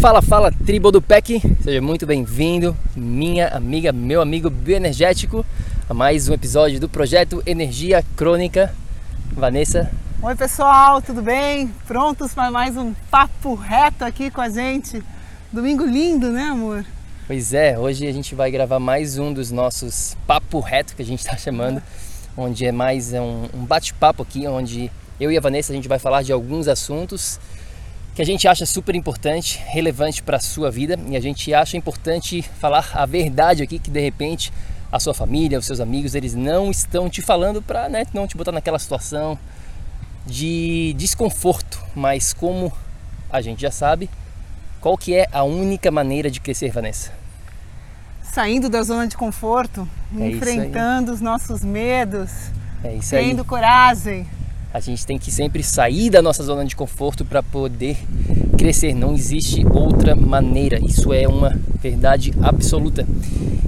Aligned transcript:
Fala, 0.00 0.22
fala, 0.22 0.52
tribo 0.52 0.92
do 0.92 1.02
PEC, 1.02 1.42
seja 1.60 1.82
muito 1.82 2.06
bem-vindo, 2.06 2.76
minha 2.94 3.48
amiga, 3.48 3.92
meu 3.92 4.20
amigo 4.20 4.48
bioenergético, 4.48 5.44
a 5.88 5.92
mais 5.92 6.28
um 6.28 6.34
episódio 6.34 6.78
do 6.78 6.88
projeto 6.88 7.42
Energia 7.44 8.04
Crônica. 8.14 8.72
Vanessa. 9.32 9.90
Oi, 10.22 10.36
pessoal, 10.36 11.02
tudo 11.02 11.20
bem? 11.20 11.66
Prontos 11.84 12.32
para 12.32 12.48
mais 12.48 12.76
um 12.76 12.94
papo 13.10 13.56
reto 13.56 14.04
aqui 14.04 14.30
com 14.30 14.40
a 14.40 14.48
gente? 14.48 15.02
Domingo 15.52 15.84
lindo, 15.84 16.30
né, 16.30 16.44
amor? 16.44 16.84
Pois 17.26 17.52
é, 17.52 17.76
hoje 17.76 18.06
a 18.06 18.12
gente 18.12 18.36
vai 18.36 18.52
gravar 18.52 18.78
mais 18.78 19.18
um 19.18 19.32
dos 19.32 19.50
nossos 19.50 20.16
papo 20.28 20.60
reto 20.60 20.94
que 20.94 21.02
a 21.02 21.04
gente 21.04 21.18
está 21.18 21.36
chamando, 21.36 21.82
onde 22.36 22.64
é 22.64 22.70
mais 22.70 23.12
um, 23.14 23.48
um 23.52 23.64
bate-papo 23.64 24.22
aqui, 24.22 24.46
onde 24.46 24.92
eu 25.18 25.32
e 25.32 25.36
a 25.36 25.40
Vanessa 25.40 25.72
a 25.72 25.76
gente 25.76 25.88
vai 25.88 25.98
falar 25.98 26.22
de 26.22 26.30
alguns 26.30 26.68
assuntos 26.68 27.40
que 28.18 28.22
a 28.22 28.26
gente 28.26 28.48
acha 28.48 28.66
super 28.66 28.96
importante, 28.96 29.62
relevante 29.68 30.24
para 30.24 30.38
a 30.38 30.40
sua 30.40 30.72
vida 30.72 30.98
e 31.06 31.16
a 31.16 31.20
gente 31.20 31.54
acha 31.54 31.76
importante 31.76 32.42
falar 32.42 32.90
a 32.92 33.06
verdade 33.06 33.62
aqui 33.62 33.78
que 33.78 33.92
de 33.92 34.00
repente 34.00 34.52
a 34.90 34.98
sua 34.98 35.14
família, 35.14 35.56
os 35.56 35.64
seus 35.64 35.78
amigos, 35.78 36.16
eles 36.16 36.34
não 36.34 36.68
estão 36.68 37.08
te 37.08 37.22
falando 37.22 37.62
para 37.62 37.88
né, 37.88 38.04
não 38.12 38.26
te 38.26 38.36
botar 38.36 38.50
naquela 38.50 38.80
situação 38.80 39.38
de 40.26 40.96
desconforto, 40.98 41.80
mas 41.94 42.32
como 42.32 42.72
a 43.30 43.40
gente 43.40 43.62
já 43.62 43.70
sabe, 43.70 44.10
qual 44.80 44.98
que 44.98 45.14
é 45.14 45.28
a 45.30 45.44
única 45.44 45.88
maneira 45.88 46.28
de 46.28 46.40
crescer, 46.40 46.72
Vanessa? 46.72 47.12
Saindo 48.20 48.68
da 48.68 48.82
zona 48.82 49.06
de 49.06 49.16
conforto, 49.16 49.88
é 50.18 50.26
enfrentando 50.28 51.12
os 51.12 51.20
nossos 51.20 51.62
medos, 51.62 52.32
é 52.82 52.98
tendo 53.10 53.44
coragem, 53.44 54.26
a 54.78 54.80
gente 54.80 55.04
tem 55.04 55.18
que 55.18 55.28
sempre 55.28 55.60
sair 55.64 56.08
da 56.08 56.22
nossa 56.22 56.40
zona 56.44 56.64
de 56.64 56.76
conforto 56.76 57.24
para 57.24 57.42
poder 57.42 57.96
crescer. 58.56 58.94
Não 58.94 59.12
existe 59.12 59.66
outra 59.66 60.14
maneira. 60.14 60.78
Isso 60.78 61.12
é 61.12 61.26
uma 61.26 61.58
verdade 61.82 62.32
absoluta. 62.40 63.04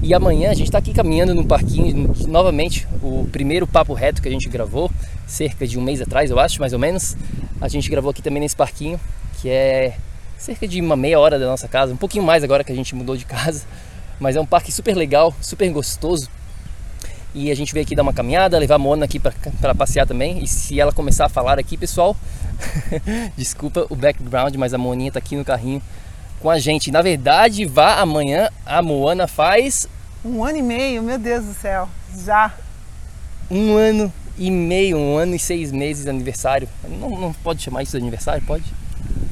E 0.03 0.15
amanhã 0.15 0.51
a 0.51 0.55
gente 0.55 0.69
está 0.69 0.79
aqui 0.79 0.95
caminhando 0.95 1.35
no 1.35 1.45
parquinho, 1.45 2.15
novamente, 2.29 2.87
o 3.03 3.27
primeiro 3.33 3.67
papo 3.67 3.93
reto 3.93 4.23
que 4.23 4.29
a 4.29 4.31
gente 4.31 4.49
gravou, 4.49 4.89
cerca 5.27 5.67
de 5.67 5.77
um 5.79 5.83
mês 5.83 6.01
atrás, 6.01 6.31
eu 6.31 6.39
acho, 6.39 6.61
mais 6.61 6.73
ou 6.73 6.79
menos. 6.79 7.17
A 7.61 7.67
gente 7.67 7.91
gravou 7.91 8.13
aqui 8.13 8.23
também 8.23 8.41
nesse 8.41 8.55
parquinho, 8.55 8.99
que 9.41 9.49
é 9.49 9.97
cerca 10.39 10.67
de 10.67 10.81
uma 10.81 10.97
meia 10.97 11.19
hora 11.19 11.41
da 11.41 11.47
nossa 11.47 11.67
casa, 11.67 11.93
um 11.93 11.97
pouquinho 11.97 12.25
mais 12.25 12.45
agora 12.45 12.63
que 12.63 12.71
a 12.71 12.75
gente 12.75 12.95
mudou 12.95 13.17
de 13.17 13.25
casa. 13.27 13.65
Mas 14.21 14.37
é 14.37 14.41
um 14.41 14.47
parque 14.47 14.71
super 14.71 14.95
legal, 14.95 15.35
super 15.41 15.69
gostoso 15.73 16.29
e 17.35 17.51
a 17.51 17.55
gente 17.55 17.73
veio 17.73 17.85
aqui 17.85 17.95
dar 17.95 18.03
uma 18.03 18.13
caminhada, 18.13 18.59
levar 18.59 18.75
a 18.75 18.79
Mona 18.79 19.05
aqui 19.05 19.19
para 19.19 19.75
passear 19.75 20.07
também. 20.07 20.43
E 20.43 20.47
se 20.47 20.81
ela 20.81 20.93
começar 20.93 21.27
a 21.27 21.29
falar 21.29 21.59
aqui, 21.59 21.77
pessoal, 21.77 22.17
desculpa 23.37 23.87
o 23.89 23.97
background, 23.97 24.55
mas 24.57 24.75
a 24.75 24.79
Moninha 24.79 25.13
tá 25.13 25.19
aqui 25.19 25.37
no 25.37 25.45
carrinho 25.45 25.83
com 26.41 26.51
a 26.51 26.59
gente. 26.59 26.91
Na 26.91 27.03
verdade, 27.03 27.65
vá 27.65 28.01
amanhã, 28.01 28.49
a 28.67 28.83
Moana 28.83 29.27
faz. 29.27 29.87
Um 30.25 30.45
ano 30.45 30.59
e 30.59 30.63
meio, 30.63 31.03
meu 31.03 31.19
Deus 31.19 31.45
do 31.45 31.55
céu, 31.55 31.89
já. 32.25 32.53
Um 33.51 33.77
ano 33.77 34.13
e 34.37 34.51
meio, 34.51 34.97
um 34.97 35.17
ano 35.17 35.35
e 35.35 35.39
seis 35.39 35.71
meses 35.71 36.05
de 36.05 36.11
aniversário. 36.11 36.69
Não, 36.89 37.11
não 37.11 37.33
pode 37.33 37.63
chamar 37.63 37.83
isso 37.83 37.93
de 37.93 38.03
aniversário? 38.03 38.43
Pode? 38.47 38.65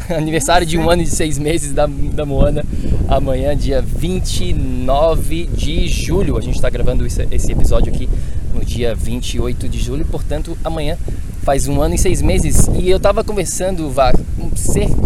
aniversário 0.16 0.66
de 0.66 0.78
um 0.78 0.88
ano 0.88 1.02
e 1.02 1.06
seis 1.06 1.38
meses 1.38 1.72
da, 1.72 1.86
da 1.86 2.24
Moana, 2.24 2.64
amanhã, 3.08 3.56
dia 3.56 3.82
29 3.82 5.46
de 5.46 5.88
julho. 5.88 6.36
A 6.36 6.40
gente 6.40 6.56
está 6.56 6.70
gravando 6.70 7.06
esse, 7.06 7.26
esse 7.30 7.52
episódio 7.52 7.92
aqui 7.92 8.08
no 8.54 8.64
dia 8.64 8.94
28 8.94 9.68
de 9.68 9.78
julho, 9.78 10.04
portanto, 10.06 10.56
amanhã 10.64 10.96
faz 11.42 11.68
um 11.68 11.80
ano 11.80 11.94
e 11.94 11.98
seis 11.98 12.22
meses. 12.22 12.68
E 12.74 12.88
eu 12.88 12.96
estava 12.96 13.22
conversando, 13.22 13.90
vá, 13.90 14.12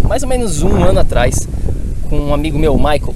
mais 0.08 0.22
ou 0.22 0.28
menos 0.28 0.62
um 0.62 0.82
ano 0.82 1.00
atrás, 1.00 1.48
com 2.08 2.18
um 2.18 2.34
amigo 2.34 2.58
meu, 2.58 2.76
Michael. 2.76 3.14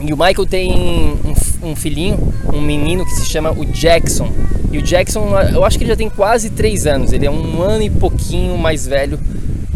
E 0.00 0.12
o 0.12 0.16
Michael 0.16 0.46
tem 0.46 0.72
um, 0.72 1.70
um, 1.70 1.76
filhinho, 1.76 2.18
um 2.52 2.60
menino 2.60 3.04
que 3.04 3.12
se 3.12 3.26
chama 3.26 3.52
o 3.52 3.64
Jackson. 3.64 4.30
E 4.70 4.78
o 4.78 4.82
Jackson, 4.82 5.28
eu 5.52 5.64
acho 5.64 5.78
que 5.78 5.84
ele 5.84 5.90
já 5.90 5.96
tem 5.96 6.10
quase 6.10 6.50
três 6.50 6.86
anos. 6.86 7.12
Ele 7.12 7.24
é 7.24 7.30
um 7.30 7.62
ano 7.62 7.82
e 7.82 7.88
pouquinho 7.88 8.58
mais 8.58 8.86
velho 8.86 9.18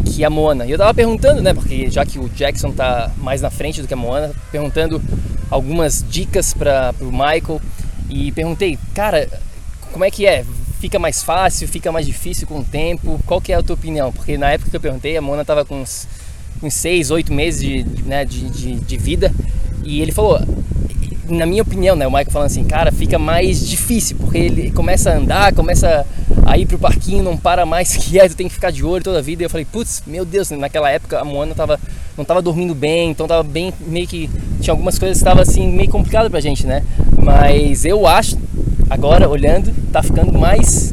que 0.09 0.25
a 0.25 0.31
Moana. 0.31 0.67
E 0.67 0.71
eu 0.71 0.79
tava 0.79 0.95
perguntando, 0.95 1.43
né, 1.43 1.53
porque 1.53 1.91
já 1.91 2.05
que 2.05 2.19
o 2.19 2.29
Jackson 2.29 2.73
tá 2.73 3.11
mais 3.19 3.41
na 3.41 3.51
frente 3.51 3.81
do 3.81 3.87
que 3.87 3.95
a 3.95 3.97
Moana, 3.97 4.33
perguntando 4.51 5.01
algumas 5.51 6.05
dicas 6.09 6.55
para 6.55 6.95
o 7.01 7.13
Michael 7.13 7.61
e 8.09 8.33
perguntei, 8.33 8.79
cara, 8.95 9.29
como 9.93 10.05
é 10.05 10.11
que 10.11 10.27
é? 10.27 10.45
Fica 10.81 10.99
mais 10.99 11.23
fácil, 11.23 11.67
fica 11.69 11.91
mais 11.91 12.07
difícil 12.07 12.47
com 12.47 12.61
o 12.61 12.65
tempo? 12.65 13.21
Qual 13.27 13.41
que 13.41 13.53
é 13.53 13.57
a 13.57 13.63
tua 13.63 13.75
opinião? 13.75 14.13
Porque 14.13 14.39
na 14.39 14.51
época 14.51 14.71
que 14.71 14.77
eu 14.77 14.81
perguntei, 14.81 15.17
a 15.17 15.23
Moana 15.23 15.45
tava 15.45 15.65
com 15.65 15.81
uns, 15.81 16.07
uns 16.63 16.75
seis, 16.75 17.11
oito 17.11 17.33
meses 17.33 17.61
de, 17.61 17.85
né, 18.05 18.25
de, 18.25 18.49
de, 18.49 18.75
de 18.77 18.97
vida 18.97 19.33
e 19.85 20.01
ele 20.01 20.13
falou, 20.13 20.41
na 21.29 21.47
minha 21.47 21.63
opinião, 21.63 21.97
né, 21.97 22.07
o 22.07 22.11
Michael 22.11 22.31
falando 22.31 22.47
assim, 22.47 22.65
cara, 22.65 22.93
fica 22.93 23.19
mais 23.19 23.67
difícil, 23.67 24.17
porque 24.19 24.39
ele 24.39 24.71
começa 24.71 25.11
a 25.11 25.17
andar, 25.17 25.53
começa 25.55 26.07
a 26.28 26.28
ir 26.57 26.67
pro 26.67 26.79
parquinho, 26.79 27.23
não 27.23 27.37
para 27.37 27.65
mais 27.65 27.95
quieto, 27.99 28.35
tem 28.35 28.49
que 28.49 28.55
ficar 28.55 28.71
de 28.71 28.85
olho 28.85 29.03
toda 29.03 29.19
a 29.19 29.23
vida. 29.23 29.43
E 29.43 29.47
eu 29.47 29.51
falei, 29.51 29.65
putz, 29.65 30.03
meu 30.07 30.25
Deus, 30.25 30.51
naquela 30.51 30.91
época 30.91 31.21
a 31.21 31.25
Moana 31.25 31.55
tava, 31.55 31.79
não 32.17 32.25
tava 32.25 32.43
dormindo 32.43 32.75
bem, 32.75 33.11
então 33.11 33.27
tava 33.27 33.43
bem, 33.43 33.73
meio 33.81 34.07
que, 34.07 34.31
tinha 34.61 34.73
algumas 34.73 34.99
coisas 34.99 35.19
que 35.19 35.23
estavam 35.23 35.43
assim, 35.43 35.71
meio 35.71 35.91
complicado 35.91 36.31
pra 36.31 36.41
gente, 36.41 36.67
né? 36.67 36.85
Mas 37.23 37.85
eu 37.85 38.07
acho, 38.07 38.39
agora 38.91 39.29
olhando, 39.29 39.73
tá 39.93 40.03
ficando 40.03 40.39
mais 40.39 40.93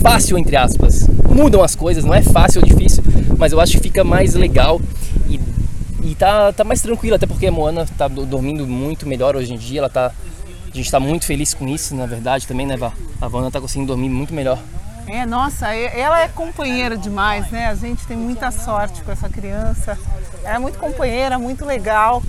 fácil, 0.00 0.38
entre 0.38 0.56
aspas. 0.56 1.06
Mudam 1.28 1.62
as 1.62 1.74
coisas, 1.74 2.04
não 2.04 2.14
é 2.14 2.22
fácil 2.22 2.60
ou 2.60 2.66
difícil, 2.66 3.02
mas 3.38 3.52
eu 3.52 3.60
acho 3.60 3.72
que 3.72 3.80
fica 3.80 4.02
mais 4.04 4.34
legal 4.34 4.80
e 5.28 5.38
e 6.02 6.14
tá, 6.14 6.52
tá 6.52 6.64
mais 6.64 6.80
tranquila, 6.80 7.16
até 7.16 7.26
porque 7.26 7.46
a 7.46 7.52
Moana 7.52 7.86
tá 7.96 8.08
dormindo 8.08 8.66
muito 8.66 9.06
melhor 9.06 9.36
hoje 9.36 9.52
em 9.52 9.56
dia. 9.56 9.80
Ela 9.80 9.88
tá, 9.88 10.12
a 10.72 10.76
gente 10.76 10.86
está 10.86 11.00
muito 11.00 11.24
feliz 11.24 11.52
com 11.52 11.66
isso, 11.68 11.94
na 11.94 12.06
verdade, 12.06 12.46
também, 12.46 12.66
né, 12.66 12.76
Vá? 12.76 12.92
A 13.20 13.28
Moana 13.28 13.50
tá 13.50 13.60
conseguindo 13.60 13.88
dormir 13.88 14.08
muito 14.08 14.32
melhor. 14.32 14.58
É, 15.06 15.26
nossa, 15.26 15.74
ela 15.74 16.20
é 16.20 16.28
companheira 16.28 16.96
demais, 16.96 17.50
né? 17.50 17.66
A 17.66 17.74
gente 17.74 18.06
tem 18.06 18.16
muita 18.16 18.52
sorte 18.52 19.02
com 19.02 19.10
essa 19.10 19.28
criança. 19.28 19.98
Ela 20.44 20.56
é 20.56 20.58
muito 20.58 20.78
companheira, 20.78 21.38
muito 21.38 21.64
legal. 21.64 22.22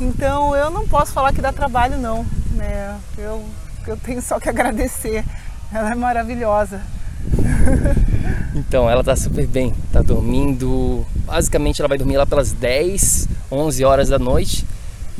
Então 0.00 0.54
eu 0.54 0.70
não 0.70 0.86
posso 0.86 1.12
falar 1.12 1.32
que 1.32 1.42
dá 1.42 1.52
trabalho, 1.52 1.98
não. 1.98 2.24
Né? 2.52 2.96
Eu, 3.16 3.44
eu 3.86 3.96
tenho 3.96 4.22
só 4.22 4.38
que 4.38 4.48
agradecer. 4.48 5.24
Ela 5.72 5.90
é 5.92 5.94
maravilhosa. 5.94 6.80
Então, 8.54 8.90
ela 8.90 9.04
tá 9.04 9.14
super 9.14 9.46
bem, 9.46 9.72
tá 9.92 10.02
dormindo. 10.02 11.06
Basicamente, 11.24 11.80
ela 11.80 11.88
vai 11.88 11.96
dormir 11.96 12.16
lá 12.16 12.26
pelas 12.26 12.50
10, 12.50 13.28
11 13.52 13.84
horas 13.84 14.08
da 14.08 14.18
noite. 14.18 14.66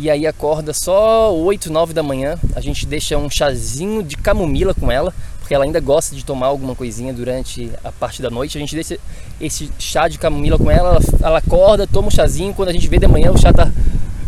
E 0.00 0.08
aí 0.08 0.28
acorda 0.28 0.72
só 0.72 1.34
8, 1.34 1.72
9 1.72 1.92
da 1.92 2.04
manhã. 2.04 2.38
A 2.54 2.60
gente 2.60 2.86
deixa 2.86 3.18
um 3.18 3.28
chazinho 3.28 4.00
de 4.00 4.16
camomila 4.16 4.72
com 4.72 4.92
ela, 4.92 5.12
porque 5.40 5.52
ela 5.52 5.64
ainda 5.64 5.80
gosta 5.80 6.14
de 6.14 6.24
tomar 6.24 6.46
alguma 6.46 6.72
coisinha 6.76 7.12
durante 7.12 7.68
a 7.82 7.90
parte 7.90 8.22
da 8.22 8.30
noite. 8.30 8.56
A 8.56 8.60
gente 8.60 8.76
deixa 8.76 8.96
esse 9.40 9.68
chá 9.76 10.06
de 10.06 10.16
camomila 10.16 10.56
com 10.56 10.70
ela, 10.70 11.00
ela, 11.20 11.38
acorda, 11.38 11.84
toma 11.84 12.06
um 12.06 12.10
chazinho, 12.12 12.54
quando 12.54 12.68
a 12.68 12.72
gente 12.72 12.86
vê 12.86 12.96
de 12.96 13.08
manhã 13.08 13.32
o 13.32 13.36
chá 13.36 13.52
tá. 13.52 13.72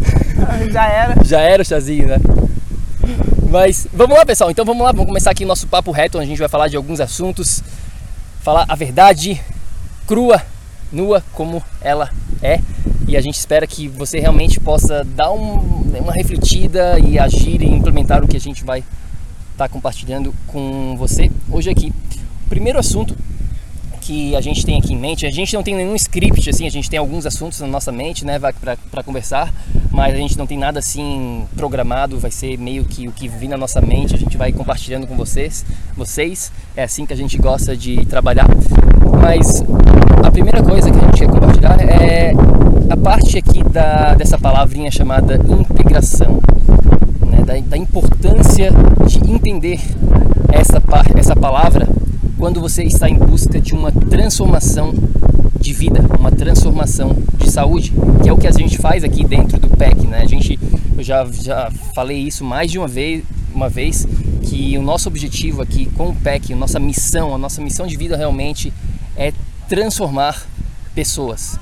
Já 0.73 0.89
era. 0.89 1.15
Já 1.25 1.41
era 1.41 1.63
o 1.63 1.65
chazinho, 1.65 2.09
né? 2.09 2.17
Mas 3.49 3.87
vamos 3.93 4.19
lá, 4.19 4.27
pessoal. 4.27 4.51
Então 4.51 4.65
vamos 4.65 4.83
lá, 4.83 4.91
vamos 4.91 5.07
começar 5.07 5.31
aqui 5.31 5.45
nosso 5.45 5.69
papo 5.69 5.93
reto, 5.93 6.19
onde 6.19 6.25
a 6.25 6.29
gente 6.31 6.41
vai 6.41 6.49
falar 6.49 6.67
de 6.67 6.77
alguns 6.77 6.99
assuntos, 6.99 7.63
falar 8.43 8.65
a 8.69 8.75
verdade 8.75 9.41
crua, 10.05 10.43
nua, 10.93 11.23
como 11.33 11.63
ela 11.81 12.11
é. 12.43 12.61
E 13.07 13.17
a 13.17 13.21
gente 13.21 13.37
espera 13.37 13.67
que 13.67 13.89
você 13.89 14.21
realmente 14.21 14.61
possa 14.61 15.05
dar 15.05 15.33
um, 15.33 15.83
uma 15.99 16.13
refletida 16.13 16.99
e 17.01 17.19
agir 17.19 17.61
e 17.63 17.67
implementar 17.67 18.23
o 18.23 18.29
que 18.29 18.37
a 18.37 18.41
gente 18.41 18.65
vai 18.65 18.81
estar 18.81 18.89
tá 19.57 19.69
compartilhando 19.69 20.35
com 20.47 20.97
você 20.97 21.31
hoje 21.51 21.71
aqui. 21.71 21.93
O 22.47 22.49
primeiro 22.49 22.79
assunto 22.79 23.17
que 24.01 24.35
a 24.35 24.41
gente 24.41 24.65
tem 24.65 24.79
aqui 24.79 24.93
em 24.93 24.97
mente, 24.97 25.27
a 25.27 25.31
gente 25.31 25.55
não 25.55 25.63
tem 25.63 25.77
nenhum 25.77 25.95
script 25.95 26.49
assim, 26.51 26.67
a 26.67 26.71
gente 26.71 26.91
tem 26.91 26.99
alguns 26.99 27.27
assuntos 27.27 27.61
na 27.61 27.67
nossa 27.67 27.93
mente, 27.93 28.25
né, 28.25 28.39
para 28.39 29.03
conversar, 29.05 29.53
mas 29.91 30.15
a 30.15 30.17
gente 30.17 30.37
não 30.37 30.47
tem 30.47 30.59
nada 30.59 30.79
assim 30.79 31.47
programado, 31.55 32.19
vai 32.19 32.31
ser 32.31 32.59
meio 32.59 32.85
que 32.85 33.07
o 33.07 33.13
que 33.13 33.29
vir 33.29 33.49
na 33.49 33.57
nossa 33.57 33.81
mente, 33.81 34.15
a 34.15 34.19
gente 34.19 34.37
vai 34.37 34.53
compartilhando 34.53 35.07
com 35.07 35.17
vocês, 35.17 35.65
vocês, 35.97 36.51
é 36.77 36.83
assim 36.83 37.07
que 37.07 37.13
a 37.13 37.17
gente 37.17 37.37
gosta 37.39 37.77
de 37.77 38.05
trabalhar. 38.07 38.47
Mas 39.21 39.63
a 40.25 40.31
primeira 40.31 40.63
coisa 40.63 40.91
que 40.91 40.99
a 40.99 41.01
gente 41.03 41.19
quer 41.19 41.29
compartilhar 41.29 41.81
é 41.81 42.33
a 42.89 42.97
parte 42.97 43.39
aqui 43.39 43.63
da, 43.63 44.15
dessa 44.15 44.39
palavrinha 44.39 44.91
chamada 44.91 45.37
integração 45.37 46.41
da, 47.45 47.59
da 47.59 47.77
importância 47.77 48.71
de 49.07 49.19
entender 49.31 49.81
essa, 50.53 50.83
essa 51.17 51.37
palavra 51.37 51.89
quando 52.39 52.61
você 52.61 52.85
está 52.85 53.09
em 53.09 53.19
busca 53.19 53.61
de 53.61 53.75
uma 53.75 53.93
transformação 53.93 54.95
de 55.61 55.73
vida, 55.73 56.03
uma 56.19 56.31
transformação 56.31 57.15
de 57.37 57.51
saúde, 57.51 57.93
que 58.23 58.29
é 58.29 58.33
o 58.33 58.39
que 58.39 58.47
a 58.47 58.51
gente 58.51 58.79
faz 58.79 59.05
aqui 59.05 59.25
dentro 59.25 59.59
do 59.59 59.69
PEC, 59.69 60.07
né? 60.07 60.23
A 60.23 60.27
gente, 60.27 60.59
eu 60.97 61.03
já, 61.03 61.27
já 61.27 61.71
falei 61.95 62.19
isso 62.19 62.43
mais 62.43 62.71
de 62.71 62.79
uma 62.79 62.89
vez, 62.89 63.23
uma 63.55 63.69
vez, 63.69 64.07
que 64.43 64.79
o 64.79 64.83
nosso 64.83 65.09
objetivo 65.09 65.61
aqui 65.61 65.87
com 65.97 66.09
o 66.09 66.15
PEC, 66.15 66.55
a 66.55 66.57
nossa 66.57 66.81
missão, 66.81 67.35
a 67.35 67.39
nossa 67.39 67.61
missão 67.61 67.87
de 67.87 67.97
vida 67.97 68.17
realmente 68.17 68.73
é 69.17 69.33
transformar 69.69 70.47
pessoas. 70.95 71.59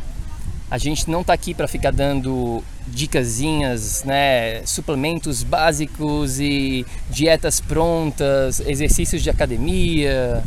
A 0.71 0.77
gente 0.77 1.11
não 1.11 1.23
está 1.23 1.33
aqui 1.33 1.55
para 1.55 1.67
ficar 1.67 1.91
dando 1.91 2.63
dicasinhas, 2.87 4.05
né, 4.05 4.65
suplementos 4.67 5.43
básicos 5.43 6.41
e 6.41 6.87
dietas 7.11 7.61
prontas, 7.61 8.61
exercícios 8.61 9.23
de 9.23 9.31
academia, 9.31 10.43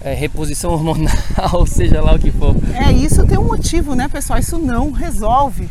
é, 0.00 0.14
reposição 0.14 0.72
hormonal, 0.72 1.66
seja 1.66 2.00
lá 2.00 2.14
o 2.14 2.18
que 2.18 2.30
for. 2.30 2.54
É, 2.74 2.92
isso 2.92 3.26
tem 3.26 3.38
um 3.38 3.44
motivo, 3.44 3.94
né, 3.94 4.08
pessoal? 4.08 4.38
Isso 4.38 4.58
não 4.58 4.90
resolve. 4.90 5.68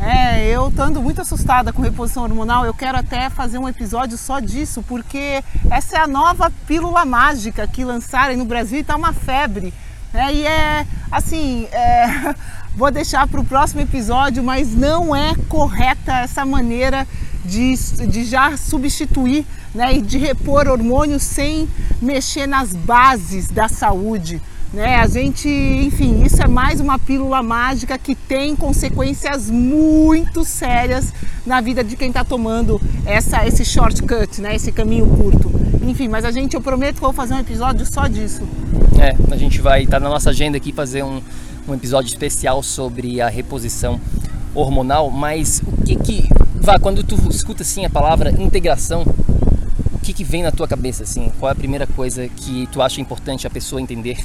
É, 0.00 0.48
eu 0.48 0.68
estando 0.68 1.02
muito 1.02 1.20
assustada 1.20 1.72
com 1.72 1.82
reposição 1.82 2.22
hormonal, 2.22 2.64
eu 2.64 2.72
quero 2.72 2.96
até 2.96 3.28
fazer 3.28 3.58
um 3.58 3.68
episódio 3.68 4.16
só 4.16 4.38
disso, 4.38 4.82
porque 4.86 5.42
essa 5.70 5.96
é 5.96 6.00
a 6.00 6.06
nova 6.06 6.52
pílula 6.66 7.04
mágica 7.04 7.66
que 7.66 7.84
lançaram 7.84 8.36
no 8.36 8.44
Brasil 8.44 8.78
e 8.78 8.80
está 8.82 8.94
uma 8.94 9.12
febre. 9.12 9.74
É, 10.14 10.32
e 10.32 10.46
é 10.46 10.86
assim, 11.10 11.66
é, 11.72 12.34
vou 12.76 12.90
deixar 12.90 13.26
para 13.26 13.40
o 13.40 13.44
próximo 13.44 13.80
episódio, 13.80 14.42
mas 14.42 14.72
não 14.72 15.14
é 15.14 15.34
correta 15.48 16.20
essa 16.20 16.46
maneira 16.46 17.06
de, 17.44 17.74
de 18.06 18.24
já 18.24 18.56
substituir 18.56 19.44
né, 19.74 19.96
e 19.96 20.00
de 20.00 20.16
repor 20.16 20.68
hormônios 20.68 21.22
sem 21.22 21.68
mexer 22.00 22.46
nas 22.46 22.72
bases 22.72 23.48
da 23.48 23.68
saúde. 23.68 24.40
Né? 24.72 24.96
A 24.96 25.06
gente, 25.06 25.48
enfim, 25.48 26.22
isso 26.24 26.42
é 26.42 26.46
mais 26.46 26.78
uma 26.78 26.98
pílula 26.98 27.42
mágica 27.42 27.96
que 27.96 28.14
tem 28.14 28.54
consequências 28.54 29.48
muito 29.48 30.44
sérias 30.44 31.12
na 31.46 31.60
vida 31.60 31.82
de 31.82 31.96
quem 31.96 32.08
está 32.08 32.22
tomando 32.22 32.78
essa, 33.06 33.46
esse 33.46 33.64
shortcut, 33.64 34.40
né? 34.42 34.54
esse 34.54 34.70
caminho 34.70 35.06
curto. 35.06 35.50
Enfim, 35.82 36.06
mas 36.06 36.24
a 36.24 36.30
gente, 36.30 36.54
eu 36.54 36.60
prometo 36.60 36.96
que 36.96 37.00
vou 37.00 37.14
fazer 37.14 37.32
um 37.34 37.38
episódio 37.38 37.86
só 37.86 38.06
disso. 38.06 38.42
É, 39.00 39.16
a 39.32 39.36
gente 39.38 39.58
vai 39.60 39.84
estar 39.84 39.98
tá 39.98 40.00
na 40.00 40.10
nossa 40.10 40.30
agenda 40.30 40.58
aqui 40.58 40.70
fazer 40.70 41.02
um, 41.02 41.22
um 41.66 41.74
episódio 41.74 42.08
especial 42.08 42.62
sobre 42.62 43.22
a 43.22 43.28
reposição 43.28 43.98
hormonal, 44.54 45.10
mas 45.10 45.62
o 45.66 45.82
que 45.82 45.96
que 45.96 46.28
vá 46.56 46.78
quando 46.78 47.02
tu 47.02 47.16
escuta 47.30 47.62
assim 47.62 47.86
a 47.86 47.90
palavra 47.90 48.30
integração, 48.32 49.02
o 49.94 49.98
que 50.02 50.12
que 50.12 50.24
vem 50.24 50.42
na 50.42 50.52
tua 50.52 50.68
cabeça 50.68 51.04
assim? 51.04 51.32
Qual 51.38 51.48
é 51.48 51.52
a 51.52 51.56
primeira 51.56 51.86
coisa 51.86 52.28
que 52.28 52.68
tu 52.70 52.82
acha 52.82 53.00
importante 53.00 53.46
a 53.46 53.50
pessoa 53.50 53.80
entender 53.80 54.18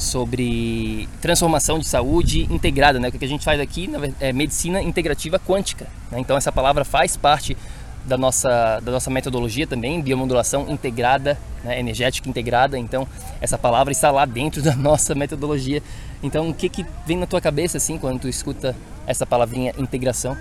sobre 0.00 1.08
transformação 1.20 1.78
de 1.78 1.86
saúde 1.86 2.48
integrada, 2.52 2.98
né? 2.98 3.08
O 3.08 3.12
que 3.12 3.24
a 3.24 3.28
gente 3.28 3.44
faz 3.44 3.60
aqui 3.60 3.88
é 4.18 4.32
medicina 4.32 4.82
integrativa 4.82 5.38
quântica. 5.38 5.86
Né? 6.10 6.18
Então 6.20 6.36
essa 6.36 6.50
palavra 6.50 6.84
faz 6.84 7.16
parte 7.16 7.56
da 8.04 8.16
nossa, 8.16 8.80
da 8.80 8.92
nossa 8.92 9.10
metodologia 9.10 9.66
também, 9.66 10.00
biomodulação 10.00 10.66
integrada, 10.68 11.38
né, 11.62 11.78
energética 11.78 12.28
integrada. 12.28 12.78
Então, 12.78 13.06
essa 13.40 13.58
palavra 13.58 13.92
está 13.92 14.10
lá 14.10 14.24
dentro 14.24 14.62
da 14.64 14.74
nossa 14.74 15.14
metodologia. 15.14 15.82
Então, 16.22 16.48
o 16.50 16.54
que, 16.54 16.68
que 16.68 16.86
vem 17.06 17.16
na 17.16 17.26
tua 17.26 17.40
cabeça 17.40 17.76
assim 17.76 17.98
quando 17.98 18.20
tu 18.20 18.28
escuta 18.28 18.76
essa 19.06 19.26
palavrinha 19.26 19.72
integração? 19.78 20.36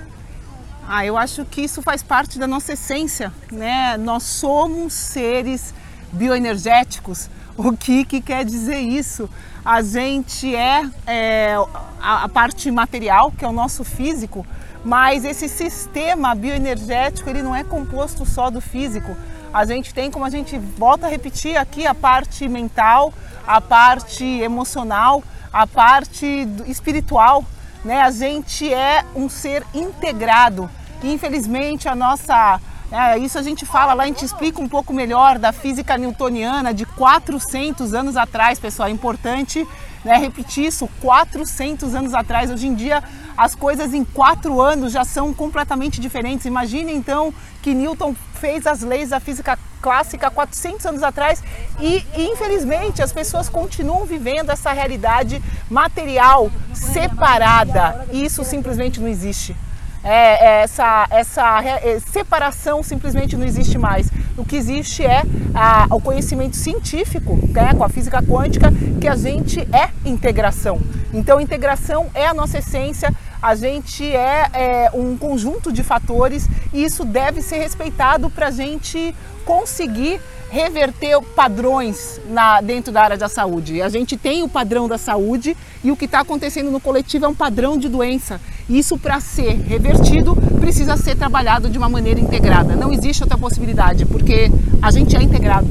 Ah, 0.87 1.05
eu 1.05 1.17
acho 1.17 1.45
que 1.45 1.61
isso 1.61 1.81
faz 1.81 2.01
parte 2.01 2.39
da 2.39 2.47
nossa 2.47 2.73
essência, 2.73 3.31
né? 3.51 3.95
Nós 3.97 4.23
somos 4.23 4.93
seres 4.93 5.73
bioenergéticos. 6.11 7.29
O 7.55 7.77
que, 7.77 8.03
que 8.05 8.21
quer 8.21 8.43
dizer 8.43 8.79
isso? 8.79 9.29
A 9.63 9.81
gente 9.81 10.55
é, 10.55 10.89
é 11.05 11.55
a, 12.01 12.23
a 12.23 12.29
parte 12.29 12.71
material, 12.71 13.31
que 13.31 13.43
é 13.43 13.47
o 13.47 13.51
nosso 13.51 13.83
físico, 13.83 14.45
mas 14.83 15.25
esse 15.25 15.49
sistema 15.49 16.33
bioenergético 16.33 17.29
ele 17.29 17.41
não 17.41 17.55
é 17.55 17.63
composto 17.63 18.25
só 18.25 18.49
do 18.49 18.61
físico. 18.61 19.15
A 19.53 19.65
gente 19.65 19.93
tem, 19.93 20.11
como 20.11 20.25
a 20.25 20.29
gente 20.29 20.57
volta 20.57 21.07
a 21.07 21.09
repetir 21.09 21.57
aqui, 21.57 21.85
a 21.85 21.93
parte 21.93 22.47
mental, 22.47 23.13
a 23.45 23.59
parte 23.59 24.23
emocional, 24.23 25.23
a 25.51 25.65
parte 25.65 26.47
espiritual. 26.67 27.43
Né? 27.83 28.01
A 28.01 28.11
gente 28.11 28.71
é 28.71 29.03
um 29.15 29.27
ser 29.27 29.65
integrado. 29.73 30.69
Infelizmente, 31.03 31.87
a 31.87 31.95
nossa 31.95 32.59
é, 32.91 33.17
isso 33.19 33.37
a 33.37 33.43
gente 33.43 33.65
fala 33.65 33.93
lá, 33.93 34.03
a 34.03 34.07
gente 34.07 34.25
explica 34.25 34.59
um 34.59 34.67
pouco 34.67 34.93
melhor 34.93 35.37
da 35.37 35.51
física 35.51 35.97
newtoniana 35.97 36.73
de 36.73 36.85
400 36.85 37.93
anos 37.93 38.17
atrás, 38.17 38.59
pessoal. 38.59 38.89
É 38.89 38.91
importante 38.91 39.67
né, 40.03 40.17
repetir 40.17 40.65
isso, 40.65 40.89
400 40.99 41.93
anos 41.93 42.13
atrás. 42.15 42.49
Hoje 42.49 42.67
em 42.67 42.73
dia, 42.73 43.03
as 43.37 43.53
coisas 43.53 43.93
em 43.93 44.03
quatro 44.03 44.59
anos 44.59 44.91
já 44.91 45.05
são 45.05 45.31
completamente 45.33 46.01
diferentes. 46.01 46.47
Imagine 46.47 46.91
então 46.91 47.31
que 47.61 47.75
Newton 47.75 48.15
fez 48.33 48.65
as 48.65 48.81
leis 48.81 49.09
da 49.09 49.19
física 49.19 49.59
clássica 49.81 50.29
400 50.31 50.85
anos 50.87 51.03
atrás 51.03 51.43
e, 51.79 52.03
infelizmente, 52.17 53.01
as 53.01 53.13
pessoas 53.13 53.47
continuam 53.47 54.05
vivendo 54.05 54.49
essa 54.49 54.71
realidade 54.71 55.41
material 55.69 56.51
separada. 56.73 58.07
Isso 58.11 58.43
simplesmente 58.43 58.99
não 58.99 59.07
existe. 59.07 59.55
É, 60.03 60.45
é 60.45 60.61
essa, 60.61 61.07
essa 61.09 61.63
é, 61.63 61.99
separação 61.99 62.81
simplesmente 62.81 63.35
não 63.35 63.45
existe 63.45 63.77
mais. 63.77 64.09
O 64.37 64.45
que 64.45 64.55
existe 64.55 65.05
é 65.05 65.23
a, 65.53 65.87
o 65.89 65.99
conhecimento 66.01 66.55
científico, 66.55 67.37
né, 67.49 67.73
com 67.73 67.83
a 67.83 67.89
física 67.89 68.21
quântica, 68.23 68.71
que 68.99 69.07
a 69.07 69.15
gente 69.15 69.59
é 69.73 69.89
integração. 70.05 70.79
Então, 71.13 71.41
integração 71.41 72.09
é 72.13 72.27
a 72.27 72.33
nossa 72.33 72.59
essência, 72.59 73.13
a 73.41 73.55
gente 73.55 74.05
é, 74.05 74.49
é 74.53 74.91
um 74.93 75.17
conjunto 75.17 75.71
de 75.71 75.83
fatores 75.83 76.47
e 76.73 76.83
isso 76.83 77.03
deve 77.05 77.41
ser 77.41 77.57
respeitado 77.57 78.29
para 78.29 78.47
a 78.47 78.51
gente 78.51 79.15
conseguir 79.45 80.21
reverter 80.49 81.21
padrões 81.35 82.19
na, 82.27 82.61
dentro 82.61 82.91
da 82.91 83.01
área 83.01 83.17
da 83.17 83.29
saúde. 83.29 83.81
A 83.81 83.89
gente 83.89 84.17
tem 84.17 84.43
o 84.43 84.49
padrão 84.49 84.87
da 84.87 84.97
saúde 84.97 85.55
e 85.83 85.91
o 85.91 85.95
que 85.95 86.05
está 86.05 86.21
acontecendo 86.21 86.71
no 86.71 86.79
coletivo 86.79 87.25
é 87.25 87.27
um 87.27 87.35
padrão 87.35 87.77
de 87.77 87.87
doença. 87.87 88.41
Isso, 88.69 88.97
para 88.97 89.19
ser 89.19 89.61
revertido, 89.61 90.35
precisa 90.59 90.97
ser 90.97 91.15
trabalhado 91.15 91.69
de 91.69 91.77
uma 91.77 91.89
maneira 91.89 92.19
integrada. 92.19 92.75
Não 92.75 92.91
existe 92.91 93.23
outra 93.23 93.37
possibilidade, 93.37 94.05
porque 94.05 94.51
a 94.81 94.91
gente 94.91 95.15
é 95.15 95.21
integrado. 95.21 95.67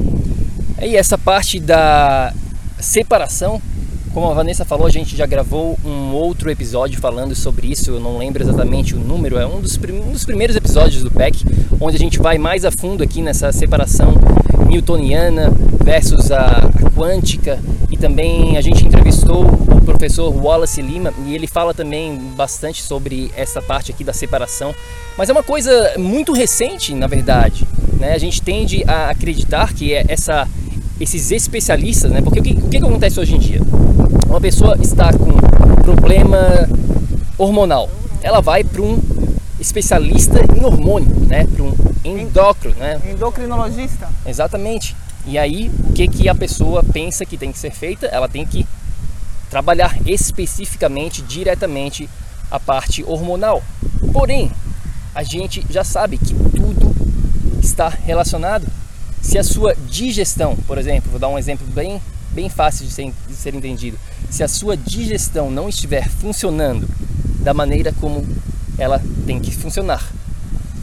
E 0.81 0.95
essa 0.95 1.17
parte 1.17 1.59
da 1.59 2.33
separação 2.79 3.61
como 4.13 4.31
a 4.31 4.33
Vanessa 4.33 4.65
falou, 4.65 4.87
a 4.87 4.89
gente 4.89 5.15
já 5.15 5.27
gravou 5.27 5.77
um 5.85 6.11
outro 6.13 6.49
episódio 6.49 6.99
falando 6.99 7.35
sobre 7.35 7.67
isso, 7.67 7.91
eu 7.91 7.99
não 7.99 8.17
lembro 8.17 8.41
exatamente 8.41 8.95
o 8.95 8.99
número, 8.99 9.37
é 9.37 9.45
um 9.45 9.61
dos 9.61 9.77
primeiros 10.25 10.55
episódios 10.55 11.03
do 11.03 11.11
PEC, 11.11 11.45
onde 11.79 11.95
a 11.95 11.99
gente 11.99 12.17
vai 12.17 12.39
mais 12.39 12.65
a 12.65 12.71
fundo 12.71 13.03
aqui 13.03 13.21
nessa 13.21 13.51
separação 13.51 14.15
newtoniana 14.69 15.51
versus 15.83 16.31
a, 16.31 16.69
a 16.85 16.91
quântica 16.91 17.59
e 17.89 17.97
também 17.97 18.57
a 18.57 18.61
gente 18.61 18.85
entrevistou 18.85 19.43
o 19.45 19.81
professor 19.81 20.33
Wallace 20.33 20.81
Lima 20.81 21.13
e 21.25 21.33
ele 21.33 21.47
fala 21.47 21.73
também 21.73 22.15
bastante 22.35 22.83
sobre 22.83 23.31
essa 23.35 23.61
parte 23.61 23.91
aqui 23.91 24.03
da 24.03 24.13
separação, 24.13 24.73
mas 25.17 25.29
é 25.29 25.31
uma 25.31 25.43
coisa 25.43 25.93
muito 25.97 26.31
recente, 26.31 26.93
na 26.93 27.07
verdade. 27.07 27.67
Né? 27.99 28.13
A 28.13 28.17
gente 28.17 28.41
tende 28.41 28.83
a 28.87 29.09
acreditar 29.09 29.73
que 29.73 29.93
é 29.93 30.05
essa 30.07 30.47
esses 30.99 31.31
especialistas, 31.31 32.11
né? 32.11 32.21
Porque 32.21 32.41
o 32.41 32.43
que, 32.43 32.51
o 32.51 32.69
que 32.69 32.77
acontece 32.77 33.19
hoje 33.19 33.33
em 33.33 33.39
dia? 33.39 33.61
Uma 34.27 34.41
pessoa 34.41 34.77
está 34.81 35.13
com 35.13 35.31
problema 35.81 36.67
hormonal, 37.37 37.89
ela 38.21 38.41
vai 38.41 38.63
para 38.63 38.81
um 38.81 38.99
especialista 39.59 40.39
em 40.55 40.63
hormônio, 40.63 41.15
né? 41.27 41.45
Para 41.45 41.63
um 41.63 42.17
endócrino, 42.17 42.75
né? 42.75 43.01
Endocrinologista. 43.09 44.09
Exatamente. 44.25 44.95
E 45.25 45.37
aí, 45.37 45.69
o 45.89 45.93
que, 45.93 46.07
que 46.07 46.29
a 46.29 46.35
pessoa 46.35 46.83
pensa 46.83 47.25
que 47.25 47.37
tem 47.37 47.51
que 47.51 47.59
ser 47.59 47.71
feita? 47.71 48.07
Ela 48.07 48.27
tem 48.27 48.45
que 48.45 48.65
trabalhar 49.49 49.97
especificamente, 50.05 51.21
diretamente 51.21 52.09
a 52.49 52.59
parte 52.59 53.03
hormonal. 53.03 53.61
Porém, 54.13 54.51
a 55.13 55.23
gente 55.23 55.65
já 55.69 55.83
sabe 55.83 56.17
que 56.17 56.33
tudo 56.33 56.95
está 57.61 57.89
relacionado. 57.89 58.65
Se 59.21 59.37
a 59.37 59.43
sua 59.43 59.75
digestão, 59.75 60.55
por 60.67 60.77
exemplo, 60.77 61.11
vou 61.11 61.19
dar 61.19 61.27
um 61.27 61.37
exemplo 61.37 61.67
bem, 61.67 62.01
bem 62.31 62.47
fácil 62.49 62.85
de 62.85 62.91
ser, 62.91 63.13
de 63.27 63.35
ser 63.35 63.53
entendido. 63.53 63.99
Se 64.29 64.43
a 64.43 64.47
sua 64.47 64.77
digestão 64.77 65.51
não 65.51 65.67
estiver 65.67 66.07
funcionando 66.07 66.87
da 67.41 67.53
maneira 67.53 67.93
como 67.99 68.25
ela 68.79 69.01
tem 69.25 69.39
que 69.39 69.55
funcionar, 69.55 70.11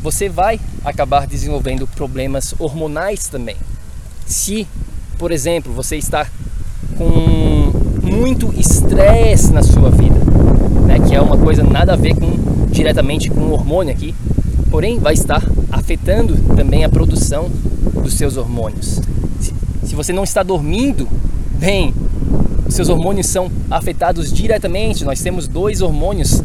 você 0.02 0.28
vai 0.28 0.60
acabar 0.84 1.26
desenvolvendo 1.26 1.86
problemas 1.86 2.54
hormonais 2.58 3.26
também. 3.26 3.56
Se, 4.26 4.66
por 5.18 5.32
exemplo, 5.32 5.72
você 5.72 5.96
está 5.96 6.28
com 6.96 7.72
muito 8.02 8.52
estresse 8.58 9.52
na 9.52 9.62
sua 9.62 9.90
vida, 9.90 10.18
né, 10.86 11.00
que 11.00 11.14
é 11.14 11.20
uma 11.20 11.36
coisa 11.36 11.64
nada 11.64 11.94
a 11.94 11.96
ver 11.96 12.14
com 12.14 12.36
diretamente 12.70 13.30
com 13.30 13.40
o 13.40 13.52
hormônio 13.52 13.92
aqui, 13.92 14.14
porém 14.70 14.98
vai 14.98 15.14
estar 15.14 15.42
afetando 15.72 16.36
também 16.54 16.84
a 16.84 16.88
produção 16.88 17.50
dos 18.02 18.14
seus 18.14 18.36
hormônios. 18.36 19.00
Se, 19.40 19.54
se 19.84 19.94
você 19.94 20.12
não 20.12 20.22
está 20.24 20.42
dormindo 20.42 21.08
bem, 21.58 21.94
seus 22.68 22.88
hormônios 22.88 23.26
são 23.26 23.50
afetados 23.70 24.32
diretamente. 24.32 25.04
Nós 25.04 25.20
temos 25.20 25.48
dois 25.48 25.80
hormônios 25.80 26.42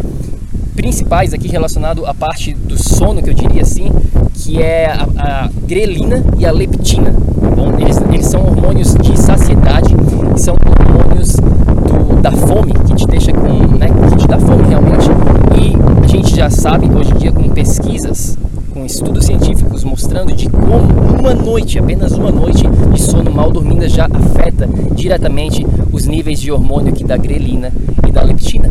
principais 0.75 1.33
aqui 1.33 1.47
relacionado 1.47 2.05
à 2.05 2.13
parte 2.13 2.53
do 2.53 2.77
sono, 2.81 3.21
que 3.21 3.29
eu 3.29 3.33
diria 3.33 3.61
assim, 3.61 3.89
que 4.33 4.61
é 4.61 4.87
a, 4.87 5.07
a 5.17 5.49
grelina 5.67 6.23
e 6.37 6.45
a 6.45 6.51
leptina. 6.51 7.13
Tá 7.13 7.49
bom? 7.49 7.71
Eles, 7.79 8.01
eles 8.11 8.25
são 8.25 8.45
hormônios 8.45 8.95
de 8.95 9.19
saciedade, 9.19 9.95
são 10.37 10.55
hormônios 10.55 11.33
do, 11.33 12.21
da 12.21 12.31
fome, 12.31 12.73
que 12.73 12.95
te 12.95 13.05
deixa 13.07 13.31
com, 13.31 13.77
né, 13.77 13.87
que 14.09 14.17
te 14.17 14.27
dá 14.27 14.39
fome 14.39 14.67
realmente. 14.67 15.07
E 15.55 16.03
a 16.03 16.07
gente 16.07 16.35
já 16.35 16.49
sabe 16.49 16.89
hoje 16.89 17.11
em 17.11 17.17
dia 17.17 17.31
com 17.31 17.47
pesquisas, 17.49 18.37
com 18.73 18.85
estudos 18.85 19.25
científicos 19.25 19.83
mostrando 19.83 20.33
de 20.33 20.49
como 20.49 21.19
uma 21.19 21.33
noite, 21.33 21.77
apenas 21.77 22.13
uma 22.13 22.31
noite 22.31 22.63
de 22.93 23.01
sono 23.01 23.31
mal 23.31 23.51
dormida 23.51 23.87
já 23.87 24.05
afeta 24.05 24.67
diretamente 24.95 25.65
os 25.91 26.05
níveis 26.07 26.39
de 26.39 26.51
hormônio 26.51 26.91
aqui 26.91 27.03
da 27.03 27.17
grelina 27.17 27.71
e 28.07 28.11
da 28.11 28.23
leptina. 28.23 28.69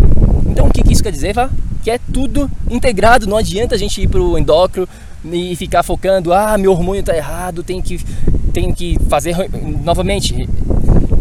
Então 0.49 0.67
o 0.67 0.71
que, 0.71 0.83
que 0.83 0.93
isso 0.93 1.03
quer 1.03 1.13
dizer, 1.13 1.35
Vá? 1.35 1.51
Que 1.83 1.91
é 1.91 1.99
tudo 2.13 2.51
integrado, 2.71 3.27
não 3.27 3.37
adianta 3.37 3.75
a 3.75 3.79
gente 3.79 4.03
ir 4.03 4.09
para 4.09 4.21
o 4.21 4.39
endócrino 4.39 4.89
e 5.25 5.55
ficar 5.57 5.83
focando, 5.83 6.33
ah, 6.33 6.57
meu 6.57 6.73
hormônio 6.73 7.01
está 7.01 7.17
errado, 7.17 7.63
tem 7.63 7.81
que, 7.81 7.99
tem 8.53 8.73
que 8.73 8.99
fazer 9.09 9.37
novamente 9.83 10.49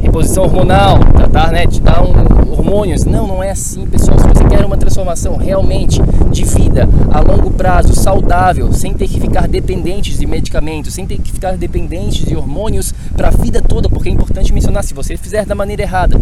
reposição 0.02 0.44
hormonal, 0.44 1.00
tratar, 1.16 1.52
né, 1.52 1.66
de 1.66 1.80
dar 1.80 2.04
um, 2.04 2.52
hormônios. 2.52 3.06
Não, 3.06 3.28
não 3.28 3.44
é 3.44 3.52
assim, 3.52 3.86
pessoal. 3.86 4.18
Se 4.20 4.28
você 4.28 4.44
quer 4.46 4.66
uma 4.66 4.78
transformação 4.78 5.38
realmente 5.38 6.00
de 6.32 6.44
vida 6.44 6.88
a 7.12 7.20
longo 7.20 7.52
prazo, 7.52 7.96
saudável, 7.96 8.72
sem 8.74 8.94
ter 8.94 9.08
que 9.08 9.20
ficar 9.20 9.48
dependentes 9.48 10.20
de 10.20 10.26
medicamentos, 10.26 10.94
sem 10.94 11.06
ter 11.06 11.20
que 11.20 11.32
ficar 11.32 11.58
dependentes 11.58 12.26
de 12.26 12.36
hormônios 12.36 12.94
para 13.16 13.30
a 13.30 13.32
vida 13.32 13.62
toda, 13.62 13.90
porque 13.90 14.10
é 14.10 14.12
importante 14.12 14.54
mencionar, 14.54 14.84
se 14.84 14.94
você 14.94 15.18
fizer 15.18 15.46
da 15.46 15.56
maneira 15.56 15.84
errada, 15.84 16.20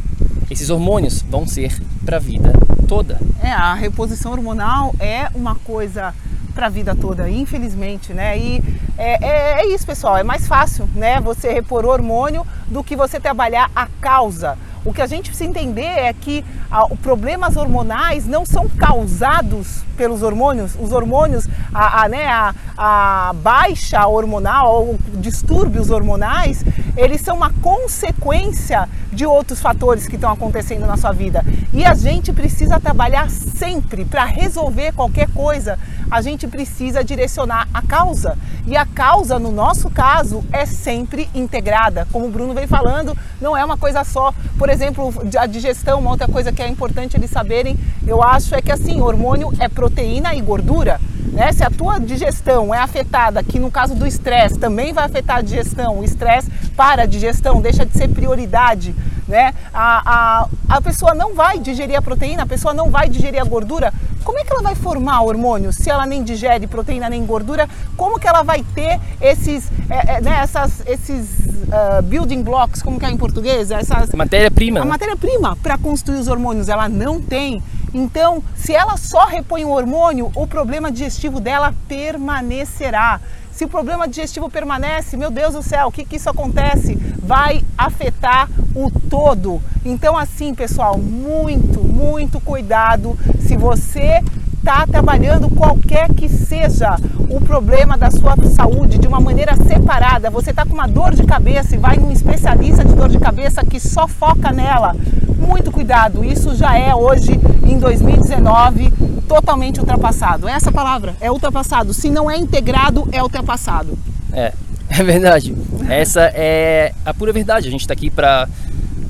esses 0.50 0.70
hormônios 0.70 1.22
vão 1.22 1.46
ser 1.46 1.78
para 2.06 2.18
a 2.18 2.20
vida 2.20 2.54
toda. 2.88 3.20
É, 3.42 3.52
a 3.52 3.74
reposição 3.74 4.32
hormonal 4.32 4.96
é 5.00 5.30
uma 5.36 5.56
coisa 5.56 6.14
para 6.54 6.68
a 6.68 6.70
vida 6.70 6.96
toda, 6.96 7.30
infelizmente, 7.30 8.14
né? 8.14 8.38
E 8.38 8.64
é, 8.98 9.24
é, 9.24 9.62
é, 9.62 9.68
isso, 9.68 9.86
pessoal. 9.86 10.18
É 10.18 10.24
mais 10.24 10.48
fácil, 10.48 10.90
né? 10.96 11.20
Você 11.22 11.54
repor 11.54 11.86
hormônio 11.86 12.46
do 12.68 12.84
que 12.84 12.96
você 12.96 13.20
trabalhar 13.20 13.70
a 13.76 13.88
causa. 14.02 14.58
O 14.88 14.94
que 14.94 15.02
a 15.02 15.06
gente 15.06 15.30
precisa 15.30 15.50
entender 15.50 15.84
é 15.84 16.14
que 16.14 16.46
ah, 16.72 16.88
problemas 17.04 17.58
hormonais 17.58 18.26
não 18.26 18.46
são 18.46 18.70
causados 18.70 19.84
pelos 19.98 20.24
hormônios. 20.24 20.78
Os 20.80 20.94
hormônios, 20.94 21.46
a, 21.74 22.04
a, 22.04 22.08
né, 22.08 22.26
a, 22.28 22.56
a 22.78 23.34
baixa 23.34 24.08
hormonal 24.08 24.88
ou 24.88 25.00
distúrbios 25.16 25.90
hormonais, 25.90 26.64
eles 26.96 27.20
são 27.20 27.36
uma 27.36 27.52
consequência 27.62 28.88
de 29.12 29.26
outros 29.26 29.60
fatores 29.60 30.08
que 30.08 30.16
estão 30.16 30.32
acontecendo 30.32 30.86
na 30.86 30.96
sua 30.96 31.12
vida. 31.12 31.44
E 31.74 31.84
a 31.84 31.94
gente 31.94 32.32
precisa 32.32 32.80
trabalhar 32.80 33.30
sempre 33.30 34.06
para 34.06 34.24
resolver 34.24 34.94
qualquer 34.94 35.28
coisa. 35.34 35.78
A 36.10 36.22
gente 36.22 36.48
precisa 36.48 37.04
direcionar 37.04 37.68
a 37.74 37.82
causa. 37.82 38.38
E 38.66 38.76
a 38.76 38.86
causa, 38.86 39.38
no 39.38 39.52
nosso 39.52 39.90
caso, 39.90 40.44
é 40.52 40.66
sempre 40.66 41.30
integrada. 41.34 42.08
Como 42.12 42.28
o 42.28 42.30
Bruno 42.30 42.54
vem 42.54 42.68
falando, 42.68 43.18
não 43.40 43.56
é 43.56 43.64
uma 43.64 43.78
coisa 43.78 44.04
só. 44.04 44.34
Por 44.58 44.70
exemplo, 44.70 45.14
a 45.38 45.46
digestão, 45.46 46.00
uma 46.00 46.12
outra 46.12 46.28
coisa 46.28 46.52
que 46.52 46.62
é 46.62 46.68
importante 46.68 47.16
eles 47.16 47.30
saberem, 47.30 47.78
eu 48.06 48.24
acho, 48.24 48.56
é 48.56 48.62
que 48.62 48.72
assim, 48.72 49.02
hormônio 49.02 49.54
é 49.60 49.68
proteína 49.68 50.36
e 50.36 50.42
gordura. 50.42 51.00
Né? 51.32 51.52
Se 51.52 51.64
a 51.64 51.70
tua 51.70 52.00
digestão 52.00 52.74
é 52.74 52.80
afetada, 52.80 53.44
que 53.44 53.60
no 53.60 53.70
caso 53.70 53.94
do 53.94 54.08
estresse 54.08 54.58
também 54.58 54.94
vai 54.94 55.06
afetar 55.06 55.38
a 55.38 55.42
digestão, 55.42 56.00
o 56.00 56.04
estresse 56.04 56.50
para 56.76 57.04
a 57.04 57.06
digestão, 57.06 57.62
deixa 57.62 57.86
de 57.86 57.98
ser 57.98 58.08
prioridade, 58.08 58.96
né? 59.28 59.54
A, 59.74 60.02
a, 60.06 60.76
a 60.78 60.82
pessoa 60.82 61.14
não 61.14 61.36
vai 61.36 61.60
digerir 61.60 61.98
a 61.98 62.02
proteína, 62.02 62.44
a 62.44 62.48
pessoa 62.48 62.74
não 62.74 62.90
vai 62.90 63.10
digerir 63.10 63.42
a 63.42 63.46
gordura. 63.46 63.94
Como 64.24 64.40
é 64.40 64.44
que 64.44 64.52
ela 64.52 64.62
vai 64.62 64.76
formar 64.76 65.22
hormônio 65.22 65.72
se 65.72 65.90
ela 65.90 66.06
nem 66.06 66.22
digere 66.22 66.68
proteína 66.68 67.10
nem 67.10 67.26
gordura? 67.26 67.70
Como 67.96 68.20
que 68.20 68.28
ela 68.28 68.44
vai 68.44 68.64
ter 68.76 69.00
esses, 69.22 69.72
é, 69.90 70.16
é, 70.16 70.22
né, 70.22 70.40
essas, 70.42 70.84
esses 70.86 71.46
uh, 71.68 72.02
building 72.04 72.44
blocks, 72.44 72.82
como 72.82 73.00
que 73.00 73.06
é 73.06 73.10
em 73.10 73.18
português? 73.18 73.72
Essas 73.72 74.12
matéria-prima. 74.12 74.82
A 74.82 74.86
matéria-prima 74.86 75.56
para 75.58 75.78
construir 75.78 76.18
os 76.18 76.28
hormônios, 76.28 76.68
ela 76.68 76.90
não 76.90 77.22
tem. 77.22 77.62
Então, 77.94 78.44
se 78.54 78.74
ela 78.74 78.98
só 78.98 79.26
repõe 79.26 79.64
o 79.64 79.70
hormônio, 79.70 80.30
o 80.36 80.46
problema 80.46 80.92
digestivo 80.92 81.40
dela 81.40 81.74
permanecerá. 81.88 83.22
Se 83.58 83.66
o 83.66 83.68
problema 83.68 84.08
digestivo 84.08 84.52
permanece, 84.52 85.18
meu 85.18 85.32
Deus 85.32 85.56
do 85.56 85.64
céu, 85.64 85.88
o 85.88 85.92
que, 85.92 86.06
que 86.06 86.18
isso 86.18 86.30
acontece? 86.30 86.96
Vai 87.18 87.66
afetar 87.76 88.48
o 88.76 88.92
todo. 88.92 89.60
Então, 89.84 90.16
assim, 90.16 90.54
pessoal, 90.54 90.96
muito, 90.96 91.84
muito 91.84 92.40
cuidado. 92.40 93.18
Se 93.40 93.58
você 93.58 94.22
está 94.60 94.86
trabalhando 94.86 95.50
qualquer 95.50 96.14
que 96.14 96.30
seja 96.30 96.98
o 97.28 97.42
problema 97.42 97.98
da 97.98 98.12
sua 98.12 98.36
saúde 98.56 99.00
de 99.00 99.08
uma 99.08 99.20
maneira 99.20 99.56
separada, 99.56 100.30
você 100.30 100.52
está 100.52 100.64
com 100.64 100.76
uma 100.76 100.88
dor 100.88 101.16
de 101.16 101.24
cabeça 101.24 101.74
e 101.74 101.80
vai 101.80 101.98
num 101.98 102.12
especialista 102.12 102.86
de 102.86 102.94
dor 102.94 103.10
de 103.10 103.18
cabeça 103.18 103.66
que 103.66 103.80
só 103.80 104.08
foca 104.08 104.52
nela, 104.52 104.96
muito 105.38 105.72
cuidado, 105.72 106.24
isso 106.24 106.56
já 106.56 106.78
é 106.78 106.94
hoje, 106.94 107.32
em 107.66 107.78
2019, 107.78 108.92
totalmente 109.28 109.80
ultrapassado. 109.80 110.48
Essa 110.48 110.72
palavra 110.72 111.16
é 111.22 111.32
ultrapassado. 111.32 111.94
Se 111.94 112.10
não 112.10 112.30
é 112.30 112.38
integrado, 112.38 113.08
é 113.12 113.22
ultrapassado. 113.22 113.98
É, 114.34 114.54
é 114.90 115.04
verdade. 115.04 115.56
Essa 115.90 116.32
é 116.34 116.94
a 117.06 117.14
pura 117.14 117.32
verdade. 117.32 117.68
A 117.68 117.72
gente 117.72 117.82
está 117.82 117.94
aqui 117.94 118.10
para, 118.10 118.48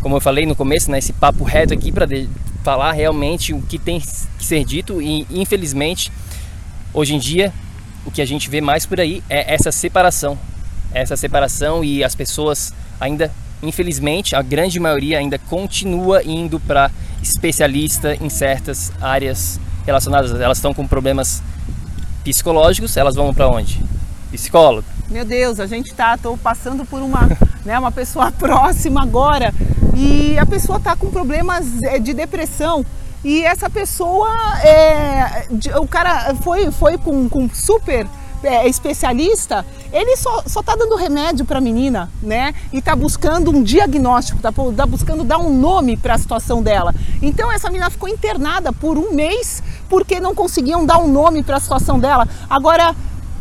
como 0.02 0.16
eu 0.16 0.22
falei 0.22 0.46
no 0.46 0.56
começo, 0.56 0.92
né, 0.92 0.98
esse 0.98 1.14
papo 1.14 1.44
reto 1.44 1.74
aqui 1.74 1.92
para 1.92 2.08
falar 2.64 2.92
realmente 2.92 3.54
o 3.54 3.62
que 3.62 3.80
tem 3.80 4.00
que 4.00 4.08
ser 4.44 4.66
dito 4.66 5.02
e 5.02 5.26
infelizmente 5.30 6.12
hoje 6.94 7.16
em 7.16 7.18
dia 7.18 7.54
o 8.06 8.12
que 8.12 8.22
a 8.22 8.26
gente 8.26 8.50
vê 8.50 8.60
mais 8.60 8.86
por 8.86 9.00
aí 9.00 9.24
é 9.30 9.54
essa 9.54 9.72
separação, 9.72 10.38
essa 10.94 11.16
separação 11.16 11.82
e 11.82 12.04
as 12.04 12.14
pessoas 12.14 12.74
ainda 13.00 13.32
infelizmente 13.62 14.36
a 14.36 14.42
grande 14.42 14.80
maioria 14.80 15.20
ainda 15.20 15.38
continua 15.38 16.24
indo 16.24 16.60
para 16.60 16.92
especialista 17.22 18.16
em 18.16 18.30
certas 18.30 18.92
áreas 19.02 19.60
relacionadas, 19.86 20.40
elas 20.40 20.58
estão 20.58 20.74
com 20.74 20.88
problemas 20.88 21.42
psicológicos, 22.24 22.98
elas 22.98 23.16
vão 23.16 23.34
para 23.34 23.48
onde? 23.48 23.82
Psicólogo. 24.32 24.86
Meu 25.10 25.24
Deus, 25.24 25.60
a 25.60 25.66
gente 25.66 25.94
tá, 25.94 26.18
tô 26.18 26.36
passando 26.36 26.86
por 26.86 27.02
uma, 27.02 27.30
né, 27.64 27.80
uma 27.80 27.92
pessoa 27.92 28.32
próxima 28.34 29.02
agora 29.02 29.54
e 29.96 30.38
a 30.38 30.46
pessoa 30.46 30.78
está 30.78 30.96
com 30.96 31.10
problemas 31.10 31.82
é, 31.84 31.98
de 32.00 32.14
depressão. 32.14 32.86
E 33.24 33.44
essa 33.44 33.70
pessoa, 33.70 34.30
é, 34.62 35.48
o 35.80 35.88
cara 35.88 36.36
foi, 36.36 36.72
foi 36.72 36.98
com, 36.98 37.28
com 37.28 37.50
super 37.50 38.06
é, 38.44 38.68
especialista, 38.68 39.66
ele 39.92 40.16
só, 40.18 40.44
só 40.46 40.62
tá 40.62 40.76
dando 40.76 40.96
remédio 40.96 41.46
para 41.46 41.60
a 41.60 41.62
menina, 41.62 42.10
né? 42.22 42.54
E 42.72 42.82
tá 42.82 42.96
buscando 42.96 43.52
um 43.52 43.64
diagnóstico, 43.64 44.42
tá, 44.42 44.52
tá 44.52 44.86
buscando 44.86 45.24
dar 45.24 45.38
um 45.38 45.56
nome 45.58 45.98
para 45.98 46.16
a 46.16 46.18
situação 46.18 46.62
dela. 46.62 46.94
Então 47.22 47.52
essa 47.52 47.70
menina 47.70 47.90
ficou 47.90 48.10
internada 48.10 48.72
por 48.74 48.98
um 48.98 49.14
mês 49.14 49.64
porque 49.90 50.20
não 50.20 50.36
conseguiam 50.36 50.86
dar 50.86 51.00
um 51.00 51.08
nome 51.08 51.44
para 51.44 51.58
a 51.58 51.60
situação 51.60 52.00
dela. 52.00 52.28
Agora, 52.50 52.96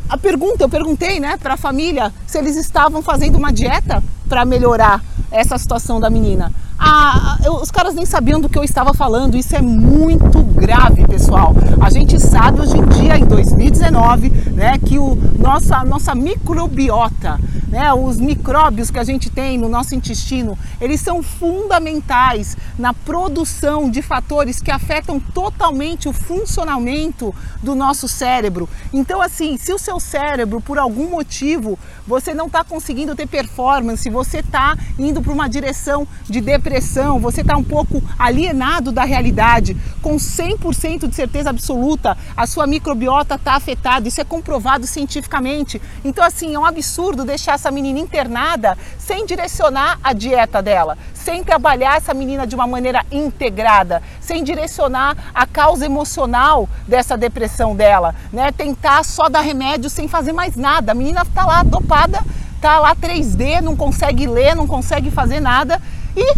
a 0.09 0.17
pergunta, 0.17 0.65
eu 0.65 0.69
perguntei, 0.69 1.19
né, 1.19 1.37
para 1.37 1.55
a 1.55 1.57
família 1.57 2.13
se 2.27 2.39
eles 2.39 2.57
estavam 2.57 3.03
fazendo 3.03 3.37
uma 3.37 3.53
dieta 3.53 4.03
para 4.29 4.45
melhorar 4.45 5.03
essa 5.31 5.59
situação 5.59 6.01
da 6.01 6.09
menina? 6.09 6.53
Ah, 6.79 7.39
eu, 7.45 7.55
os 7.55 7.71
caras 7.71 7.95
nem 7.95 8.05
sabiam 8.05 8.41
do 8.41 8.49
que 8.49 8.59
eu 8.59 8.65
estava 8.65 8.93
falando. 8.93 9.37
Isso 9.37 9.55
é 9.57 9.63
muito 9.63 10.43
grave, 10.43 11.07
pessoal. 11.07 11.55
A 11.81 11.91
gente 11.91 12.21
sabe 12.21 12.61
hoje 12.61 12.77
em 12.77 12.85
dia, 12.87 13.19
em 13.19 13.25
2019, 13.25 14.29
né, 14.53 14.79
que 14.79 14.99
o 14.99 15.17
nossa 15.39 15.85
nossa 15.85 16.15
microbiota, 16.15 17.39
né, 17.67 17.93
os 17.93 18.17
micróbios 18.19 18.91
que 18.91 18.99
a 18.99 19.05
gente 19.05 19.31
tem 19.31 19.59
no 19.59 19.69
nosso 19.69 19.95
intestino, 19.95 20.59
eles 20.81 21.01
são 21.01 21.23
fundamentais 21.23 22.57
na 22.79 22.95
produção 22.95 23.91
de 23.91 24.03
fatores 24.03 24.61
que 24.61 24.71
afetam 24.71 25.19
totalmente 25.19 26.09
o 26.09 26.13
funcionamento 26.13 27.35
do 27.63 27.75
nosso 27.75 28.09
cérebro. 28.09 28.69
Então, 28.93 29.21
assim, 29.21 29.57
se 29.57 29.73
o 29.73 29.79
seu 29.79 29.99
cérebro, 29.99 30.61
por 30.61 30.79
algum 30.79 31.11
motivo, 31.11 31.79
você 32.07 32.33
não 32.33 32.47
está 32.47 32.63
conseguindo 32.63 33.15
ter 33.17 33.27
performance, 33.27 34.09
você 34.09 34.39
está 34.39 34.77
indo 34.99 35.21
para 35.21 35.33
uma 35.33 35.49
direção 35.49 36.07
de 36.29 36.41
depressão, 36.41 37.19
você 37.19 37.41
está 37.41 37.57
um 37.57 37.65
pouco 37.65 38.03
alienado 38.19 38.93
da 38.93 39.05
realidade, 39.05 39.77
com 40.01 40.17
100% 40.17 41.09
de 41.09 41.15
certeza 41.15 41.51
absoluta, 41.51 42.17
a 42.37 42.47
sua 42.47 42.67
microbiota 42.67 43.35
está 43.35 43.55
afetada. 43.55 44.07
Isso 44.07 44.21
é 44.21 44.25
comprovado 44.25 44.87
cientificamente. 44.87 45.81
Então, 46.05 46.25
assim, 46.25 46.55
é 46.55 46.59
um 46.59 46.65
absurdo 46.65 47.25
deixar 47.25 47.56
essa 47.57 47.71
menina 47.71 47.99
internada 47.99 48.79
sem 48.97 49.27
direcionar 49.27 49.99
a 50.03 50.13
dieta 50.13 50.63
dela, 50.63 50.97
sem 51.13 51.43
trabalhar 51.43 51.97
essa 51.97 52.15
menina 52.15 52.47
de 52.47 52.55
uma 52.55 52.67
maneira 52.67 53.05
integrada, 53.11 54.03
sem 54.21 54.45
direcionar 54.45 55.17
a 55.35 55.47
causa 55.47 55.85
emocional 55.85 56.69
dessa 56.87 57.17
depressão 57.17 57.75
dela, 57.75 58.15
né? 58.33 58.53
Tentar 58.53 59.05
só 59.05 59.29
dar 59.29 59.41
remédio 59.41 59.91
sem 59.91 60.07
fazer 60.07 60.33
mais 60.33 60.55
nada. 60.57 60.93
A 60.93 60.95
menina 60.95 61.23
está 61.23 61.45
lá 61.45 61.63
dopada, 61.63 62.23
tá 62.61 62.79
lá 62.79 62.95
3D, 62.95 63.61
não 63.61 63.77
consegue 63.77 64.27
ler, 64.27 64.55
não 64.55 64.67
consegue 64.67 65.11
fazer 65.11 65.41
nada 65.41 65.81
e 66.17 66.35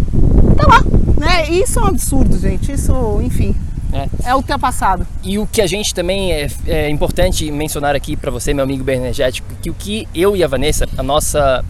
tá 0.56 0.66
lá, 0.66 0.82
né? 1.18 1.48
Isso 1.50 1.78
é 1.78 1.82
um 1.82 1.88
absurdo, 1.88 2.38
gente. 2.38 2.72
Isso, 2.72 3.20
enfim, 3.22 3.54
é. 3.92 4.30
é 4.30 4.34
ultrapassado. 4.34 5.06
E 5.22 5.38
o 5.38 5.46
que 5.46 5.60
a 5.60 5.66
gente 5.66 5.94
também 5.94 6.32
é, 6.32 6.48
é 6.66 6.90
importante 6.90 7.50
mencionar 7.50 7.94
aqui 7.94 8.16
para 8.16 8.30
você, 8.30 8.52
meu 8.52 8.64
amigo 8.64 8.84
bioenergético, 8.84 9.48
que 9.62 9.70
o 9.70 9.74
que 9.74 10.08
eu 10.14 10.36
e 10.36 10.44
a 10.44 10.46
Vanessa, 10.46 10.86
a 10.96 11.02
nossa 11.02 11.64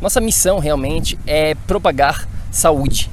nossa 0.00 0.20
missão 0.20 0.58
realmente 0.58 1.18
é 1.26 1.54
propagar 1.66 2.28
saúde. 2.50 3.10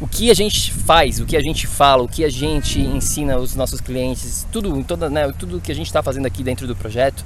O 0.00 0.06
que 0.06 0.30
a 0.30 0.34
gente 0.34 0.72
faz, 0.72 1.18
o 1.18 1.26
que 1.26 1.36
a 1.36 1.40
gente 1.40 1.66
fala, 1.66 2.02
o 2.02 2.08
que 2.08 2.22
a 2.22 2.28
gente 2.28 2.80
ensina 2.80 3.34
aos 3.34 3.56
nossos 3.56 3.80
clientes, 3.80 4.46
tudo, 4.52 4.84
toda, 4.84 5.10
né, 5.10 5.32
tudo 5.38 5.60
que 5.60 5.72
a 5.72 5.74
gente 5.74 5.86
está 5.86 6.02
fazendo 6.02 6.26
aqui 6.26 6.44
dentro 6.44 6.66
do 6.66 6.76
projeto, 6.76 7.24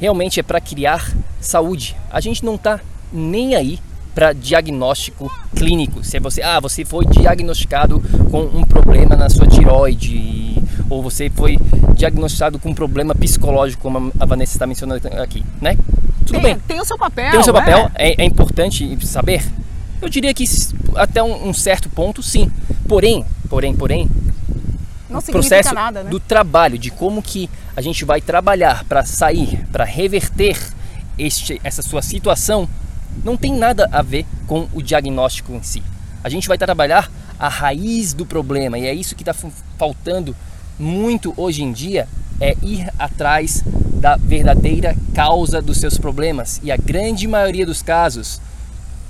realmente 0.00 0.38
é 0.38 0.42
para 0.42 0.60
criar 0.60 1.12
saúde. 1.40 1.96
A 2.10 2.20
gente 2.20 2.44
não 2.44 2.56
está 2.56 2.80
nem 3.12 3.54
aí 3.54 3.78
para 4.20 4.34
diagnóstico 4.34 5.32
clínico. 5.56 6.04
Se 6.04 6.20
você, 6.20 6.42
ah, 6.42 6.60
você 6.60 6.84
foi 6.84 7.06
diagnosticado 7.06 8.02
com 8.30 8.42
um 8.42 8.64
problema 8.64 9.16
na 9.16 9.30
sua 9.30 9.46
tiroide, 9.46 10.62
ou 10.90 11.02
você 11.02 11.30
foi 11.30 11.58
diagnosticado 11.94 12.58
com 12.58 12.68
um 12.68 12.74
problema 12.74 13.14
psicológico, 13.14 13.80
como 13.82 14.12
a 14.20 14.26
Vanessa 14.26 14.52
está 14.52 14.66
mencionando 14.66 15.08
aqui, 15.22 15.42
né? 15.58 15.74
Tudo 16.26 16.32
tem, 16.32 16.42
bem. 16.42 16.58
Tem 16.68 16.78
o 16.78 16.84
seu 16.84 16.98
papel. 16.98 17.30
Tem 17.30 17.40
o 17.40 17.42
seu 17.42 17.54
papel, 17.54 17.90
é, 17.94 18.10
é, 18.10 18.14
é 18.18 18.24
importante 18.26 19.06
saber. 19.06 19.42
Eu 20.02 20.10
diria 20.10 20.34
que 20.34 20.44
até 20.96 21.22
um, 21.22 21.48
um, 21.48 21.54
certo 21.54 21.88
ponto, 21.88 22.22
sim. 22.22 22.52
Porém, 22.86 23.24
porém, 23.48 23.74
porém, 23.74 24.06
não 25.08 25.22
processo 25.22 25.74
nada, 25.74 26.02
né? 26.02 26.10
do 26.10 26.20
trabalho, 26.20 26.76
de 26.76 26.90
como 26.90 27.22
que 27.22 27.48
a 27.74 27.80
gente 27.80 28.04
vai 28.04 28.20
trabalhar 28.20 28.84
para 28.84 29.02
sair, 29.02 29.66
para 29.72 29.84
reverter 29.84 30.58
este, 31.16 31.58
essa 31.64 31.80
sua 31.80 32.02
situação, 32.02 32.68
não 33.24 33.36
tem 33.36 33.52
nada 33.52 33.88
a 33.92 34.02
ver 34.02 34.26
com 34.46 34.68
o 34.72 34.82
diagnóstico 34.82 35.52
em 35.52 35.62
si. 35.62 35.82
A 36.22 36.28
gente 36.28 36.48
vai 36.48 36.58
trabalhar 36.58 37.10
a 37.38 37.48
raiz 37.48 38.12
do 38.12 38.26
problema 38.26 38.78
e 38.78 38.86
é 38.86 38.94
isso 38.94 39.14
que 39.14 39.22
está 39.22 39.34
faltando 39.78 40.36
muito 40.78 41.32
hoje 41.36 41.62
em 41.62 41.72
dia 41.72 42.08
é 42.40 42.56
ir 42.62 42.90
atrás 42.98 43.62
da 44.00 44.16
verdadeira 44.16 44.96
causa 45.14 45.60
dos 45.60 45.78
seus 45.78 45.98
problemas. 45.98 46.60
E 46.62 46.72
a 46.72 46.76
grande 46.76 47.26
maioria 47.28 47.66
dos 47.66 47.82
casos 47.82 48.40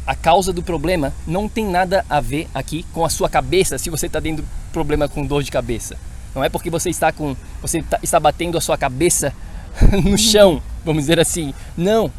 a 0.06 0.14
causa 0.14 0.52
do 0.52 0.62
problema 0.62 1.12
não 1.26 1.48
tem 1.48 1.64
nada 1.64 2.04
a 2.08 2.20
ver 2.20 2.48
aqui 2.52 2.84
com 2.92 3.04
a 3.04 3.08
sua 3.08 3.28
cabeça 3.28 3.78
se 3.78 3.90
você 3.90 4.06
está 4.06 4.20
tendo 4.20 4.44
problema 4.72 5.08
com 5.08 5.24
dor 5.24 5.42
de 5.42 5.50
cabeça. 5.50 5.96
Não 6.34 6.42
é 6.42 6.48
porque 6.48 6.70
você 6.70 6.90
está 6.90 7.12
com 7.12 7.36
você 7.62 7.82
tá, 7.82 7.98
está 8.02 8.18
batendo 8.18 8.58
a 8.58 8.60
sua 8.60 8.76
cabeça 8.76 9.32
no 10.04 10.18
chão 10.18 10.60
vamos 10.84 11.04
dizer 11.04 11.20
assim. 11.20 11.54
Não 11.76 12.10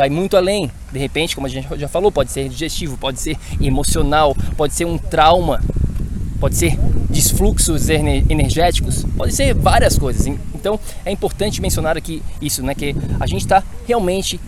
vai 0.00 0.08
muito 0.08 0.34
além. 0.34 0.70
De 0.90 0.98
repente, 0.98 1.34
como 1.34 1.46
a 1.46 1.50
gente 1.50 1.68
já 1.78 1.86
falou, 1.86 2.10
pode 2.10 2.32
ser 2.32 2.48
digestivo, 2.48 2.96
pode 2.96 3.20
ser 3.20 3.36
emocional, 3.60 4.34
pode 4.56 4.72
ser 4.72 4.86
um 4.86 4.96
trauma, 4.96 5.62
pode 6.40 6.56
ser 6.56 6.74
desfluxos 7.10 7.90
energéticos, 7.90 9.04
pode 9.14 9.34
ser 9.34 9.52
várias 9.52 9.98
coisas. 9.98 10.26
Então 10.54 10.80
é 11.04 11.12
importante 11.12 11.60
mencionar 11.60 11.98
aqui 11.98 12.22
isso, 12.40 12.62
né? 12.62 12.74
Que 12.74 12.96
a 13.20 13.26
gente 13.26 13.42
está 13.42 13.62
realmente 13.86 14.40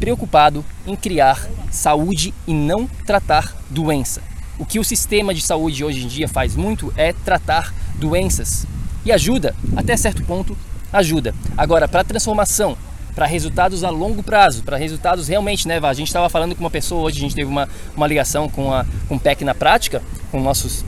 preocupado 0.00 0.64
em 0.86 0.96
criar 0.96 1.50
saúde 1.70 2.32
e 2.46 2.54
não 2.54 2.86
tratar 3.04 3.54
doença. 3.68 4.22
O 4.58 4.64
que 4.64 4.78
o 4.78 4.84
sistema 4.84 5.34
de 5.34 5.42
saúde 5.42 5.84
hoje 5.84 6.02
em 6.02 6.08
dia 6.08 6.28
faz 6.28 6.56
muito 6.56 6.90
é 6.96 7.12
tratar 7.12 7.74
doenças 7.96 8.66
e 9.04 9.12
ajuda, 9.12 9.54
até 9.76 9.98
certo 9.98 10.24
ponto, 10.24 10.56
ajuda. 10.90 11.34
Agora, 11.58 11.86
para 11.86 12.00
a 12.00 12.04
transformação 12.04 12.74
para 13.14 13.26
resultados 13.26 13.84
a 13.84 13.90
longo 13.90 14.22
prazo, 14.22 14.62
para 14.62 14.76
resultados 14.76 15.28
realmente, 15.28 15.68
né, 15.68 15.78
A 15.82 15.92
gente 15.92 16.08
estava 16.08 16.28
falando 16.28 16.54
com 16.54 16.60
uma 16.60 16.70
pessoa 16.70 17.02
hoje, 17.02 17.18
a 17.18 17.20
gente 17.20 17.34
teve 17.34 17.48
uma, 17.48 17.68
uma 17.96 18.06
ligação 18.06 18.48
com, 18.48 18.72
a, 18.72 18.84
com 19.08 19.16
o 19.16 19.20
PEC 19.20 19.44
na 19.44 19.54
prática, 19.54 20.02
com 20.30 20.40
nossos 20.40 20.84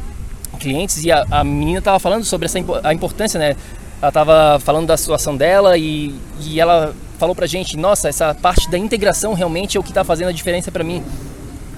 clientes, 0.59 1.05
e 1.05 1.13
a, 1.13 1.25
a 1.31 1.45
menina 1.45 1.79
estava 1.79 1.99
falando 1.99 2.25
sobre 2.25 2.47
essa, 2.47 2.59
a 2.83 2.93
importância, 2.93 3.39
né? 3.39 3.57
Ela 4.01 4.09
estava 4.09 4.59
falando 4.61 4.87
da 4.87 4.97
situação 4.97 5.37
dela 5.37 5.79
e, 5.79 6.15
e 6.41 6.61
ela 6.61 6.95
falou 7.19 7.35
pra 7.35 7.47
gente, 7.47 7.77
nossa, 7.77 8.09
essa 8.09 8.35
parte 8.35 8.69
da 8.71 8.77
integração 8.77 9.33
realmente 9.33 9.77
é 9.77 9.81
o 9.81 9.83
que 9.83 9.91
está 9.91 10.05
fazendo 10.05 10.29
a 10.29 10.33
diferença 10.33 10.71
para 10.71 10.85
mim. 10.85 11.03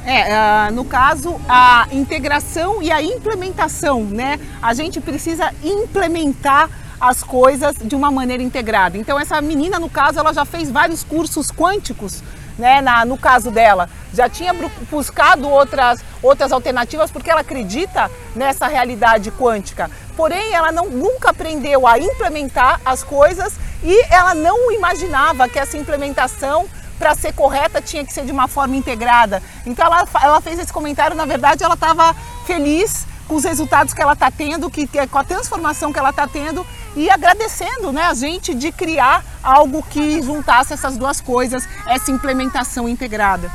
É, 0.05 0.69
uh, 0.69 0.75
no 0.75 0.85
caso, 0.85 1.39
a 1.49 1.87
integração 1.93 2.83
e 2.83 2.91
a 2.91 3.03
implementação, 3.03 4.03
né? 4.05 4.41
A 4.63 4.73
gente 4.73 5.01
precisa 5.01 5.53
implementar 5.63 6.71
as 7.01 7.23
coisas 7.23 7.77
de 7.77 7.95
uma 7.95 8.11
maneira 8.11 8.43
integrada. 8.43 8.99
Então 8.99 9.19
essa 9.19 9.41
menina, 9.41 9.79
no 9.79 9.89
caso, 9.89 10.19
ela 10.19 10.33
já 10.33 10.45
fez 10.45 10.71
vários 10.71 11.05
cursos 11.05 11.51
quânticos, 11.51 12.23
né, 12.59 12.81
na, 12.81 13.05
no 13.05 13.17
caso 13.17 13.53
dela, 13.53 13.89
já 14.13 14.29
tinha 14.29 14.53
buscado 14.91 15.49
outras, 15.49 16.03
outras 16.21 16.51
alternativas 16.51 17.11
porque 17.11 17.31
ela 17.31 17.43
acredita 17.43 18.11
nessa 18.35 18.67
realidade 18.67 19.31
quântica. 19.31 19.89
Porém, 20.17 20.53
ela 20.53 20.73
não, 20.73 20.87
nunca 20.87 21.31
aprendeu 21.31 21.87
a 21.87 21.99
implementar 21.99 22.81
as 22.85 23.05
coisas 23.05 23.55
e 23.83 24.13
ela 24.13 24.35
não 24.35 24.73
imaginava 24.73 25.49
que 25.49 25.59
essa 25.59 25.77
implementação 25.77 26.69
para 26.99 27.15
ser 27.15 27.33
correta 27.33 27.81
tinha 27.81 28.05
que 28.05 28.13
ser 28.13 28.25
de 28.25 28.33
uma 28.33 28.49
forma 28.49 28.75
integrada. 28.75 29.41
Então 29.65 29.87
ela, 29.87 30.07
ela 30.21 30.41
fez 30.41 30.59
esse 30.59 30.73
comentário, 30.73 31.17
na 31.17 31.25
verdade 31.25 31.63
ela 31.63 31.75
estava 31.75 32.13
feliz 32.45 33.07
com 33.29 33.37
os 33.37 33.45
resultados 33.45 33.95
que 33.95 34.03
ela 34.03 34.15
está 34.15 34.31
tendo, 34.31 34.69
que, 34.71 34.87
que, 34.87 35.07
com 35.07 35.19
a 35.19 35.25
transformação 35.25 35.93
que 35.93 35.99
ela 35.99 36.11
está 36.11 36.27
tendo 36.27 36.67
e 36.99 37.09
agradecendo 37.09 37.93
né, 37.93 38.03
a 38.03 38.15
gente 38.15 38.53
de 38.53 38.73
criar 38.73 39.25
algo 39.41 39.85
que 39.85 40.21
juntasse 40.21 40.73
essas 40.73 40.97
duas 40.97 41.21
coisas, 41.21 41.67
essa 41.87 42.11
implementação 42.11 42.89
integrada. 42.89 43.49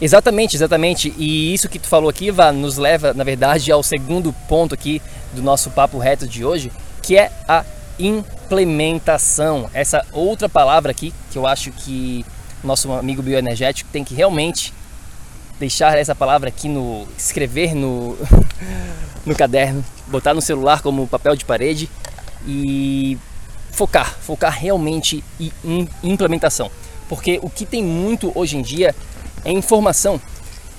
Exatamente, 0.00 0.56
exatamente. 0.56 1.14
E 1.18 1.52
isso 1.52 1.68
que 1.68 1.78
tu 1.78 1.86
falou 1.86 2.08
aqui, 2.08 2.30
Vá, 2.30 2.50
nos 2.50 2.78
leva, 2.78 3.12
na 3.12 3.24
verdade, 3.24 3.70
ao 3.70 3.82
segundo 3.82 4.32
ponto 4.48 4.74
aqui 4.74 5.02
do 5.34 5.42
nosso 5.42 5.70
papo 5.70 5.98
reto 5.98 6.26
de 6.26 6.42
hoje, 6.44 6.72
que 7.02 7.16
é 7.16 7.30
a 7.46 7.62
implementação. 7.98 9.68
Essa 9.74 10.04
outra 10.10 10.48
palavra 10.48 10.92
aqui 10.92 11.12
que 11.30 11.36
eu 11.36 11.46
acho 11.46 11.70
que 11.72 12.24
nosso 12.62 12.90
amigo 12.90 13.22
bioenergético 13.22 13.90
tem 13.92 14.02
que 14.02 14.14
realmente 14.14 14.72
deixar 15.60 15.96
essa 15.98 16.14
palavra 16.14 16.48
aqui 16.48 16.68
no 16.68 17.06
escrever 17.18 17.74
no 17.74 18.16
no 19.24 19.34
caderno, 19.34 19.84
botar 20.06 20.34
no 20.34 20.40
celular 20.40 20.82
como 20.82 21.06
papel 21.06 21.36
de 21.36 21.44
parede 21.44 21.88
e 22.46 23.18
focar, 23.70 24.16
focar 24.20 24.52
realmente 24.52 25.22
em 25.64 25.88
implementação. 26.02 26.70
Porque 27.08 27.38
o 27.42 27.50
que 27.50 27.66
tem 27.66 27.82
muito 27.82 28.32
hoje 28.34 28.56
em 28.56 28.62
dia 28.62 28.94
é 29.44 29.52
informação. 29.52 30.20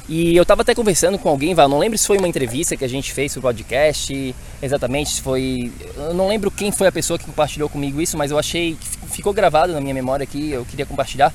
E 0.08 0.36
eu 0.36 0.44
estava 0.44 0.62
até 0.62 0.76
conversando 0.76 1.18
com 1.18 1.28
alguém, 1.28 1.56
Val, 1.56 1.68
não 1.68 1.80
lembro 1.80 1.98
se 1.98 2.06
foi 2.06 2.18
uma 2.20 2.28
entrevista 2.28 2.78
que 2.78 2.86
a 2.86 2.88
gente 2.88 3.12
fez 3.12 3.36
no 3.36 3.42
podcast, 3.42 4.36
exatamente, 4.62 5.10
se 5.10 5.22
foi. 5.22 5.72
Eu 5.96 6.14
não 6.14 6.28
lembro 6.28 6.52
quem 6.52 6.72
foi 6.72 6.88
a 6.88 6.92
pessoa 6.92 7.18
que 7.18 7.26
compartilhou 7.26 7.68
comigo 7.68 8.00
isso, 8.00 8.16
mas 8.16 8.30
eu 8.30 8.38
achei 8.38 8.76
que 8.76 9.08
ficou 9.10 9.34
gravado 9.34 9.74
na 9.74 9.82
minha 9.82 9.94
memória 9.94 10.24
aqui, 10.24 10.52
eu 10.52 10.64
queria 10.66 10.86
compartilhar. 10.86 11.34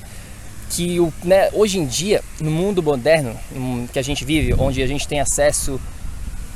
Que 0.69 1.01
o, 1.01 1.11
né, 1.21 1.49
hoje 1.51 1.79
em 1.79 1.85
dia, 1.85 2.23
no 2.39 2.49
mundo 2.49 2.81
moderno 2.81 3.37
que 3.91 3.99
a 3.99 4.01
gente 4.01 4.23
vive, 4.23 4.53
onde 4.53 4.81
a 4.81 4.87
gente 4.87 5.05
tem 5.05 5.19
acesso 5.19 5.79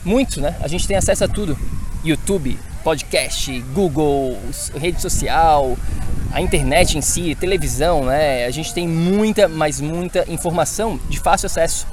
muito, 0.05 0.39
né? 0.39 0.55
A 0.61 0.69
gente 0.69 0.87
tem 0.87 0.95
acesso 0.95 1.25
a 1.25 1.27
tudo: 1.27 1.57
YouTube, 2.01 2.57
podcast, 2.85 3.51
Google, 3.73 4.37
rede 4.75 5.01
social, 5.01 5.75
a 6.31 6.39
internet 6.39 6.95
em 6.95 7.01
si, 7.01 7.33
televisão, 7.33 8.05
né? 8.05 8.45
A 8.45 8.51
gente 8.51 8.71
tem 8.75 8.87
muita, 8.87 9.47
mas 9.47 9.81
muita 9.81 10.23
informação 10.31 10.99
de 11.09 11.19
fácil 11.19 11.47
acesso. 11.47 11.87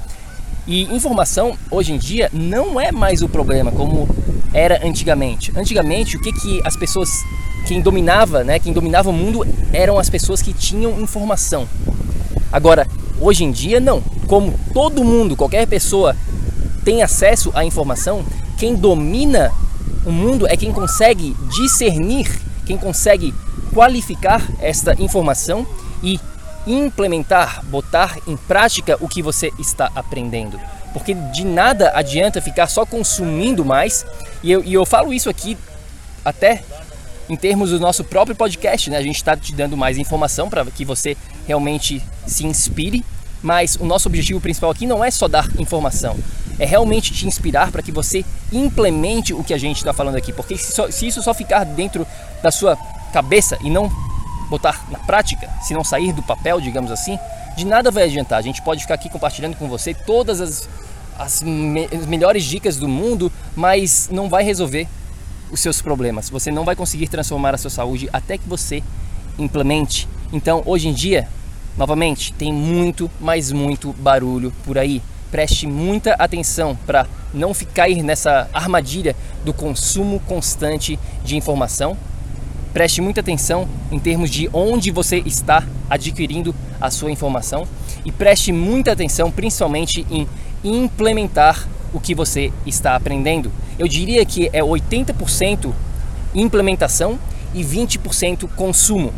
E 0.66 0.82
informação 0.94 1.56
hoje 1.70 1.94
em 1.94 1.98
dia 1.98 2.28
não 2.30 2.78
é 2.78 2.92
mais 2.92 3.22
o 3.22 3.28
problema 3.28 3.72
como 3.72 4.06
era 4.52 4.86
antigamente. 4.86 5.50
Antigamente, 5.56 6.18
o 6.18 6.20
que 6.20 6.30
que 6.30 6.60
as 6.62 6.76
pessoas 6.76 7.08
quem 7.66 7.80
dominava, 7.80 8.44
né, 8.44 8.58
quem 8.58 8.72
dominava 8.74 9.08
o 9.08 9.14
mundo 9.14 9.46
eram 9.72 9.98
as 9.98 10.10
pessoas 10.10 10.42
que 10.42 10.52
tinham 10.52 11.00
informação. 11.00 11.66
Agora, 12.52 12.86
hoje 13.18 13.44
em 13.44 13.50
dia 13.50 13.80
não. 13.80 14.02
Como 14.26 14.52
todo 14.74 15.02
mundo, 15.02 15.36
qualquer 15.36 15.66
pessoa 15.66 16.14
tem 16.84 17.02
acesso 17.02 17.50
à 17.54 17.64
informação, 17.64 18.22
quem 18.58 18.74
domina 18.74 19.50
o 20.04 20.10
mundo 20.12 20.46
é 20.46 20.56
quem 20.56 20.72
consegue 20.72 21.36
discernir, 21.48 22.28
quem 22.66 22.76
consegue 22.76 23.34
qualificar 23.72 24.42
esta 24.60 24.94
informação 25.00 25.66
e 26.02 26.18
implementar, 26.66 27.64
botar 27.66 28.18
em 28.26 28.36
prática 28.36 28.96
o 29.00 29.08
que 29.08 29.22
você 29.22 29.50
está 29.58 29.90
aprendendo. 29.94 30.58
Porque 30.92 31.14
de 31.14 31.44
nada 31.44 31.92
adianta 31.94 32.40
ficar 32.40 32.66
só 32.66 32.84
consumindo 32.84 33.64
mais, 33.64 34.04
e 34.42 34.52
eu, 34.52 34.62
e 34.62 34.74
eu 34.74 34.84
falo 34.84 35.12
isso 35.12 35.30
aqui 35.30 35.56
até 36.24 36.62
em 37.28 37.36
termos 37.36 37.70
do 37.70 37.80
nosso 37.80 38.04
próprio 38.04 38.36
podcast, 38.36 38.90
né? 38.90 38.98
A 38.98 39.02
gente 39.02 39.16
está 39.16 39.36
te 39.36 39.54
dando 39.54 39.76
mais 39.76 39.96
informação 39.96 40.50
para 40.50 40.64
que 40.66 40.84
você 40.84 41.16
realmente 41.46 42.02
se 42.26 42.46
inspire, 42.46 43.04
mas 43.42 43.76
o 43.76 43.84
nosso 43.84 44.08
objetivo 44.08 44.40
principal 44.40 44.70
aqui 44.70 44.86
não 44.86 45.04
é 45.04 45.10
só 45.10 45.28
dar 45.28 45.48
informação, 45.58 46.16
é 46.58 46.64
realmente 46.64 47.12
te 47.12 47.26
inspirar 47.26 47.72
para 47.72 47.82
que 47.82 47.90
você 47.90 48.24
implemente 48.52 49.34
o 49.34 49.42
que 49.42 49.52
a 49.52 49.58
gente 49.58 49.78
está 49.78 49.92
falando 49.92 50.16
aqui, 50.16 50.32
porque 50.32 50.56
se, 50.56 50.72
só, 50.72 50.90
se 50.90 51.06
isso 51.06 51.22
só 51.22 51.34
ficar 51.34 51.64
dentro 51.64 52.06
da 52.42 52.50
sua 52.50 52.76
cabeça 53.12 53.58
e 53.62 53.70
não 53.70 53.90
botar 54.48 54.84
na 54.90 54.98
prática, 54.98 55.48
se 55.62 55.74
não 55.74 55.82
sair 55.82 56.12
do 56.12 56.22
papel, 56.22 56.60
digamos 56.60 56.90
assim, 56.90 57.18
de 57.56 57.64
nada 57.64 57.90
vai 57.90 58.04
adiantar. 58.04 58.38
A 58.38 58.42
gente 58.42 58.62
pode 58.62 58.82
ficar 58.82 58.94
aqui 58.94 59.08
compartilhando 59.08 59.56
com 59.56 59.68
você 59.68 59.94
todas 59.94 60.40
as, 60.40 60.68
as, 61.18 61.42
me, 61.42 61.86
as 61.86 62.06
melhores 62.06 62.44
dicas 62.44 62.76
do 62.76 62.88
mundo, 62.88 63.32
mas 63.56 64.08
não 64.10 64.28
vai 64.28 64.44
resolver 64.44 64.86
os 65.50 65.60
seus 65.60 65.80
problemas. 65.82 66.30
Você 66.30 66.50
não 66.50 66.64
vai 66.64 66.76
conseguir 66.76 67.08
transformar 67.08 67.54
a 67.54 67.58
sua 67.58 67.70
saúde 67.70 68.08
até 68.12 68.38
que 68.38 68.48
você 68.48 68.82
implemente. 69.38 70.08
Então, 70.32 70.62
hoje 70.64 70.88
em 70.88 70.92
dia, 70.92 71.28
novamente, 71.76 72.32
tem 72.32 72.52
muito, 72.52 73.10
mas 73.20 73.52
muito 73.52 73.92
barulho 73.92 74.52
por 74.64 74.78
aí. 74.78 75.02
Preste 75.30 75.66
muita 75.66 76.12
atenção 76.14 76.76
para 76.86 77.06
não 77.32 77.54
ficar 77.54 77.88
nessa 77.88 78.48
armadilha 78.52 79.16
do 79.44 79.52
consumo 79.52 80.20
constante 80.20 80.98
de 81.24 81.36
informação 81.36 81.96
Preste 82.72 83.02
muita 83.02 83.20
atenção 83.20 83.68
em 83.90 83.98
termos 83.98 84.30
de 84.30 84.48
onde 84.50 84.90
você 84.90 85.18
está 85.18 85.62
adquirindo 85.90 86.54
a 86.80 86.90
sua 86.90 87.10
informação 87.10 87.68
e 88.02 88.10
preste 88.10 88.50
muita 88.50 88.92
atenção 88.92 89.30
principalmente 89.30 90.06
em 90.10 90.26
implementar 90.64 91.68
o 91.92 92.00
que 92.00 92.14
você 92.14 92.50
está 92.64 92.96
aprendendo. 92.96 93.52
Eu 93.78 93.86
diria 93.86 94.24
que 94.24 94.48
é 94.54 94.60
80% 94.60 95.70
implementação 96.34 97.18
e 97.52 97.62
20% 97.62 98.48
consumo. 98.56 99.12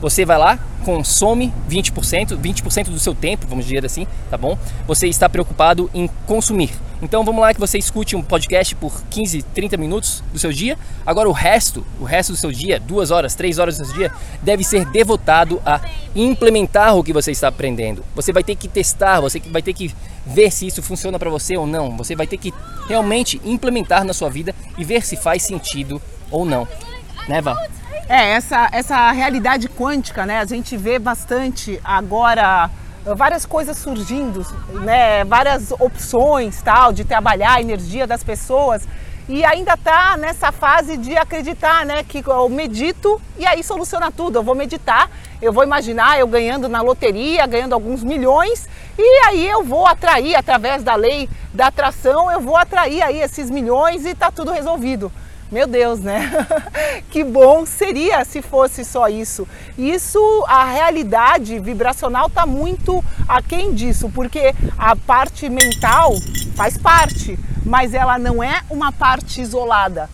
Você 0.00 0.24
vai 0.24 0.38
lá, 0.38 0.58
consome 0.84 1.52
20%, 1.68 2.36
20% 2.36 2.84
do 2.84 2.98
seu 2.98 3.14
tempo, 3.14 3.46
vamos 3.46 3.64
dizer 3.64 3.84
assim, 3.84 4.06
tá 4.30 4.36
bom? 4.36 4.58
Você 4.86 5.08
está 5.08 5.28
preocupado 5.28 5.90
em 5.94 6.08
consumir. 6.26 6.70
Então 7.02 7.24
vamos 7.24 7.40
lá 7.40 7.54
que 7.54 7.60
você 7.60 7.78
escute 7.78 8.14
um 8.14 8.22
podcast 8.22 8.74
por 8.74 9.02
15, 9.08 9.42
30 9.42 9.76
minutos 9.78 10.22
do 10.32 10.38
seu 10.38 10.52
dia. 10.52 10.76
Agora 11.06 11.28
o 11.28 11.32
resto, 11.32 11.84
o 11.98 12.04
resto 12.04 12.32
do 12.32 12.38
seu 12.38 12.52
dia, 12.52 12.78
duas 12.78 13.10
horas, 13.10 13.34
três 13.34 13.58
horas 13.58 13.78
do 13.78 13.86
seu 13.86 13.94
dia, 13.94 14.12
deve 14.42 14.62
ser 14.62 14.84
devotado 14.84 15.62
a 15.64 15.80
implementar 16.14 16.94
o 16.96 17.02
que 17.02 17.12
você 17.12 17.30
está 17.30 17.48
aprendendo. 17.48 18.04
Você 18.14 18.32
vai 18.32 18.44
ter 18.44 18.54
que 18.54 18.68
testar, 18.68 19.20
você 19.20 19.40
vai 19.40 19.62
ter 19.62 19.72
que 19.72 19.94
ver 20.26 20.50
se 20.50 20.66
isso 20.66 20.82
funciona 20.82 21.18
para 21.18 21.30
você 21.30 21.56
ou 21.56 21.66
não. 21.66 21.96
Você 21.96 22.14
vai 22.14 22.26
ter 22.26 22.36
que 22.36 22.52
realmente 22.86 23.40
implementar 23.44 24.04
na 24.04 24.12
sua 24.12 24.28
vida 24.28 24.54
e 24.76 24.84
ver 24.84 25.04
se 25.04 25.16
faz 25.16 25.42
sentido 25.42 26.02
ou 26.30 26.44
não. 26.44 26.68
Né, 27.26 27.40
Val? 27.40 27.56
É, 28.08 28.32
essa, 28.32 28.68
essa 28.72 29.10
realidade 29.12 29.68
quântica, 29.68 30.26
né? 30.26 30.40
A 30.40 30.44
gente 30.44 30.76
vê 30.76 30.98
bastante 30.98 31.80
agora 31.84 32.70
várias 33.16 33.46
coisas 33.46 33.78
surgindo, 33.78 34.44
né? 34.84 35.24
Várias 35.24 35.72
opções 35.72 36.60
tal 36.62 36.92
de 36.92 37.04
trabalhar 37.04 37.54
a 37.54 37.60
energia 37.60 38.06
das 38.06 38.22
pessoas 38.22 38.86
e 39.30 39.44
ainda 39.44 39.74
está 39.74 40.16
nessa 40.16 40.50
fase 40.50 40.96
de 40.96 41.16
acreditar, 41.16 41.86
né, 41.86 42.02
que 42.02 42.20
eu 42.26 42.48
medito 42.48 43.22
e 43.38 43.46
aí 43.46 43.62
soluciona 43.62 44.10
tudo. 44.10 44.40
Eu 44.40 44.42
vou 44.42 44.56
meditar, 44.56 45.08
eu 45.40 45.52
vou 45.52 45.62
imaginar 45.62 46.18
eu 46.18 46.26
ganhando 46.26 46.68
na 46.68 46.82
loteria, 46.82 47.46
ganhando 47.46 47.72
alguns 47.72 48.02
milhões 48.02 48.68
e 48.98 49.26
aí 49.26 49.48
eu 49.48 49.62
vou 49.62 49.86
atrair 49.86 50.34
através 50.34 50.82
da 50.82 50.96
lei 50.96 51.28
da 51.54 51.68
atração, 51.68 52.30
eu 52.30 52.40
vou 52.40 52.56
atrair 52.56 53.02
aí 53.02 53.20
esses 53.22 53.48
milhões 53.48 54.04
e 54.04 54.10
está 54.10 54.32
tudo 54.32 54.50
resolvido. 54.50 55.12
Meu 55.50 55.66
Deus, 55.66 55.98
né? 56.00 56.30
que 57.10 57.24
bom 57.24 57.66
seria 57.66 58.24
se 58.24 58.40
fosse 58.40 58.84
só 58.84 59.08
isso. 59.08 59.48
Isso, 59.76 60.20
a 60.46 60.64
realidade 60.64 61.58
vibracional 61.58 62.28
está 62.28 62.46
muito 62.46 63.04
aquém 63.28 63.74
disso, 63.74 64.08
porque 64.14 64.54
a 64.78 64.94
parte 64.94 65.48
mental 65.48 66.12
faz 66.54 66.78
parte, 66.78 67.36
mas 67.64 67.94
ela 67.94 68.18
não 68.18 68.42
é 68.42 68.62
uma 68.70 68.92
parte 68.92 69.40
isolada 69.40 70.08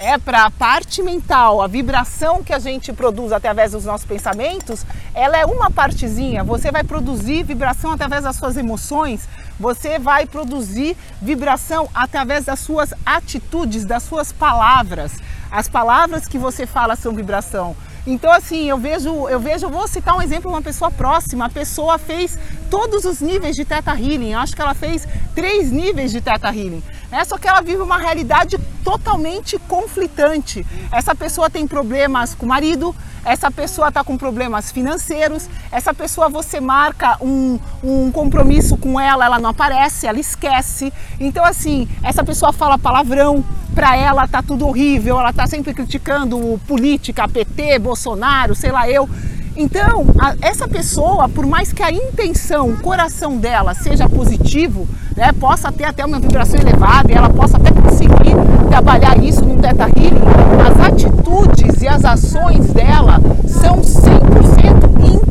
é 0.00 0.16
para 0.16 0.46
a 0.46 0.50
parte 0.50 1.02
mental, 1.02 1.60
a 1.60 1.66
vibração 1.66 2.42
que 2.42 2.54
a 2.54 2.58
gente 2.58 2.90
produz 2.90 3.32
através 3.32 3.72
dos 3.72 3.84
nossos 3.84 4.06
pensamentos, 4.06 4.84
ela 5.14 5.36
é 5.36 5.44
uma 5.44 5.70
partezinha. 5.70 6.42
Você 6.42 6.72
vai 6.72 6.82
produzir 6.82 7.42
vibração 7.42 7.92
através 7.92 8.24
das 8.24 8.34
suas 8.36 8.56
emoções, 8.56 9.28
você 9.58 9.98
vai 9.98 10.24
produzir 10.24 10.96
vibração 11.20 11.86
através 11.94 12.46
das 12.46 12.60
suas 12.60 12.94
atitudes, 13.04 13.84
das 13.84 14.02
suas 14.02 14.32
palavras. 14.32 15.12
As 15.50 15.68
palavras 15.68 16.26
que 16.26 16.38
você 16.38 16.64
fala 16.64 16.96
são 16.96 17.14
vibração. 17.14 17.76
Então, 18.06 18.32
assim, 18.32 18.70
eu 18.70 18.78
vejo, 18.78 19.28
eu 19.28 19.38
vejo, 19.38 19.66
eu 19.66 19.70
vou 19.70 19.86
citar 19.86 20.16
um 20.16 20.22
exemplo, 20.22 20.50
uma 20.50 20.62
pessoa 20.62 20.90
próxima. 20.90 21.44
A 21.44 21.50
pessoa 21.50 21.98
fez 21.98 22.38
todos 22.70 23.04
os 23.04 23.20
níveis 23.20 23.54
de 23.54 23.66
Teta 23.66 23.90
Healing. 23.90 24.32
Acho 24.32 24.56
que 24.56 24.62
ela 24.62 24.72
fez 24.72 25.06
três 25.34 25.70
níveis 25.70 26.10
de 26.10 26.22
Teta 26.22 26.48
Healing. 26.48 26.82
É 27.12 27.24
Só 27.24 27.36
que 27.36 27.48
ela 27.48 27.60
vive 27.60 27.82
uma 27.82 27.98
realidade 27.98 28.56
totalmente 28.84 29.58
conflitante. 29.68 30.64
Essa 30.92 31.14
pessoa 31.14 31.50
tem 31.50 31.66
problemas 31.66 32.34
com 32.34 32.46
o 32.46 32.48
marido, 32.48 32.94
essa 33.24 33.50
pessoa 33.50 33.88
está 33.88 34.02
com 34.02 34.16
problemas 34.16 34.72
financeiros, 34.72 35.48
essa 35.70 35.92
pessoa 35.92 36.28
você 36.28 36.60
marca 36.60 37.16
um, 37.20 37.58
um 37.82 38.10
compromisso 38.10 38.76
com 38.76 38.98
ela, 38.98 39.26
ela 39.26 39.38
não 39.38 39.50
aparece, 39.50 40.06
ela 40.06 40.18
esquece. 40.18 40.92
Então, 41.18 41.44
assim, 41.44 41.88
essa 42.02 42.24
pessoa 42.24 42.52
fala 42.52 42.78
palavrão, 42.78 43.44
para 43.74 43.96
ela 43.96 44.26
tá 44.26 44.42
tudo 44.42 44.66
horrível, 44.66 45.18
ela 45.18 45.32
tá 45.32 45.46
sempre 45.46 45.74
criticando 45.74 46.60
política, 46.66 47.28
PT, 47.28 47.78
Bolsonaro, 47.78 48.54
sei 48.54 48.72
lá 48.72 48.88
eu. 48.88 49.08
Então, 49.56 50.06
a, 50.18 50.34
essa 50.40 50.68
pessoa, 50.68 51.28
por 51.28 51.46
mais 51.46 51.72
que 51.72 51.82
a 51.82 51.90
intenção, 51.90 52.70
o 52.70 52.76
coração 52.78 53.36
dela 53.36 53.74
seja 53.74 54.08
positivo, 54.08 54.88
né, 55.16 55.32
possa 55.32 55.72
ter 55.72 55.84
até 55.84 56.04
uma 56.04 56.20
vibração 56.20 56.60
elevada 56.60 57.10
e 57.10 57.14
ela 57.14 57.28
possa 57.28 57.56
até 57.56 57.70
conseguir 57.70 58.34
trabalhar 58.68 59.18
isso 59.22 59.44
no 59.44 59.60
Teta 59.60 59.84
Healing, 59.84 60.22
as 60.66 60.86
atitudes 60.86 61.82
e 61.82 61.88
as 61.88 62.04
ações 62.04 62.72
dela 62.72 63.20
são 63.46 63.80
100% 63.80 64.59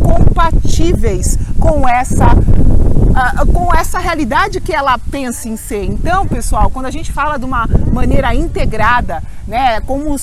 incompatíveis 0.10 1.38
com 1.60 1.88
essa 1.88 2.28
com 3.52 3.74
essa 3.76 4.00
realidade 4.00 4.62
que 4.62 4.72
ela 4.74 4.98
pensa 4.98 5.50
em 5.50 5.58
ser. 5.58 5.84
Então, 5.84 6.26
pessoal, 6.26 6.70
quando 6.70 6.86
a 6.86 6.92
gente 6.92 7.12
fala 7.12 7.38
de 7.38 7.44
uma 7.44 7.68
maneira 7.92 8.34
integrada, 8.34 9.22
né, 9.46 9.82
como 9.82 10.16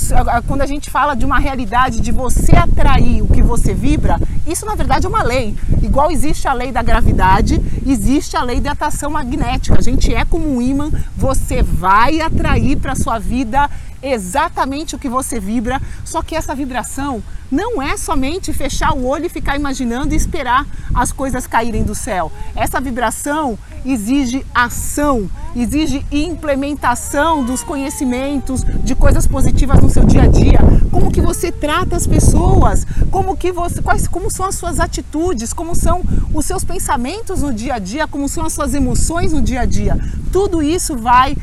quando 0.46 0.62
a 0.62 0.66
gente 0.66 0.88
fala 0.88 1.14
de 1.14 1.26
uma 1.26 1.38
realidade 1.38 2.00
de 2.00 2.10
você 2.10 2.56
atrair 2.56 3.22
o 3.22 3.26
que 3.26 3.42
você 3.42 3.74
vibra, 3.74 4.18
isso 4.46 4.64
na 4.64 4.74
verdade 4.74 5.04
é 5.04 5.08
uma 5.08 5.22
lei. 5.22 5.54
Igual 5.82 6.10
existe 6.10 6.48
a 6.48 6.54
lei 6.54 6.72
da 6.72 6.82
gravidade, 6.82 7.60
existe 7.84 8.34
a 8.36 8.42
lei 8.42 8.60
da 8.60 8.72
atração 8.72 9.10
magnética. 9.10 9.78
A 9.78 9.82
gente 9.82 10.14
é 10.14 10.24
como 10.24 10.56
um 10.56 10.62
imã, 10.62 10.90
você 11.16 11.62
vai 11.62 12.20
atrair 12.20 12.76
para 12.76 12.94
sua 12.94 13.18
vida 13.18 13.68
exatamente 14.02 14.94
o 14.94 14.98
que 14.98 15.08
você 15.08 15.40
vibra, 15.40 15.80
só 16.04 16.22
que 16.22 16.34
essa 16.34 16.54
vibração 16.54 17.22
não 17.50 17.80
é 17.80 17.96
somente 17.96 18.52
fechar 18.52 18.92
o 18.92 19.06
olho 19.06 19.26
e 19.26 19.28
ficar 19.28 19.56
imaginando 19.56 20.12
e 20.12 20.16
esperar 20.16 20.66
as 20.94 21.12
coisas 21.12 21.46
caírem 21.46 21.84
do 21.84 21.94
céu. 21.94 22.30
Essa 22.54 22.80
vibração 22.80 23.58
exige 23.84 24.44
ação, 24.52 25.30
exige 25.54 26.04
implementação 26.10 27.44
dos 27.44 27.62
conhecimentos, 27.62 28.64
de 28.64 28.94
coisas 28.94 29.26
positivas 29.26 29.80
no 29.80 29.88
seu 29.88 30.04
dia 30.04 30.22
a 30.22 30.26
dia. 30.26 30.58
Como 30.90 31.10
que 31.10 31.20
você 31.20 31.52
trata 31.52 31.94
as 31.94 32.06
pessoas, 32.06 32.84
como 33.10 33.36
que 33.36 33.52
você, 33.52 33.80
quais, 33.80 34.08
como 34.08 34.30
são 34.30 34.46
as 34.46 34.56
suas 34.56 34.80
atitudes, 34.80 35.52
como 35.52 35.74
são 35.74 36.02
os 36.34 36.44
seus 36.44 36.64
pensamentos 36.64 37.42
no 37.42 37.52
dia 37.52 37.74
a 37.74 37.78
dia, 37.78 38.08
como 38.08 38.28
são 38.28 38.44
as 38.44 38.52
suas 38.52 38.74
emoções 38.74 39.32
no 39.32 39.40
dia 39.40 39.60
a 39.60 39.66
dia. 39.66 39.96
Tudo 40.32 40.62
isso 40.62 40.96
vai 40.96 41.36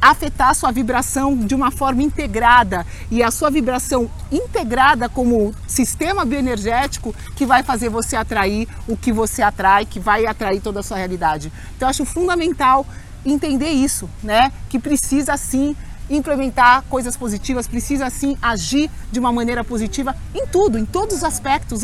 afetar 0.00 0.50
a 0.50 0.54
sua 0.54 0.72
vibração 0.72 1.36
de 1.36 1.54
uma 1.54 1.70
forma 1.70 2.02
integrada 2.02 2.86
e 3.10 3.22
a 3.22 3.30
sua 3.30 3.50
vibração 3.50 4.10
integrada 4.32 5.08
como 5.08 5.54
sistema 5.66 6.24
bioenergético 6.24 7.14
que 7.36 7.44
vai 7.44 7.62
fazer 7.62 7.88
você 7.88 8.16
atrair 8.16 8.66
o 8.88 8.96
que 8.96 9.12
você 9.12 9.42
atrai, 9.42 9.84
que 9.84 10.00
vai 10.00 10.26
atrair 10.26 10.60
toda 10.60 10.80
a 10.80 10.82
sua 10.82 10.96
realidade. 10.96 11.52
Então 11.76 11.88
acho 11.88 12.04
fundamental 12.04 12.86
entender 13.24 13.70
isso, 13.70 14.08
né? 14.22 14.50
Que 14.68 14.78
precisa 14.78 15.36
sim 15.36 15.76
implementar 16.08 16.82
coisas 16.88 17.16
positivas, 17.16 17.68
precisa 17.68 18.10
sim 18.10 18.36
agir 18.42 18.90
de 19.12 19.20
uma 19.20 19.30
maneira 19.30 19.62
positiva 19.62 20.16
em 20.34 20.46
tudo, 20.46 20.78
em 20.78 20.84
todos 20.84 21.18
os 21.18 21.24
aspectos, 21.24 21.82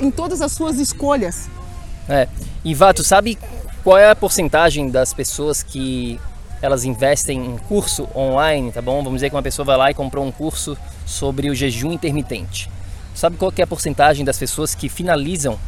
em 0.00 0.10
todas 0.10 0.40
as 0.40 0.52
suas 0.52 0.78
escolhas. 0.78 1.48
É. 2.08 2.26
E 2.64 2.74
Vato, 2.74 3.04
sabe 3.04 3.38
qual 3.84 3.96
é 3.96 4.10
a 4.10 4.16
porcentagem 4.16 4.90
das 4.90 5.14
pessoas 5.14 5.62
que 5.62 6.18
elas 6.60 6.84
investem 6.84 7.44
em 7.44 7.58
curso 7.58 8.08
online, 8.14 8.72
tá 8.72 8.82
bom? 8.82 9.02
Vamos 9.02 9.14
dizer 9.14 9.30
que 9.30 9.36
uma 9.36 9.42
pessoa 9.42 9.64
vai 9.64 9.76
lá 9.76 9.90
e 9.90 9.94
comprou 9.94 10.24
um 10.24 10.32
curso 10.32 10.76
sobre 11.06 11.50
o 11.50 11.54
jejum 11.54 11.92
intermitente. 11.92 12.70
Sabe 13.14 13.36
qual 13.36 13.52
é 13.56 13.62
a 13.62 13.66
porcentagem 13.66 14.24
das 14.24 14.38
pessoas 14.38 14.74
que 14.74 14.88
finalizam 14.88 15.58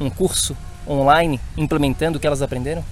um 0.00 0.08
curso 0.08 0.56
online 0.88 1.40
implementando 1.56 2.18
o 2.18 2.20
que 2.20 2.26
elas 2.26 2.42
aprenderam? 2.42 2.84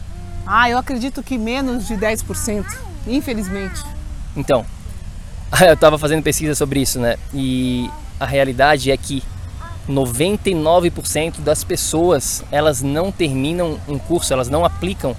Ah, 0.46 0.68
eu 0.68 0.76
acredito 0.76 1.22
que 1.22 1.38
menos 1.38 1.87
de 1.87 1.94
10%, 1.94 2.64
infelizmente. 3.07 3.83
Então, 4.37 4.64
eu 5.66 5.74
estava 5.74 5.98
fazendo 5.98 6.22
pesquisa 6.22 6.54
sobre 6.54 6.80
isso, 6.80 6.98
né? 6.98 7.16
E 7.33 7.90
a 8.20 8.26
realidade 8.26 8.90
é 8.90 8.96
que 8.96 9.22
99% 9.88 11.40
das 11.40 11.62
pessoas, 11.62 12.42
elas 12.50 12.83
não 12.83 13.12
terminam 13.12 13.78
um 13.87 13.98
curso, 13.98 14.33
elas 14.33 14.48
não 14.48 14.64
aplicam 14.64 15.16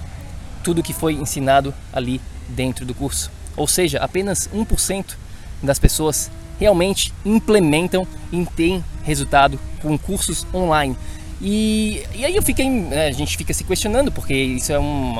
tudo 0.66 0.82
que 0.82 0.92
foi 0.92 1.12
ensinado 1.12 1.72
ali 1.92 2.20
dentro 2.48 2.84
do 2.84 2.92
curso. 2.92 3.30
Ou 3.56 3.68
seja, 3.68 4.00
apenas 4.00 4.50
1% 4.52 5.14
das 5.62 5.78
pessoas 5.78 6.28
realmente 6.58 7.12
implementam 7.24 8.04
e 8.32 8.44
têm 8.46 8.84
resultado 9.04 9.60
com 9.80 9.96
cursos 9.96 10.44
online. 10.52 10.96
E, 11.40 12.02
e 12.12 12.24
aí 12.24 12.34
eu 12.34 12.42
fiquei, 12.42 12.68
né, 12.68 13.06
a 13.06 13.12
gente 13.12 13.36
fica 13.36 13.54
se 13.54 13.62
questionando, 13.62 14.10
porque 14.10 14.34
isso 14.34 14.72
é 14.72 14.80
um 14.80 15.14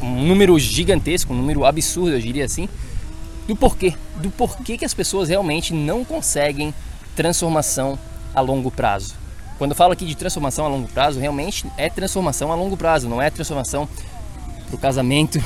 número 0.00 0.58
gigantesco, 0.58 1.34
um 1.34 1.36
número 1.36 1.66
absurdo, 1.66 2.12
eu 2.12 2.20
diria 2.20 2.46
assim, 2.46 2.66
do 3.46 3.54
porquê. 3.54 3.92
Do 4.16 4.30
porquê 4.30 4.78
que 4.78 4.84
as 4.86 4.94
pessoas 4.94 5.28
realmente 5.28 5.74
não 5.74 6.06
conseguem 6.06 6.72
transformação 7.14 7.98
a 8.34 8.40
longo 8.40 8.70
prazo. 8.70 9.14
Quando 9.58 9.72
eu 9.72 9.76
falo 9.76 9.92
aqui 9.92 10.06
de 10.06 10.14
transformação 10.14 10.64
a 10.64 10.68
longo 10.68 10.88
prazo, 10.88 11.20
realmente 11.20 11.66
é 11.76 11.90
transformação 11.90 12.50
a 12.50 12.54
longo 12.54 12.78
prazo, 12.78 13.10
não 13.10 13.20
é 13.20 13.28
transformação 13.28 13.86
pro 14.70 14.78
casamento 14.78 15.38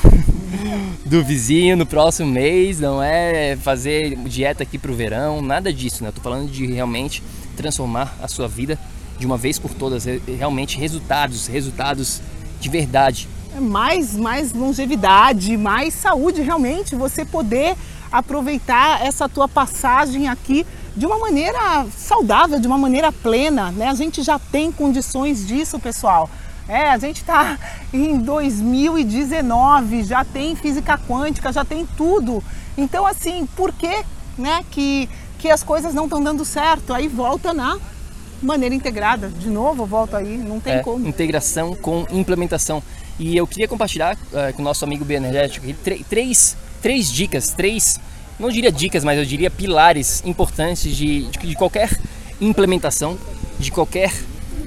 do 1.04 1.24
vizinho 1.24 1.76
no 1.76 1.86
próximo 1.86 2.30
mês, 2.30 2.78
não 2.78 3.02
é 3.02 3.56
fazer 3.56 4.16
dieta 4.16 4.62
aqui 4.62 4.78
pro 4.78 4.94
verão, 4.94 5.42
nada 5.42 5.72
disso, 5.72 6.02
né? 6.02 6.10
Eu 6.10 6.12
tô 6.12 6.20
falando 6.20 6.48
de 6.48 6.66
realmente 6.66 7.22
transformar 7.56 8.16
a 8.22 8.28
sua 8.28 8.46
vida 8.46 8.78
de 9.18 9.26
uma 9.26 9.36
vez 9.36 9.58
por 9.58 9.72
todas, 9.72 10.04
realmente 10.38 10.78
resultados, 10.78 11.46
resultados 11.46 12.20
de 12.60 12.68
verdade. 12.68 13.28
É 13.56 13.60
mais, 13.60 14.14
mais 14.14 14.52
longevidade, 14.52 15.56
mais 15.56 15.94
saúde, 15.94 16.42
realmente, 16.42 16.94
você 16.94 17.24
poder 17.24 17.76
aproveitar 18.10 19.04
essa 19.04 19.28
tua 19.28 19.48
passagem 19.48 20.28
aqui 20.28 20.66
de 20.96 21.06
uma 21.06 21.18
maneira 21.18 21.86
saudável, 21.96 22.60
de 22.60 22.66
uma 22.66 22.78
maneira 22.78 23.10
plena, 23.10 23.72
né? 23.72 23.88
A 23.88 23.94
gente 23.94 24.22
já 24.22 24.38
tem 24.38 24.70
condições 24.70 25.46
disso, 25.46 25.78
pessoal. 25.78 26.30
É, 26.68 26.90
a 26.90 26.98
gente 26.98 27.20
está 27.20 27.58
em 27.92 28.18
2019, 28.18 30.02
já 30.04 30.24
tem 30.24 30.56
física 30.56 30.98
quântica, 30.98 31.52
já 31.52 31.64
tem 31.64 31.86
tudo. 31.96 32.42
Então, 32.76 33.06
assim, 33.06 33.46
por 33.54 33.72
que, 33.72 34.02
né, 34.38 34.64
que, 34.70 35.08
que 35.38 35.50
as 35.50 35.62
coisas 35.62 35.92
não 35.92 36.04
estão 36.04 36.22
dando 36.22 36.44
certo? 36.44 36.94
Aí 36.94 37.06
volta 37.06 37.52
na 37.52 37.78
maneira 38.42 38.74
integrada. 38.74 39.28
De 39.28 39.48
novo, 39.48 39.84
volta 39.84 40.18
aí, 40.18 40.38
não 40.38 40.58
tem 40.58 40.74
é, 40.74 40.78
como. 40.80 41.06
Integração 41.06 41.74
com 41.74 42.06
implementação. 42.10 42.82
E 43.18 43.36
eu 43.36 43.46
queria 43.46 43.68
compartilhar 43.68 44.16
uh, 44.16 44.52
com 44.54 44.62
o 44.62 44.64
nosso 44.64 44.84
amigo 44.84 45.04
bioenergético 45.04 45.66
três, 46.08 46.56
três 46.82 47.12
dicas, 47.12 47.50
três, 47.50 48.00
não 48.38 48.48
diria 48.50 48.72
dicas, 48.72 49.04
mas 49.04 49.18
eu 49.18 49.24
diria 49.24 49.50
pilares 49.50 50.22
importantes 50.24 50.96
de, 50.96 51.26
de, 51.26 51.38
de 51.38 51.54
qualquer 51.54 51.90
implementação, 52.40 53.16
de 53.58 53.70
qualquer 53.70 54.12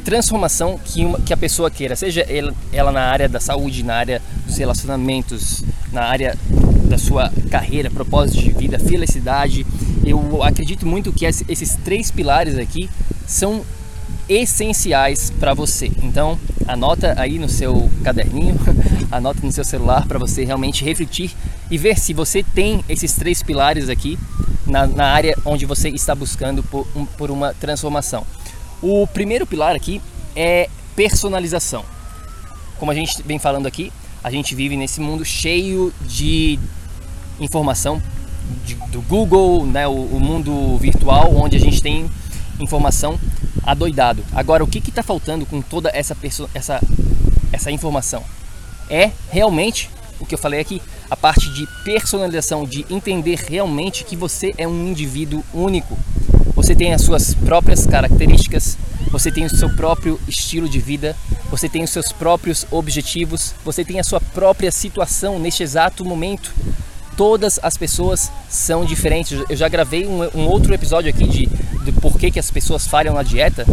transformação 0.08 0.80
que, 0.86 1.04
uma, 1.04 1.20
que 1.20 1.34
a 1.34 1.38
pessoa 1.38 1.70
queira, 1.70 1.94
seja 1.94 2.22
ela, 2.22 2.54
ela 2.72 2.94
na 2.94 3.02
área 3.02 3.28
da 3.28 3.42
saúde, 3.42 3.84
na 3.84 3.94
área 3.94 4.22
dos 4.46 4.56
relacionamentos, 4.56 5.66
na 5.92 6.02
área 6.04 6.34
da 6.88 6.98
sua 6.98 7.30
carreira, 7.52 7.92
propósito 7.92 8.42
de 8.42 8.52
vida, 8.52 8.80
felicidade. 8.80 9.68
Eu 10.06 10.42
acredito 10.44 10.86
muito 10.88 11.12
que 11.12 11.26
esses 11.26 11.76
três 11.84 12.10
pilares 12.10 12.58
aqui 12.58 12.90
são 13.28 13.66
essenciais 14.30 15.30
para 15.30 15.54
você. 15.54 15.92
Então, 16.02 16.40
anota 16.66 17.14
aí 17.18 17.38
no 17.38 17.50
seu 17.50 17.92
caderninho, 18.02 18.58
anota 19.12 19.42
no 19.44 19.52
seu 19.52 19.66
celular 19.66 20.08
para 20.08 20.18
você 20.18 20.46
realmente 20.46 20.86
refletir 20.86 21.36
e 21.70 21.78
ver 21.78 22.00
se 22.00 22.14
você 22.14 22.42
tem 22.42 22.82
esses 22.88 23.14
três 23.14 23.44
pilares 23.44 23.90
aqui 23.90 24.18
na, 24.66 24.88
na 24.88 25.08
área 25.08 25.36
onde 25.44 25.66
você 25.66 25.90
está 25.90 26.16
buscando 26.16 26.64
por, 26.64 26.88
um, 26.96 27.06
por 27.06 27.30
uma 27.30 27.54
transformação. 27.54 28.26
O 28.82 29.08
primeiro 29.08 29.46
pilar 29.46 29.76
aqui 29.76 30.02
é 30.36 30.70
personalização. 30.96 31.84
Como 32.78 32.92
a 32.92 32.96
gente 32.96 33.22
vem 33.24 33.40
falando 33.40 33.66
aqui, 33.66 33.92
a 34.24 34.30
gente 34.30 34.54
vive 34.54 34.78
nesse 34.78 35.00
mundo 35.02 35.26
cheio 35.26 35.94
de 36.02 36.60
informação 37.40 38.02
de, 38.66 38.76
do 38.92 39.02
Google, 39.02 39.66
né, 39.66 39.88
o, 39.88 39.92
o, 39.92 40.20
mundo 40.20 40.78
virtual, 40.78 41.36
onde 41.36 41.58
a 41.58 41.60
gente 41.60 41.82
tem 41.82 42.10
informação 42.60 43.20
adoidado. 43.64 44.24
Agora, 44.34 44.64
o 44.64 44.68
que 44.68 44.78
está 44.78 45.04
faltando 45.04 45.46
com 45.46 45.62
toda 45.62 45.90
essa, 45.94 46.16
essa, 46.54 46.82
essa 47.52 47.72
informação? 47.72 48.24
É 48.90 49.12
realmente 49.30 49.90
o 50.20 50.26
que 50.26 50.34
eu 50.34 50.40
falei 50.40 50.60
aqui, 50.60 50.82
a 51.10 51.16
parte 51.16 51.52
de 51.54 51.68
personalização, 51.84 52.66
de 52.66 52.86
entender 52.90 53.40
realmente 53.48 54.04
que 54.04 54.16
você 54.16 54.54
é 54.58 54.68
um 54.68 54.88
indivíduo 54.88 55.44
único, 55.54 55.98
você 56.58 56.74
tem 56.74 56.92
as 56.92 57.04
suas 57.04 57.36
próprias 57.36 57.86
características, 57.86 58.80
você 59.12 59.32
tem 59.32 59.46
o 59.46 59.50
seu 59.50 59.70
próprio 59.76 60.20
estilo 60.28 60.68
de 60.68 60.80
vida, 60.80 61.16
você 61.52 61.70
tem 61.70 61.84
os 61.84 61.92
seus 61.92 62.12
próprios 62.12 62.66
objetivos, 62.72 63.54
você 63.64 63.86
tem 63.86 64.00
a 64.00 64.04
sua 64.04 64.20
própria 64.20 64.72
situação 64.72 65.38
neste 65.38 65.62
exato 65.62 66.04
momento. 66.04 66.52
Todas 67.16 67.60
as 67.62 67.78
pessoas 67.78 68.32
são 68.50 68.86
diferentes. 68.86 69.40
Eu 69.48 69.56
já 69.56 69.70
gravei 69.70 70.08
um, 70.08 70.24
um 70.36 70.48
outro 70.48 70.74
episódio 70.74 71.12
aqui 71.12 71.28
de, 71.28 71.46
de 71.46 71.92
por 71.92 72.18
que, 72.18 72.32
que 72.32 72.40
as 72.40 72.50
pessoas 72.50 72.88
falham 72.88 73.14
na 73.14 73.22
dieta, 73.22 73.64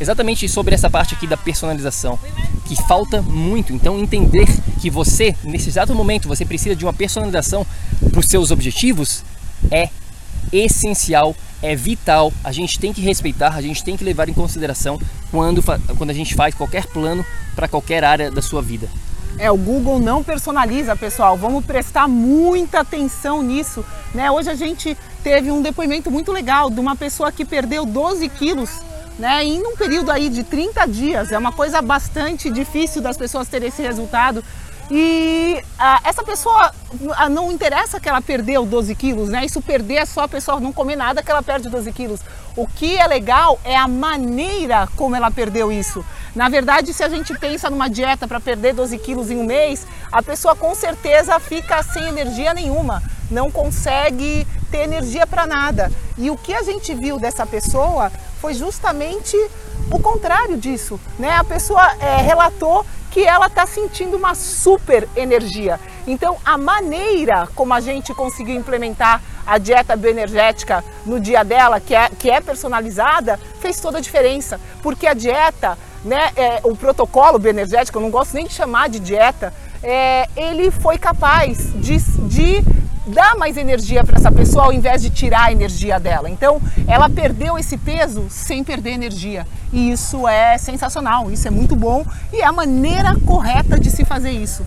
exatamente 0.00 0.48
sobre 0.48 0.74
essa 0.74 0.90
parte 0.90 1.14
aqui 1.14 1.28
da 1.28 1.36
personalização, 1.36 2.18
que 2.66 2.74
falta 2.88 3.22
muito. 3.22 3.72
Então, 3.72 3.96
entender 3.96 4.48
que 4.80 4.90
você, 4.90 5.36
nesse 5.44 5.68
exato 5.68 5.94
momento, 5.94 6.26
você 6.26 6.44
precisa 6.44 6.74
de 6.74 6.84
uma 6.84 6.92
personalização 6.92 7.64
para 8.10 8.18
os 8.18 8.26
seus 8.26 8.50
objetivos 8.50 9.22
é 9.70 9.88
essencial 10.52 11.34
é 11.64 11.74
vital, 11.74 12.30
a 12.44 12.52
gente 12.52 12.78
tem 12.78 12.92
que 12.92 13.00
respeitar, 13.00 13.54
a 13.54 13.62
gente 13.62 13.82
tem 13.82 13.96
que 13.96 14.04
levar 14.04 14.28
em 14.28 14.34
consideração 14.34 15.00
quando, 15.30 15.62
quando 15.96 16.10
a 16.10 16.12
gente 16.12 16.34
faz 16.34 16.54
qualquer 16.54 16.86
plano 16.86 17.24
para 17.56 17.66
qualquer 17.66 18.04
área 18.04 18.30
da 18.30 18.42
sua 18.42 18.60
vida. 18.60 18.86
É, 19.38 19.50
o 19.50 19.56
Google 19.56 19.98
não 19.98 20.22
personaliza, 20.22 20.94
pessoal. 20.94 21.36
Vamos 21.38 21.64
prestar 21.64 22.06
muita 22.06 22.80
atenção 22.80 23.42
nisso. 23.42 23.84
Né? 24.14 24.30
Hoje 24.30 24.50
a 24.50 24.54
gente 24.54 24.96
teve 25.24 25.50
um 25.50 25.62
depoimento 25.62 26.10
muito 26.10 26.30
legal 26.30 26.68
de 26.68 26.78
uma 26.78 26.94
pessoa 26.94 27.32
que 27.32 27.46
perdeu 27.46 27.86
12 27.86 28.28
quilos 28.28 28.70
né, 29.18 29.44
em 29.44 29.60
um 29.66 29.74
período 29.74 30.10
aí 30.10 30.28
de 30.28 30.44
30 30.44 30.86
dias. 30.86 31.32
É 31.32 31.38
uma 31.38 31.52
coisa 31.52 31.80
bastante 31.80 32.50
difícil 32.50 33.00
das 33.00 33.16
pessoas 33.16 33.48
terem 33.48 33.68
esse 33.68 33.82
resultado. 33.82 34.44
E 34.90 35.62
ah, 35.78 36.00
essa 36.04 36.22
pessoa 36.22 36.70
ah, 37.16 37.28
não 37.28 37.50
interessa 37.50 37.98
que 37.98 38.08
ela 38.08 38.20
perdeu 38.20 38.66
12 38.66 38.94
quilos, 38.94 39.28
né? 39.30 39.44
Isso 39.44 39.62
perder 39.62 39.96
é 39.96 40.04
só 40.04 40.24
a 40.24 40.28
pessoa 40.28 40.60
não 40.60 40.72
comer 40.72 40.96
nada 40.96 41.22
que 41.22 41.30
ela 41.30 41.42
perde 41.42 41.68
12 41.68 41.90
quilos. 41.92 42.20
O 42.56 42.66
que 42.66 42.96
é 42.96 43.06
legal 43.06 43.58
é 43.64 43.76
a 43.76 43.88
maneira 43.88 44.86
como 44.94 45.16
ela 45.16 45.30
perdeu 45.30 45.72
isso. 45.72 46.04
Na 46.34 46.48
verdade, 46.48 46.92
se 46.92 47.02
a 47.02 47.08
gente 47.08 47.36
pensa 47.38 47.70
numa 47.70 47.88
dieta 47.88 48.28
para 48.28 48.38
perder 48.38 48.74
12 48.74 48.98
quilos 48.98 49.30
em 49.30 49.38
um 49.38 49.44
mês, 49.44 49.86
a 50.12 50.22
pessoa 50.22 50.54
com 50.54 50.74
certeza 50.74 51.38
fica 51.40 51.82
sem 51.82 52.06
energia 52.06 52.52
nenhuma, 52.52 53.02
não 53.30 53.50
consegue 53.50 54.46
ter 54.70 54.82
energia 54.82 55.26
para 55.26 55.46
nada. 55.46 55.90
E 56.18 56.30
o 56.30 56.36
que 56.36 56.54
a 56.54 56.62
gente 56.62 56.94
viu 56.94 57.18
dessa 57.18 57.46
pessoa 57.46 58.12
foi 58.40 58.54
justamente 58.54 59.36
o 59.90 59.98
contrário 59.98 60.56
disso, 60.56 61.00
né? 61.18 61.30
A 61.32 61.44
pessoa 61.44 61.94
é, 61.98 62.16
relatou 62.18 62.84
que 63.14 63.22
ela 63.24 63.46
está 63.46 63.64
sentindo 63.64 64.16
uma 64.16 64.34
super 64.34 65.08
energia. 65.14 65.78
Então, 66.04 66.36
a 66.44 66.58
maneira 66.58 67.48
como 67.54 67.72
a 67.72 67.78
gente 67.78 68.12
conseguiu 68.12 68.56
implementar 68.56 69.22
a 69.46 69.56
dieta 69.56 69.94
bioenergética 69.94 70.82
no 71.06 71.20
dia 71.20 71.44
dela, 71.44 71.78
que 71.78 71.94
é, 71.94 72.08
que 72.08 72.28
é 72.28 72.40
personalizada, 72.40 73.38
fez 73.60 73.78
toda 73.78 73.98
a 73.98 74.00
diferença. 74.00 74.60
Porque 74.82 75.06
a 75.06 75.14
dieta, 75.14 75.78
né, 76.04 76.32
é, 76.34 76.60
o 76.64 76.74
protocolo 76.74 77.38
bioenergético, 77.38 77.98
eu 77.98 78.02
não 78.02 78.10
gosto 78.10 78.34
nem 78.34 78.46
de 78.46 78.52
chamar 78.52 78.88
de 78.88 78.98
dieta, 78.98 79.54
é, 79.80 80.28
ele 80.36 80.72
foi 80.72 80.98
capaz 80.98 81.72
de, 81.74 81.98
de 82.26 82.64
dar 83.06 83.36
mais 83.36 83.56
energia 83.56 84.02
para 84.02 84.16
essa 84.16 84.32
pessoa 84.32 84.64
ao 84.64 84.72
invés 84.72 85.02
de 85.02 85.10
tirar 85.10 85.46
a 85.46 85.52
energia 85.52 85.98
dela. 86.00 86.30
Então, 86.30 86.60
ela 86.86 87.08
perdeu 87.08 87.58
esse 87.58 87.76
peso 87.76 88.26
sem 88.28 88.64
perder 88.64 88.90
energia. 88.90 89.46
E 89.72 89.90
isso 89.90 90.26
é 90.28 90.56
sensacional, 90.58 91.30
isso 91.30 91.46
é 91.48 91.50
muito 91.50 91.74
bom 91.74 92.04
e 92.32 92.40
é 92.40 92.44
a 92.44 92.52
maneira 92.52 93.14
correta 93.26 93.78
de 93.78 93.90
se 93.90 94.04
fazer 94.04 94.30
isso. 94.30 94.64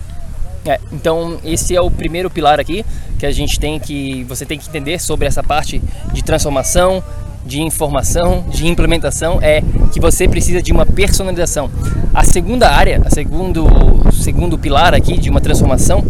É, 0.64 0.78
então 0.92 1.38
esse 1.44 1.74
é 1.74 1.80
o 1.80 1.90
primeiro 1.90 2.28
pilar 2.28 2.60
aqui 2.60 2.84
que 3.18 3.24
a 3.24 3.30
gente 3.30 3.58
tem 3.58 3.78
que 3.78 4.24
você 4.24 4.44
tem 4.44 4.58
que 4.58 4.68
entender 4.68 4.98
sobre 4.98 5.26
essa 5.26 5.42
parte 5.42 5.80
de 6.12 6.22
transformação, 6.22 7.02
de 7.46 7.62
informação, 7.62 8.44
de 8.50 8.66
implementação 8.66 9.38
é 9.40 9.62
que 9.92 9.98
você 9.98 10.28
precisa 10.28 10.60
de 10.60 10.70
uma 10.70 10.84
personalização. 10.84 11.70
A 12.12 12.22
segunda 12.24 12.70
área, 12.70 13.00
a 13.04 13.10
segundo 13.10 13.66
segundo 14.12 14.58
pilar 14.58 14.94
aqui 14.94 15.16
de 15.16 15.30
uma 15.30 15.40
transformação 15.40 16.04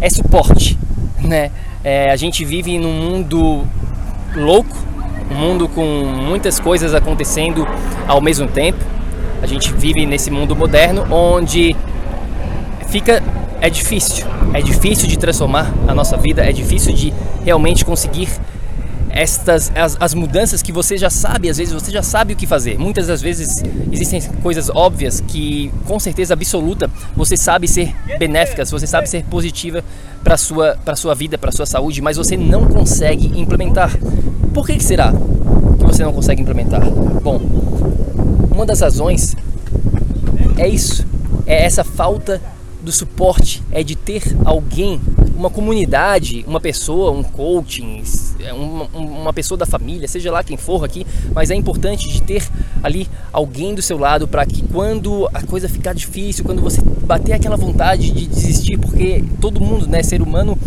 é 0.00 0.08
suporte, 0.08 0.78
né? 1.20 1.50
É, 1.84 2.10
a 2.10 2.16
gente 2.16 2.44
vive 2.44 2.78
num 2.78 2.92
mundo 2.92 3.64
louco, 4.34 4.76
um 5.30 5.34
mundo 5.34 5.68
com 5.68 5.84
muitas 5.84 6.58
coisas 6.58 6.94
acontecendo 6.94 7.66
ao 8.06 8.20
mesmo 8.20 8.46
tempo. 8.48 8.78
A 9.40 9.46
gente 9.46 9.72
vive 9.72 10.04
nesse 10.04 10.30
mundo 10.30 10.56
moderno 10.56 11.06
onde 11.12 11.76
fica 12.88 13.22
é 13.60 13.70
difícil, 13.70 14.26
é 14.54 14.60
difícil 14.60 15.08
de 15.08 15.18
transformar 15.18 15.72
a 15.86 15.94
nossa 15.94 16.16
vida, 16.16 16.44
é 16.44 16.52
difícil 16.52 16.92
de 16.92 17.12
realmente 17.44 17.84
conseguir 17.84 18.28
estas 19.10 19.72
as, 19.74 19.96
as, 19.98 20.14
mudanças 20.14 20.62
que 20.62 20.70
você 20.70 20.96
já 20.96 21.10
sabe, 21.10 21.48
às 21.48 21.56
vezes 21.56 21.72
você 21.72 21.90
já 21.90 22.02
sabe 22.02 22.34
o 22.34 22.36
que 22.36 22.46
fazer. 22.46 22.78
Muitas 22.78 23.06
das 23.06 23.20
vezes 23.20 23.62
existem 23.90 24.20
coisas 24.42 24.70
óbvias 24.70 25.20
que 25.20 25.72
com 25.86 25.98
certeza 25.98 26.34
absoluta 26.34 26.90
você 27.16 27.36
sabe 27.36 27.66
ser 27.66 27.94
benéficas, 28.18 28.70
você 28.70 28.86
sabe 28.86 29.08
ser 29.08 29.24
positiva 29.24 29.82
para 30.28 30.36
sua 30.36 30.76
para 30.84 30.94
sua 30.94 31.14
vida, 31.14 31.38
para 31.38 31.50
sua 31.50 31.64
saúde, 31.64 32.02
mas 32.02 32.18
você 32.18 32.36
não 32.36 32.66
consegue 32.66 33.40
implementar. 33.40 33.98
Por 34.52 34.66
que, 34.66 34.76
que 34.76 34.84
será 34.84 35.10
que 35.10 35.84
você 35.86 36.04
não 36.04 36.12
consegue 36.12 36.42
implementar? 36.42 36.82
Bom, 37.22 37.40
uma 38.50 38.66
das 38.66 38.82
razões 38.82 39.34
é 40.58 40.68
isso, 40.68 41.06
é 41.46 41.64
essa 41.64 41.82
falta 41.82 42.42
do 42.88 42.92
suporte, 42.92 43.62
é 43.70 43.84
de 43.84 43.94
ter 43.94 44.22
alguém, 44.46 44.98
uma 45.36 45.50
comunidade, 45.50 46.42
uma 46.48 46.58
pessoa, 46.58 47.10
um 47.10 47.22
coaching, 47.22 48.02
é, 48.40 48.50
uma, 48.50 48.86
uma 48.94 49.32
pessoa 49.32 49.58
da 49.58 49.66
família, 49.66 50.08
seja 50.08 50.32
lá 50.32 50.42
quem 50.42 50.56
for 50.56 50.82
aqui, 50.82 51.06
mas 51.34 51.50
é 51.50 51.54
importante 51.54 52.08
de 52.08 52.22
ter 52.22 52.48
ali 52.82 53.06
alguém 53.30 53.74
do 53.74 53.82
seu 53.82 53.98
lado 53.98 54.26
para 54.26 54.46
que 54.46 54.62
quando 54.62 55.28
a 55.34 55.42
coisa 55.42 55.68
ficar 55.68 55.92
difícil, 55.92 56.46
quando 56.46 56.62
você 56.62 56.80
bater 56.80 57.34
aquela 57.34 57.58
vontade 57.58 58.10
de 58.10 58.26
desistir, 58.26 58.78
porque 58.78 59.22
todo 59.38 59.60
mundo, 59.60 59.86
né, 59.86 60.02
ser 60.02 60.22
humano, 60.22 60.58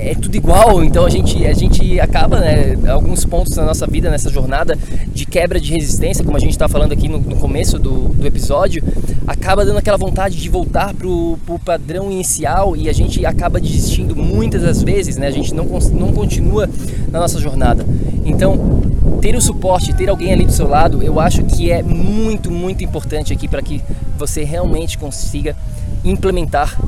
é 0.00 0.14
tudo 0.14 0.36
igual, 0.36 0.82
então 0.82 1.04
a 1.04 1.10
gente, 1.10 1.44
a 1.46 1.52
gente 1.52 1.98
acaba, 2.00 2.40
né, 2.40 2.76
alguns 2.88 3.24
pontos 3.24 3.56
na 3.56 3.64
nossa 3.64 3.86
vida, 3.86 4.10
nessa 4.10 4.30
jornada 4.30 4.78
de 5.12 5.26
quebra 5.26 5.60
de 5.60 5.72
resistência, 5.72 6.24
como 6.24 6.36
a 6.36 6.40
gente 6.40 6.52
está 6.52 6.68
falando 6.68 6.92
aqui 6.92 7.08
no, 7.08 7.18
no 7.18 7.36
começo 7.36 7.78
do, 7.78 8.08
do, 8.08 8.26
episódio, 8.26 8.82
acaba 9.26 9.64
dando 9.64 9.78
aquela 9.78 9.96
vontade 9.96 10.36
de 10.36 10.48
voltar 10.48 10.94
para 10.94 11.06
o 11.06 11.38
padrão 11.64 12.10
inicial 12.10 12.76
e 12.76 12.88
a 12.88 12.92
gente 12.92 13.24
acaba 13.26 13.60
desistindo 13.60 14.14
muitas 14.14 14.62
das 14.62 14.82
vezes, 14.82 15.16
né, 15.16 15.26
a 15.26 15.32
gente 15.32 15.52
não, 15.54 15.64
não 15.64 16.12
continua 16.12 16.68
na 17.10 17.20
nossa 17.20 17.40
jornada. 17.40 17.84
Então, 18.24 18.82
ter 19.20 19.34
o 19.34 19.40
suporte, 19.40 19.92
ter 19.92 20.08
alguém 20.08 20.32
ali 20.32 20.44
do 20.44 20.52
seu 20.52 20.68
lado, 20.68 21.02
eu 21.02 21.18
acho 21.18 21.42
que 21.44 21.70
é 21.70 21.82
muito, 21.82 22.50
muito 22.50 22.84
importante 22.84 23.32
aqui 23.32 23.48
para 23.48 23.62
que 23.62 23.82
você 24.16 24.44
realmente 24.44 24.96
consiga 24.96 25.56
implementar 26.04 26.78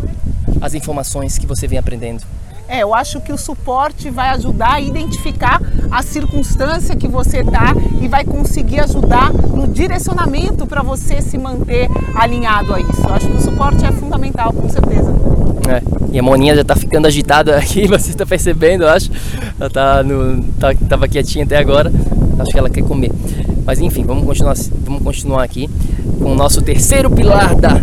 as 0.60 0.74
informações 0.74 1.38
que 1.38 1.46
você 1.46 1.66
vem 1.66 1.78
aprendendo. 1.78 2.22
É, 2.70 2.84
eu 2.84 2.94
acho 2.94 3.20
que 3.20 3.32
o 3.32 3.36
suporte 3.36 4.10
vai 4.10 4.28
ajudar 4.28 4.74
a 4.74 4.80
identificar 4.80 5.60
a 5.90 6.04
circunstância 6.04 6.94
que 6.94 7.08
você 7.08 7.38
está 7.40 7.74
e 8.00 8.06
vai 8.06 8.24
conseguir 8.24 8.78
ajudar 8.78 9.32
no 9.32 9.66
direcionamento 9.66 10.64
para 10.68 10.80
você 10.80 11.20
se 11.20 11.36
manter 11.36 11.88
alinhado 12.14 12.72
a 12.72 12.80
isso. 12.80 13.02
Eu 13.02 13.12
acho 13.12 13.26
que 13.26 13.36
o 13.36 13.40
suporte 13.40 13.84
é 13.84 13.90
fundamental, 13.90 14.52
com 14.52 14.68
certeza. 14.68 15.12
É, 15.68 15.82
e 16.12 16.18
a 16.20 16.22
Moninha 16.22 16.54
já 16.54 16.62
está 16.62 16.76
ficando 16.76 17.08
agitada 17.08 17.56
aqui, 17.56 17.86
você 17.90 18.10
está 18.10 18.24
percebendo, 18.24 18.84
eu 18.84 18.88
acho. 18.88 19.10
Ela 19.58 19.68
tá 19.68 20.02
no, 20.04 20.40
tá, 20.60 20.72
tava 20.88 21.08
quietinha 21.08 21.44
até 21.44 21.56
agora. 21.56 21.90
Acho 22.38 22.52
que 22.52 22.58
ela 22.58 22.70
quer 22.70 22.84
comer. 22.84 23.10
Mas 23.66 23.80
enfim, 23.80 24.04
vamos 24.04 24.24
continuar, 24.24 24.54
vamos 24.84 25.02
continuar 25.02 25.42
aqui 25.42 25.68
com 26.20 26.30
o 26.30 26.34
nosso 26.36 26.62
terceiro 26.62 27.10
pilar 27.10 27.56
da 27.56 27.80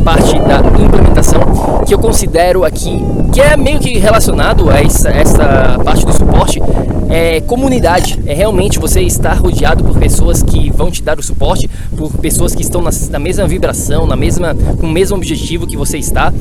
parte 0.00 0.38
da 0.40 0.58
implementação 0.82 1.40
que 1.86 1.94
eu 1.94 1.98
considero 1.98 2.64
aqui 2.64 3.00
que 3.32 3.40
é 3.40 3.56
meio 3.56 3.78
que 3.78 3.98
relacionado 3.98 4.68
a 4.70 4.80
essa, 4.80 5.08
essa 5.10 5.78
parte 5.84 6.04
do 6.04 6.12
suporte 6.12 6.60
é 7.08 7.40
comunidade. 7.40 8.20
É 8.24 8.32
realmente 8.32 8.78
você 8.78 9.00
estar 9.02 9.34
rodeado 9.34 9.82
por 9.82 9.98
pessoas 9.98 10.42
que 10.42 10.70
vão 10.70 10.90
te 10.90 11.02
dar 11.02 11.18
o 11.18 11.22
suporte 11.22 11.68
por 11.96 12.12
pessoas 12.18 12.54
que 12.54 12.62
estão 12.62 12.80
na, 12.80 12.90
na 13.10 13.18
mesma 13.18 13.46
vibração 13.48 14.06
na 14.06 14.16
mesma 14.16 14.54
com 14.54 14.86
o 14.86 14.90
mesmo 14.90 15.16
objetivo 15.16 15.66
que 15.66 15.76
você 15.76 15.98
está. 15.98 16.32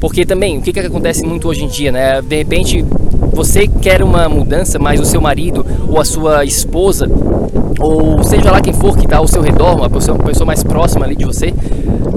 Porque 0.00 0.26
também 0.26 0.58
o 0.58 0.62
que, 0.62 0.72
que 0.72 0.80
acontece 0.80 1.24
muito 1.24 1.48
hoje 1.48 1.64
em 1.64 1.68
dia 1.68 1.92
né? 1.92 2.20
De 2.20 2.36
repente 2.36 2.84
você 3.32 3.66
quer 3.68 4.02
uma 4.02 4.28
mudança 4.28 4.78
mas 4.78 5.00
o 5.00 5.04
seu 5.04 5.20
marido 5.20 5.64
ou 5.88 6.00
a 6.00 6.04
sua 6.04 6.44
esposa 6.44 7.08
ou 7.78 8.22
seja 8.24 8.50
lá 8.50 8.60
quem 8.60 8.72
for 8.72 8.96
que 8.96 9.04
está 9.04 9.18
ao 9.18 9.28
seu 9.28 9.42
redor, 9.42 9.76
uma 9.76 9.90
pessoa, 9.90 10.16
uma 10.16 10.24
pessoa 10.24 10.46
mais 10.46 10.62
próxima 10.62 11.04
ali 11.04 11.16
de 11.16 11.24
você, 11.24 11.52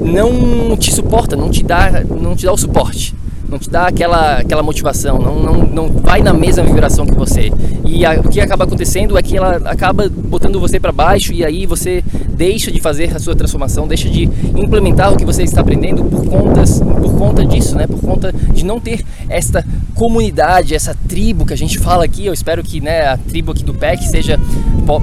não 0.02 0.76
te 0.78 0.91
suporta, 0.91 1.36
não 1.36 1.50
te 1.50 1.63
dá, 1.63 2.04
não 2.10 2.36
te 2.36 2.45
dá 2.45 2.54
o 2.54 2.58
suporte 2.58 3.15
não 3.50 3.58
te 3.58 3.69
dá 3.69 3.88
aquela, 3.88 4.38
aquela 4.38 4.62
motivação, 4.62 5.17
não, 5.17 5.39
não, 5.39 5.54
não 5.54 5.89
vai 5.89 6.22
na 6.22 6.34
mesma 6.34 6.63
vibração 6.63 7.06
que 7.06 7.15
você. 7.15 7.52
E 7.89 8.06
a, 8.06 8.13
o 8.19 8.30
que 8.30 8.39
acaba 8.39 8.65
acontecendo 8.65 9.17
é 9.17 9.21
que 9.21 9.36
ela 9.36 9.58
acaba 9.65 10.08
botando 10.08 10.60
você 10.60 10.80
para 10.80 10.91
baixo 10.91 11.34
e 11.34 11.43
aí 11.43 11.65
você 11.65 12.04
deixa 12.30 12.71
de 12.71 12.80
fazer 12.80 13.15
a 13.15 13.19
sua 13.19 13.36
transformação, 13.36 13.88
deixa 13.88 14.08
de 14.08 14.23
implementar 14.56 15.12
o 15.12 15.17
que 15.17 15.25
você 15.25 15.43
está 15.43 15.62
aprendendo 15.62 16.04
por, 16.04 16.23
contas, 16.25 16.80
por 16.80 17.17
conta 17.17 17.43
disso, 17.43 17.75
né? 17.75 17.88
por 17.88 17.99
conta 17.99 18.32
de 18.32 18.63
não 18.63 18.80
ter 18.80 19.04
esta 19.28 19.65
comunidade, 19.95 20.75
essa 20.75 20.95
tribo 21.08 21.45
que 21.45 21.54
a 21.54 21.58
gente 21.58 21.80
fala 21.80 22.06
aqui. 22.06 22.28
Eu 22.28 22.34
espero 22.34 22.63
que 22.63 22.80
né, 22.80 23.08
a 23.08 23.17
tribo 23.17 23.52
aqui 23.52 23.63
do 23.63 23.73
PEC 23.73 24.04
seja, 24.04 24.39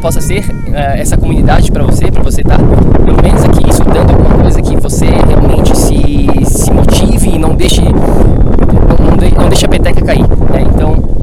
possa 0.01 0.21
ser 0.21 0.45
uh, 0.45 0.75
essa 0.97 1.17
comunidade 1.17 1.73
para 1.73 1.83
você, 1.83 2.11
para 2.11 2.23
você 2.23 2.41
estar 2.41 2.57
tá, 2.57 2.65
pelo 3.05 3.21
menos 3.21 3.45
aqui 3.45 3.69
estudando 3.69 4.11
alguma 4.11 4.39
coisa 4.39 4.63
que 4.63 4.77
você 4.77 5.07
realmente 5.07 5.77
se, 5.77 6.27
se 6.47 6.71
motive 6.71 7.31
e 7.31 7.39
não 7.39 7.55
deixe 7.57 7.83
não, 7.83 9.17
de, 9.17 9.35
não 9.35 9.49
deixa 9.49 9.67
a 9.67 9.69
peteca 9.69 10.05
cair. 10.05 10.27
Né? 10.53 10.65
Então, 10.73 11.16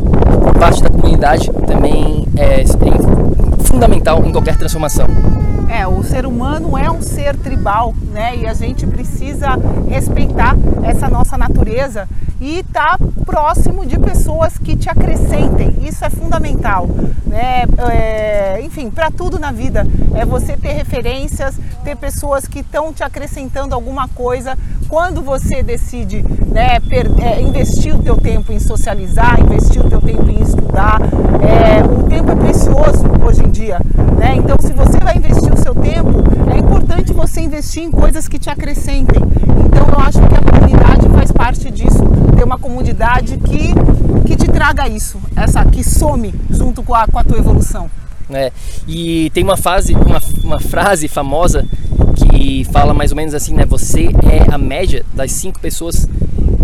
parte 0.60 0.82
da 0.82 0.90
comunidade 0.90 1.52
também 1.68 2.28
é, 2.38 2.62
é 2.62 3.64
fundamental 3.64 4.24
em 4.26 4.32
qualquer 4.32 4.56
transformação. 4.56 5.08
É, 5.70 5.88
o 5.88 6.04
ser 6.04 6.26
humano 6.26 6.78
é 6.78 6.90
um 6.90 7.02
ser 7.02 7.36
tribal, 7.36 7.94
né? 8.12 8.36
E 8.38 8.48
a 8.48 8.54
gente 8.54 8.86
precisa 8.86 9.58
respeitar 9.90 10.56
essa 10.84 11.10
nossa 11.10 11.38
natureza 11.38 12.08
e 12.44 12.60
estar 12.60 12.98
tá 12.98 13.06
próximo 13.26 13.86
de 13.86 13.98
pessoas 13.98 14.58
que 14.58 14.76
te 14.76 14.90
acrescentem. 14.90 15.78
Isso 15.82 16.04
é 16.04 16.10
fundamental, 16.10 16.90
né? 17.26 17.64
É, 17.90 18.62
enfim, 18.62 18.90
para 18.92 19.10
tudo 19.10 19.40
na 19.40 19.50
vida 19.50 19.88
é 20.14 20.26
você 20.26 20.58
ter 20.58 20.74
referências, 20.74 21.58
ter 21.86 21.96
pessoas 21.96 22.46
que 22.46 22.60
estão 22.60 22.92
te 22.92 23.02
acrescentando 23.02 23.74
alguma 23.74 24.10
coisa. 24.10 24.58
Quando 24.90 25.22
você 25.22 25.64
decide 25.64 26.22
né, 26.52 26.82
per, 26.82 27.10
é, 27.22 27.42
investir 27.42 27.96
o 27.96 28.04
teu 28.04 28.18
tempo 28.18 28.52
em 28.52 28.60
socializar, 28.60 29.40
investir 29.40 29.84
o 29.84 29.90
teu 29.90 30.02
tempo 30.02 30.30
em 30.30 30.42
estudar, 30.44 31.00
é, 31.42 31.82
o 31.82 32.04
tempo 32.04 32.30
é 32.30 32.36
precioso 32.36 33.06
hoje 33.26 33.42
em 33.42 33.50
dia, 33.50 33.80
né? 34.20 34.36
Então, 34.36 34.58
se 34.60 34.74
você 34.74 35.00
vai 35.00 35.16
investir 35.16 35.52
o 35.52 35.58
seu 35.58 35.74
tempo, 35.74 36.12
é 36.54 36.58
importante 36.58 37.14
você 37.14 37.40
investir 37.42 37.84
em 37.84 37.90
coisas 37.90 38.28
que 38.28 38.38
te 38.38 38.50
acrescentem. 38.50 39.22
Então, 39.66 39.88
eu 39.88 40.00
acho 40.00 40.20
que 40.20 40.36
a 40.36 40.52
comunidade 40.52 41.10
faz 41.10 41.32
parte 41.32 41.72
disso, 41.72 41.93
ter 42.44 42.46
uma 42.46 42.60
comunidade 42.60 43.38
que, 43.38 43.74
que 44.28 44.36
te 44.36 44.52
traga 44.52 44.88
isso, 44.88 45.18
essa 45.36 45.64
que 45.64 45.82
some 45.82 46.34
junto 46.50 46.84
com 46.84 46.94
a, 46.94 47.08
com 47.08 47.18
a 47.18 47.24
tua 47.24 47.38
evolução. 47.38 47.90
É, 48.30 48.52
e 48.88 49.30
tem 49.30 49.44
uma, 49.44 49.56
fase, 49.56 49.94
uma, 49.94 50.22
uma 50.44 50.60
frase 50.60 51.08
famosa 51.08 51.66
que 52.16 52.66
fala 52.66 52.94
mais 52.94 53.12
ou 53.12 53.18
menos 53.18 53.34
assim, 53.34 53.54
né? 53.54 53.66
Você 53.66 54.10
é 54.30 54.54
a 54.54 54.58
média 54.58 55.06
das 55.14 55.32
cinco 55.32 55.60
pessoas 55.60 56.08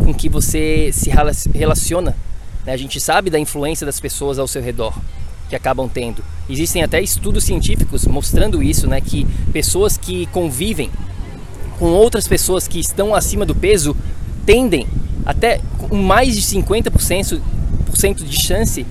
com 0.03 0.13
que 0.13 0.27
você 0.27 0.89
se 0.91 1.09
relaciona. 1.53 2.15
Né? 2.65 2.73
A 2.73 2.77
gente 2.77 2.99
sabe 2.99 3.29
da 3.29 3.39
influência 3.39 3.85
das 3.85 3.99
pessoas 3.99 4.39
ao 4.39 4.47
seu 4.47 4.61
redor 4.61 4.93
que 5.47 5.55
acabam 5.55 5.89
tendo. 5.91 6.23
Existem 6.49 6.83
até 6.83 7.01
estudos 7.01 7.43
científicos 7.43 8.05
mostrando 8.05 8.61
isso, 8.61 8.87
né? 8.87 8.99
Que 8.99 9.25
pessoas 9.53 9.97
que 9.97 10.25
convivem 10.27 10.91
com 11.77 11.87
outras 11.87 12.27
pessoas 12.27 12.67
que 12.67 12.79
estão 12.79 13.15
acima 13.15 13.45
do 13.45 13.55
peso 13.55 13.95
tendem 14.45 14.87
até 15.29 15.61
com 15.77 15.95
mais 15.95 16.35
de 16.35 16.41
50% 16.41 17.39
de 18.15 18.41
chance 18.41 18.83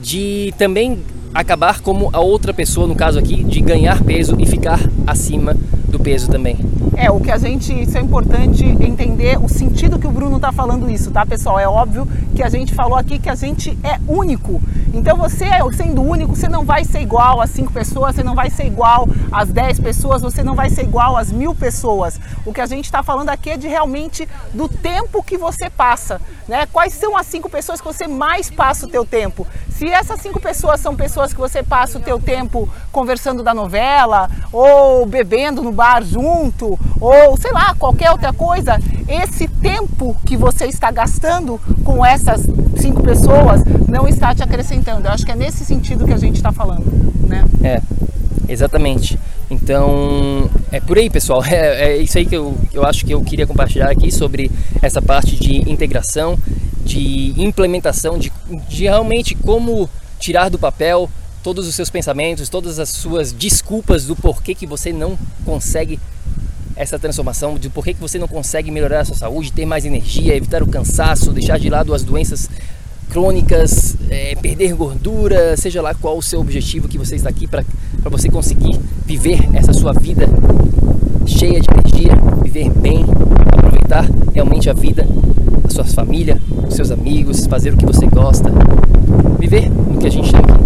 de 0.00 0.54
também 0.56 0.98
acabar 1.34 1.80
como 1.80 2.08
a 2.14 2.20
outra 2.20 2.54
pessoa, 2.54 2.86
no 2.86 2.94
caso 2.94 3.18
aqui, 3.18 3.44
de 3.44 3.60
ganhar 3.60 4.02
peso 4.02 4.34
e 4.38 4.46
ficar 4.46 4.80
acima 5.06 5.54
do 5.88 6.00
peso 6.00 6.30
também. 6.30 6.56
É, 6.96 7.10
o 7.10 7.20
que 7.20 7.30
a 7.30 7.36
gente, 7.36 7.72
isso 7.78 7.98
é 7.98 8.00
importante 8.00 8.64
entender 8.64 9.38
o 9.38 9.48
sentido 9.48 9.98
que 9.98 10.06
o 10.06 10.10
Bruno 10.10 10.36
está 10.36 10.50
falando 10.50 10.88
isso, 10.90 11.10
tá, 11.10 11.26
pessoal? 11.26 11.58
É 11.58 11.68
óbvio 11.68 12.08
que 12.34 12.42
a 12.42 12.48
gente 12.48 12.72
falou 12.72 12.96
aqui 12.96 13.18
que 13.18 13.28
a 13.28 13.34
gente 13.34 13.76
é 13.84 13.98
único. 14.08 14.62
Então 14.92 15.16
você, 15.16 15.46
sendo 15.74 16.02
único, 16.02 16.36
você 16.36 16.48
não 16.48 16.64
vai 16.64 16.84
ser 16.84 17.00
igual 17.00 17.40
a 17.40 17.46
cinco 17.46 17.72
pessoas, 17.72 18.14
você 18.14 18.22
não 18.22 18.34
vai 18.34 18.50
ser 18.50 18.66
igual 18.66 19.08
às 19.30 19.48
dez 19.48 19.80
pessoas, 19.80 20.20
você 20.20 20.42
não 20.42 20.54
vai 20.54 20.68
ser 20.68 20.82
igual 20.82 21.16
às 21.16 21.32
mil 21.32 21.54
pessoas. 21.54 22.20
O 22.44 22.52
que 22.52 22.60
a 22.60 22.66
gente 22.66 22.84
está 22.84 23.02
falando 23.02 23.30
aqui 23.30 23.50
é 23.50 23.56
de 23.56 23.66
realmente 23.66 24.28
do 24.52 24.68
tempo 24.68 25.22
que 25.22 25.38
você 25.38 25.70
passa, 25.70 26.20
né? 26.46 26.66
Quais 26.66 26.92
são 26.92 27.16
as 27.16 27.26
cinco 27.26 27.48
pessoas 27.48 27.80
que 27.80 27.86
você 27.86 28.06
mais 28.06 28.50
passa 28.50 28.86
o 28.86 28.88
teu 28.88 29.04
tempo? 29.04 29.46
Se 29.70 29.88
essas 29.88 30.20
cinco 30.20 30.38
pessoas 30.38 30.80
são 30.80 30.94
pessoas 30.94 31.32
que 31.32 31.40
você 31.40 31.62
passa 31.62 31.98
o 31.98 32.00
teu 32.02 32.20
tempo 32.20 32.68
conversando 32.92 33.42
da 33.42 33.54
novela, 33.54 34.30
ou 34.52 35.06
bebendo 35.06 35.62
no 35.62 35.72
bar 35.72 36.04
junto, 36.04 36.78
ou 37.00 37.36
sei 37.38 37.50
lá, 37.50 37.74
qualquer 37.74 38.10
outra 38.10 38.32
coisa, 38.32 38.78
esse 39.08 39.48
tempo 39.48 40.16
que 40.24 40.36
você 40.36 40.66
está 40.66 40.90
gastando 40.90 41.60
com 41.84 42.04
essas 42.04 42.42
cinco 42.76 43.02
pessoas 43.02 43.62
não 43.88 44.08
está 44.08 44.34
te 44.34 44.42
acrescentando. 44.42 45.06
Eu 45.06 45.12
acho 45.12 45.24
que 45.24 45.32
é 45.32 45.36
nesse 45.36 45.64
sentido 45.64 46.04
que 46.04 46.12
a 46.12 46.18
gente 46.18 46.36
está 46.36 46.52
falando, 46.52 46.84
né? 47.26 47.44
É, 47.62 47.80
exatamente. 48.48 49.18
Então, 49.50 50.48
é 50.70 50.80
por 50.80 50.96
aí, 50.98 51.10
pessoal. 51.10 51.42
É, 51.52 51.92
é, 51.92 51.96
isso 51.98 52.16
aí 52.16 52.24
que 52.24 52.34
eu, 52.34 52.56
eu 52.72 52.84
acho 52.84 53.04
que 53.04 53.12
eu 53.12 53.22
queria 53.22 53.46
compartilhar 53.46 53.90
aqui 53.90 54.10
sobre 54.10 54.50
essa 54.80 55.02
parte 55.02 55.36
de 55.36 55.70
integração, 55.70 56.38
de 56.84 57.34
implementação, 57.36 58.18
de, 58.18 58.32
de 58.68 58.84
realmente 58.84 59.34
como 59.34 59.88
tirar 60.18 60.48
do 60.48 60.58
papel 60.58 61.10
todos 61.42 61.66
os 61.66 61.74
seus 61.74 61.90
pensamentos, 61.90 62.48
todas 62.48 62.78
as 62.78 62.88
suas 62.88 63.32
desculpas 63.32 64.06
do 64.06 64.16
porquê 64.16 64.54
que 64.54 64.66
você 64.66 64.92
não 64.92 65.18
consegue 65.44 65.98
essa 66.76 66.98
transformação, 66.98 67.58
de 67.58 67.68
porquê 67.68 67.94
que 67.94 68.00
você 68.00 68.18
não 68.18 68.28
consegue 68.28 68.70
melhorar 68.70 69.00
a 69.00 69.04
sua 69.04 69.16
saúde, 69.16 69.52
ter 69.52 69.66
mais 69.66 69.84
energia, 69.84 70.36
evitar 70.36 70.62
o 70.62 70.66
cansaço, 70.66 71.32
deixar 71.32 71.58
de 71.58 71.68
lado 71.68 71.94
as 71.94 72.02
doenças 72.02 72.48
crônicas, 73.10 73.94
é, 74.08 74.34
perder 74.36 74.74
gordura, 74.74 75.54
seja 75.56 75.82
lá 75.82 75.94
qual 75.94 76.16
o 76.16 76.22
seu 76.22 76.40
objetivo 76.40 76.88
que 76.88 76.96
você 76.96 77.14
está 77.14 77.28
aqui 77.28 77.46
para 77.46 77.62
você 78.04 78.30
conseguir 78.30 78.80
viver 79.04 79.48
essa 79.54 79.72
sua 79.72 79.92
vida 79.92 80.26
cheia 81.26 81.60
de 81.60 81.68
energia, 81.70 82.12
viver 82.42 82.70
bem, 82.70 83.04
aproveitar 83.52 84.08
realmente 84.34 84.70
a 84.70 84.72
vida, 84.72 85.06
a 85.64 85.68
sua 85.68 85.84
família, 85.84 86.40
os 86.66 86.74
seus 86.74 86.90
amigos, 86.90 87.46
fazer 87.46 87.74
o 87.74 87.76
que 87.76 87.84
você 87.84 88.06
gosta, 88.06 88.50
viver 89.38 89.70
o 89.94 89.98
que 89.98 90.06
a 90.06 90.10
gente 90.10 90.30
chama 90.30 90.58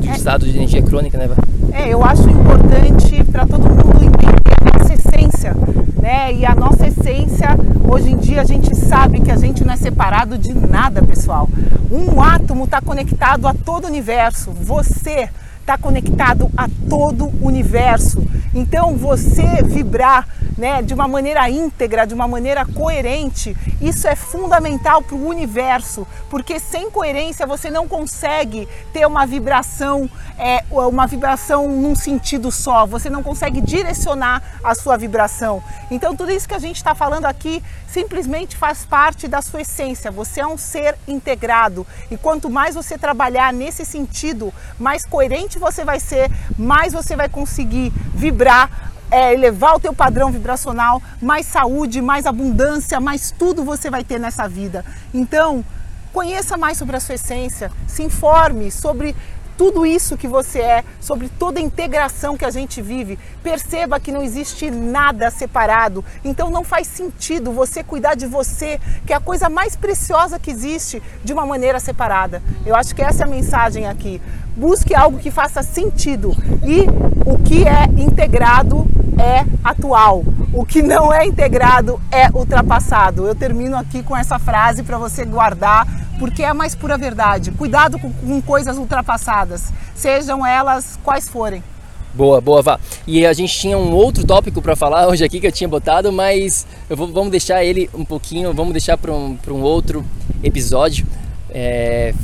de 0.00 0.08
é. 0.08 0.12
estado 0.12 0.46
de 0.46 0.56
energia 0.56 0.82
crônica, 0.82 1.18
né? 1.18 1.28
É, 1.72 1.88
eu 1.88 2.04
acho 2.04 2.28
importante 2.28 3.24
para 3.24 3.46
todo 3.46 3.62
mundo 3.62 4.04
entender 4.04 4.54
a 4.60 4.78
nossa 4.78 4.94
essência, 4.94 5.54
né? 6.00 6.32
E 6.32 6.46
a 6.46 6.54
nossa 6.54 6.86
essência, 6.86 7.48
hoje 7.88 8.10
em 8.10 8.16
dia 8.16 8.40
a 8.40 8.44
gente 8.44 8.74
sabe 8.74 9.20
que 9.20 9.30
a 9.30 9.36
gente 9.36 9.64
não 9.64 9.74
é 9.74 9.76
separado 9.76 10.38
de 10.38 10.52
nada, 10.54 11.02
pessoal. 11.02 11.48
Um 11.90 12.20
átomo 12.22 12.64
está 12.64 12.80
conectado 12.80 13.46
a 13.46 13.54
todo 13.54 13.84
o 13.84 13.86
universo. 13.88 14.50
Você 14.52 15.28
está 15.70 15.78
conectado 15.78 16.50
a 16.56 16.68
todo 16.88 17.26
o 17.26 17.46
universo. 17.46 18.26
Então, 18.52 18.96
você 18.96 19.62
vibrar 19.62 20.26
né, 20.58 20.82
de 20.82 20.92
uma 20.92 21.06
maneira 21.06 21.48
íntegra, 21.48 22.04
de 22.04 22.12
uma 22.12 22.26
maneira 22.26 22.66
coerente, 22.66 23.56
isso 23.80 24.08
é 24.08 24.16
fundamental 24.16 25.00
para 25.00 25.14
o 25.14 25.28
universo, 25.28 26.06
porque 26.28 26.58
sem 26.58 26.90
coerência 26.90 27.46
você 27.46 27.70
não 27.70 27.86
consegue 27.86 28.68
ter 28.92 29.06
uma 29.06 29.24
vibração, 29.24 30.10
é, 30.36 30.64
uma 30.70 31.06
vibração 31.06 31.68
num 31.68 31.94
sentido 31.94 32.50
só, 32.50 32.84
você 32.84 33.08
não 33.08 33.22
consegue 33.22 33.60
direcionar 33.60 34.42
a 34.62 34.74
sua 34.74 34.96
vibração. 34.96 35.62
Então, 35.90 36.16
tudo 36.16 36.32
isso 36.32 36.48
que 36.48 36.54
a 36.54 36.58
gente 36.58 36.76
está 36.76 36.94
falando 36.94 37.26
aqui 37.26 37.62
simplesmente 37.86 38.56
faz 38.56 38.84
parte 38.84 39.26
da 39.26 39.40
sua 39.40 39.62
essência. 39.62 40.10
Você 40.10 40.40
é 40.40 40.46
um 40.46 40.58
ser 40.58 40.96
integrado 41.08 41.86
e 42.10 42.16
quanto 42.16 42.50
mais 42.50 42.74
você 42.74 42.98
trabalhar 42.98 43.52
nesse 43.52 43.84
sentido, 43.84 44.52
mais 44.78 45.04
coerente 45.06 45.58
você 45.60 45.84
vai 45.84 46.00
ser, 46.00 46.30
mais 46.58 46.92
você 46.92 47.14
vai 47.14 47.28
conseguir 47.28 47.92
vibrar 48.14 48.90
é, 49.10 49.34
elevar 49.34 49.74
o 49.74 49.80
teu 49.80 49.92
padrão 49.92 50.30
vibracional, 50.30 51.02
mais 51.20 51.46
saúde, 51.46 52.00
mais 52.00 52.26
abundância, 52.26 53.00
mais 53.00 53.34
tudo 53.36 53.64
você 53.64 53.90
vai 53.90 54.04
ter 54.04 54.20
nessa 54.20 54.48
vida. 54.48 54.84
Então, 55.12 55.64
conheça 56.12 56.56
mais 56.56 56.78
sobre 56.78 56.96
a 56.96 57.00
sua 57.00 57.16
essência, 57.16 57.72
se 57.86 58.02
informe 58.02 58.70
sobre 58.70 59.16
tudo 59.60 59.84
isso 59.84 60.16
que 60.16 60.26
você 60.26 60.60
é, 60.60 60.84
sobre 61.02 61.28
toda 61.28 61.60
a 61.60 61.62
integração 61.62 62.34
que 62.34 62.46
a 62.46 62.50
gente 62.50 62.80
vive. 62.80 63.18
Perceba 63.42 64.00
que 64.00 64.10
não 64.10 64.22
existe 64.22 64.70
nada 64.70 65.30
separado. 65.30 66.02
Então 66.24 66.50
não 66.50 66.64
faz 66.64 66.86
sentido 66.86 67.52
você 67.52 67.84
cuidar 67.84 68.14
de 68.14 68.26
você, 68.26 68.80
que 69.04 69.12
é 69.12 69.16
a 69.16 69.20
coisa 69.20 69.50
mais 69.50 69.76
preciosa 69.76 70.38
que 70.38 70.50
existe, 70.50 71.02
de 71.22 71.34
uma 71.34 71.44
maneira 71.44 71.78
separada. 71.78 72.42
Eu 72.64 72.74
acho 72.74 72.94
que 72.94 73.02
essa 73.02 73.24
é 73.24 73.26
a 73.26 73.28
mensagem 73.28 73.86
aqui. 73.86 74.18
Busque 74.60 74.94
algo 74.94 75.18
que 75.18 75.30
faça 75.30 75.62
sentido 75.62 76.36
e 76.62 76.82
o 77.24 77.38
que 77.38 77.66
é 77.66 77.84
integrado 77.96 78.86
é 79.18 79.46
atual. 79.64 80.22
O 80.52 80.66
que 80.66 80.82
não 80.82 81.10
é 81.10 81.24
integrado 81.24 81.98
é 82.10 82.28
ultrapassado. 82.28 83.26
Eu 83.26 83.34
termino 83.34 83.74
aqui 83.74 84.02
com 84.02 84.14
essa 84.14 84.38
frase 84.38 84.82
para 84.82 84.98
você 84.98 85.24
guardar 85.24 85.86
porque 86.18 86.42
é 86.42 86.48
a 86.48 86.52
mais 86.52 86.74
pura 86.74 86.98
verdade. 86.98 87.50
Cuidado 87.52 87.98
com, 87.98 88.12
com 88.12 88.42
coisas 88.42 88.76
ultrapassadas, 88.76 89.72
sejam 89.94 90.44
elas 90.46 90.98
quais 91.02 91.26
forem. 91.26 91.64
Boa, 92.12 92.38
boa, 92.38 92.60
Vá. 92.60 92.78
E 93.06 93.24
a 93.24 93.32
gente 93.32 93.58
tinha 93.58 93.78
um 93.78 93.92
outro 93.92 94.26
tópico 94.26 94.60
para 94.60 94.76
falar 94.76 95.08
hoje 95.08 95.24
aqui 95.24 95.40
que 95.40 95.46
eu 95.46 95.52
tinha 95.52 95.68
botado, 95.68 96.12
mas 96.12 96.66
vou, 96.86 97.10
vamos 97.10 97.30
deixar 97.30 97.64
ele 97.64 97.88
um 97.94 98.04
pouquinho, 98.04 98.52
vamos 98.52 98.72
deixar 98.74 98.98
para 98.98 99.10
um, 99.10 99.38
um 99.48 99.62
outro 99.62 100.04
episódio. 100.42 101.06
É, 101.52 102.14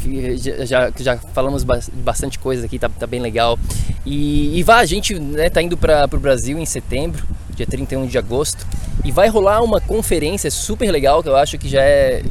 já, 0.64 0.92
já 0.96 1.16
falamos 1.16 1.64
bastante 1.64 2.38
coisa 2.38 2.66
aqui, 2.66 2.78
tá, 2.78 2.88
tá 2.88 3.06
bem 3.06 3.20
legal. 3.20 3.58
E, 4.04 4.58
e 4.58 4.62
Vá, 4.62 4.76
a 4.76 4.86
gente 4.86 5.18
né, 5.18 5.50
tá 5.50 5.60
indo 5.60 5.76
para 5.76 6.08
o 6.12 6.18
Brasil 6.18 6.58
em 6.58 6.66
setembro, 6.66 7.26
dia 7.50 7.66
31 7.66 8.06
de 8.06 8.18
agosto, 8.18 8.66
e 9.04 9.10
vai 9.10 9.28
rolar 9.28 9.62
uma 9.62 9.80
conferência 9.80 10.50
super 10.50 10.90
legal 10.90 11.22
que 11.22 11.28
eu 11.28 11.36
acho 11.36 11.58
que 11.58 11.68
já 11.68 11.82
é 11.82 12.22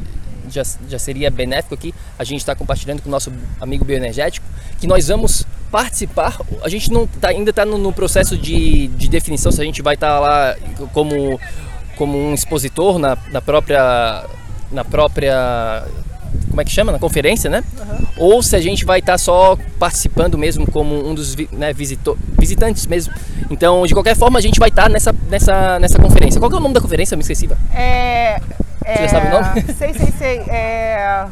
já, 0.48 0.62
já 0.88 0.98
seria 0.98 1.30
benéfico 1.30 1.74
aqui, 1.74 1.94
a 2.18 2.24
gente 2.24 2.38
está 2.38 2.54
compartilhando 2.54 3.02
com 3.02 3.08
o 3.08 3.12
nosso 3.12 3.32
amigo 3.60 3.84
bioenergético, 3.84 4.46
que 4.80 4.86
nós 4.86 5.08
vamos 5.08 5.44
participar. 5.70 6.38
A 6.62 6.68
gente 6.68 6.90
não 6.90 7.06
tá, 7.06 7.28
ainda 7.28 7.50
está 7.50 7.64
no, 7.64 7.76
no, 7.78 7.92
processo 7.92 8.36
de, 8.36 8.88
de 8.88 9.08
definição 9.08 9.50
se 9.50 9.60
a 9.60 9.64
gente 9.64 9.82
vai 9.82 9.94
estar 9.94 10.08
tá 10.08 10.20
lá 10.20 10.56
como, 10.92 11.40
como 11.96 12.16
um 12.16 12.34
expositor 12.34 12.98
na, 12.98 13.16
na 13.30 13.40
própria 13.40 14.24
na 14.70 14.84
própria 14.84 15.84
como 16.56 16.62
é 16.62 16.64
que 16.64 16.70
chama? 16.70 16.90
Na 16.90 16.98
conferência, 16.98 17.50
né? 17.50 17.62
Uhum. 17.78 18.06
Ou 18.16 18.42
se 18.42 18.56
a 18.56 18.60
gente 18.60 18.86
vai 18.86 19.00
estar 19.00 19.12
tá 19.12 19.18
só 19.18 19.58
participando 19.78 20.38
mesmo 20.38 20.66
como 20.70 21.06
um 21.06 21.14
dos 21.14 21.36
né, 21.52 21.74
visitantes 21.74 22.86
mesmo. 22.86 23.12
Então, 23.50 23.86
de 23.86 23.92
qualquer 23.92 24.16
forma, 24.16 24.38
a 24.38 24.42
gente 24.42 24.58
vai 24.58 24.70
estar 24.70 24.84
tá 24.84 24.88
nessa, 24.88 25.14
nessa, 25.28 25.78
nessa 25.78 25.98
conferência. 25.98 26.40
Qual 26.40 26.50
é 26.50 26.54
o 26.54 26.60
nome 26.60 26.72
da 26.72 26.80
conferência? 26.80 27.14
Me 27.14 27.20
esqueci. 27.20 27.46
É, 27.74 28.40
você 28.86 29.02
já 29.02 29.08
sabe 29.08 29.26
o 29.26 29.30
nome? 29.32 29.46
É, 29.68 29.72
sei, 29.76 29.92
sei, 29.92 30.12
sei. 30.16 30.38
É... 30.48 31.26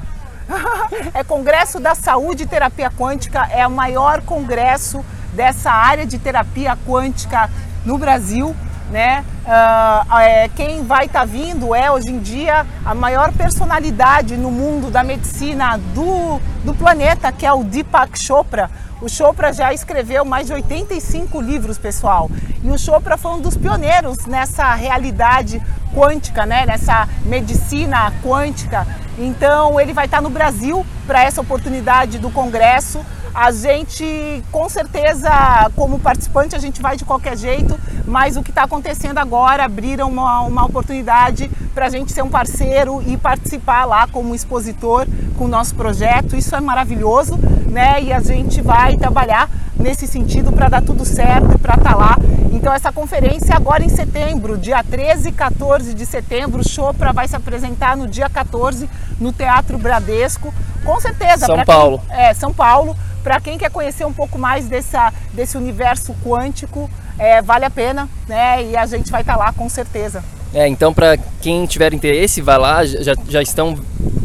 é 1.15 1.25
Congresso 1.25 1.81
da 1.81 1.95
Saúde 1.95 2.43
e 2.43 2.47
Terapia 2.47 2.91
Quântica, 2.91 3.49
é 3.51 3.67
o 3.67 3.71
maior 3.71 4.21
congresso 4.21 5.03
dessa 5.33 5.71
área 5.71 6.05
de 6.05 6.19
terapia 6.19 6.77
quântica 6.87 7.49
no 7.83 7.97
Brasil. 7.97 8.55
Né? 8.91 9.25
Uh, 9.45 10.19
é, 10.19 10.49
quem 10.49 10.85
vai 10.85 11.07
estar 11.07 11.21
tá 11.21 11.25
vindo 11.25 11.75
é 11.75 11.91
hoje 11.91 12.11
em 12.11 12.19
dia 12.19 12.67
a 12.85 12.95
maior 12.95 13.33
personalidade 13.33 14.37
no 14.37 14.51
mundo 14.51 14.91
da 14.91 15.03
medicina 15.03 15.79
do, 15.95 16.39
do 16.65 16.75
planeta, 16.75 17.33
que 17.33 17.47
é 17.47 17.53
o 17.53 17.65
Deepak 17.65 18.19
Chopra. 18.19 18.71
O 19.01 19.09
Chopra 19.09 19.53
já 19.53 19.73
escreveu 19.73 20.25
mais 20.25 20.47
de 20.47 20.53
85 20.53 21.41
livros, 21.41 21.77
pessoal. 21.77 22.31
E 22.63 22.71
o 22.71 22.79
Chopra 22.79 23.19
foi 23.19 23.33
um 23.33 23.41
dos 23.41 23.57
pioneiros 23.57 24.25
nessa 24.27 24.73
realidade 24.75 25.61
quântica, 25.95 26.47
né? 26.47 26.65
nessa 26.65 27.09
medicina 27.25 28.13
quântica. 28.23 28.87
Então 29.19 29.81
ele 29.81 29.93
vai 29.93 30.07
estar 30.07 30.23
no 30.23 30.31
Brasil 30.31 30.85
para 31.07 31.23
essa 31.23 31.41
oportunidade 31.41 32.19
do 32.19 32.31
congresso. 32.31 33.05
A 33.35 33.51
gente, 33.51 34.45
com 34.53 34.69
certeza, 34.69 35.29
como 35.75 35.99
participante, 35.99 36.55
a 36.55 36.59
gente 36.61 36.81
vai 36.81 36.97
de 36.97 37.05
qualquer 37.05 37.37
jeito, 37.37 37.77
mas 38.07 38.37
o 38.37 38.45
que 38.45 38.51
está 38.51 38.63
acontecendo 38.63 39.19
agora, 39.19 39.65
abriram 39.65 40.09
uma, 40.09 40.43
uma 40.43 40.65
oportunidade 40.65 41.51
para 41.75 41.87
a 41.87 41.89
gente 41.89 42.13
ser 42.13 42.23
um 42.23 42.31
parceiro 42.31 43.03
e 43.05 43.17
participar 43.17 43.87
lá 43.87 44.07
como 44.07 44.37
expositor 44.37 45.05
com 45.37 45.47
o 45.47 45.49
nosso 45.49 45.75
projeto. 45.75 46.37
Isso 46.37 46.55
é 46.55 46.61
maravilhoso, 46.61 47.37
né? 47.69 48.01
E 48.01 48.13
a 48.13 48.21
gente 48.21 48.63
vai 48.63 48.97
trabalhar 48.97 49.51
nesse 49.77 50.07
sentido 50.07 50.53
para 50.53 50.69
dar 50.69 50.83
tudo 50.83 51.05
certo, 51.05 51.59
para 51.59 51.75
estar 51.75 51.91
tá 51.91 51.97
lá. 51.97 52.17
Então 52.53 52.73
essa 52.73 52.93
conferência 52.93 53.53
é 53.53 53.57
agora 53.57 53.85
em 53.85 53.89
setembro, 53.89 54.57
dia 54.57 54.83
13 54.85 55.31
e 55.31 55.33
14 55.33 55.93
de 55.93 56.07
setembro, 56.07 56.61
o 56.61 56.69
Chopra 56.69 57.13
vai 57.13 57.27
se 57.27 57.35
apresentar 57.35 57.97
no 57.97 58.07
dia 58.07 58.31
14 58.31 58.89
no 59.21 59.33
Teatro 59.33 59.77
Bradesco. 59.77 60.55
Com 60.85 61.01
certeza. 61.01 61.47
São 61.47 61.65
Paulo. 61.65 62.01
Quem, 62.07 62.17
é, 62.17 62.33
São 62.33 62.55
Paulo. 62.55 62.97
Para 63.25 63.41
quem 63.41 63.57
quer 63.57 63.71
conhecer 63.71 64.05
um 64.05 64.13
pouco 64.13 64.39
mais 64.39 64.69
dessa, 64.69 65.11
desse 65.33 65.57
universo 65.57 66.15
quântico, 66.23 66.91
é, 67.19 67.41
vale 67.41 67.65
a 67.65 67.71
pena, 67.71 68.07
né? 68.29 68.63
E 68.63 68.77
a 68.77 68.85
gente 68.85 69.11
vai 69.11 69.23
estar 69.23 69.33
tá 69.33 69.39
lá 69.39 69.53
com 69.53 69.67
certeza. 69.67 70.23
É, 70.53 70.69
então 70.69 70.93
para 70.93 71.17
quem 71.41 71.65
tiver 71.65 71.95
interesse, 71.95 72.43
vai 72.43 72.59
lá, 72.59 72.85
já, 72.85 73.15
já 73.27 73.41
estão, 73.43 73.77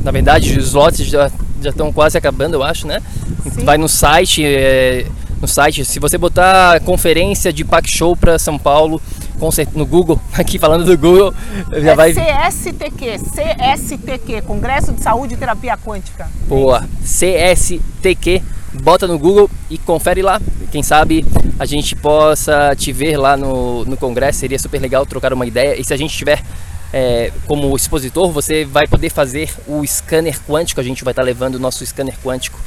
na 0.03 0.11
verdade, 0.11 0.59
os 0.59 0.73
lotes 0.73 1.07
já, 1.07 1.31
já 1.61 1.69
estão 1.69 1.93
quase 1.93 2.17
acabando, 2.17 2.55
eu 2.55 2.63
acho, 2.63 2.85
né? 2.85 3.01
Sim. 3.51 3.63
Vai 3.63 3.77
no 3.77 3.87
site, 3.87 4.45
é, 4.45 5.05
no 5.41 5.47
site, 5.47 5.85
se 5.85 5.97
você 5.97 6.17
botar 6.17 6.81
conferência 6.81 7.53
de 7.53 7.63
Pac 7.63 7.89
Show 7.89 8.17
para 8.17 8.37
São 8.37 8.59
Paulo, 8.59 9.01
no 9.73 9.85
Google, 9.85 10.19
aqui 10.37 10.59
falando 10.59 10.83
do 10.83 10.97
Google, 10.97 11.33
já 11.71 11.91
é 11.91 11.95
vai. 11.95 12.13
CSTQ, 12.13 13.17
CSTQ, 13.19 14.41
Congresso 14.41 14.91
de 14.91 15.01
Saúde 15.01 15.35
e 15.35 15.37
Terapia 15.37 15.77
Quântica. 15.77 16.29
Boa, 16.47 16.87
CSTQ, 17.01 18.41
bota 18.74 19.07
no 19.07 19.17
Google 19.17 19.49
e 19.70 19.78
confere 19.78 20.22
lá. 20.22 20.41
Quem 20.72 20.84
sabe 20.84 21.26
a 21.57 21.65
gente 21.65 21.95
possa 21.95 22.76
te 22.76 22.91
ver 22.91 23.17
lá 23.17 23.36
no, 23.36 23.86
no 23.86 23.97
Congresso, 23.97 24.39
seria 24.39 24.59
super 24.59 24.80
legal 24.80 25.05
trocar 25.05 25.34
uma 25.34 25.45
ideia. 25.45 25.80
E 25.80 25.84
se 25.84 25.93
a 25.93 25.97
gente 25.97 26.15
tiver 26.15 26.43
é, 26.93 27.32
como 27.47 27.76
expositor, 27.76 28.32
você 28.32 28.65
vai 28.65 28.88
poder 28.88 29.09
fazer 29.09 29.53
o 29.67 29.86
scanner 29.86 30.39
quântico. 30.41 30.80
A 30.80 30.84
gente 30.84 31.03
vai 31.03 31.11
estar 31.11 31.24
levando 31.24 31.55
o 31.55 31.59
nosso 31.59 31.86
scanner 31.86 32.17
quântico 32.24 32.59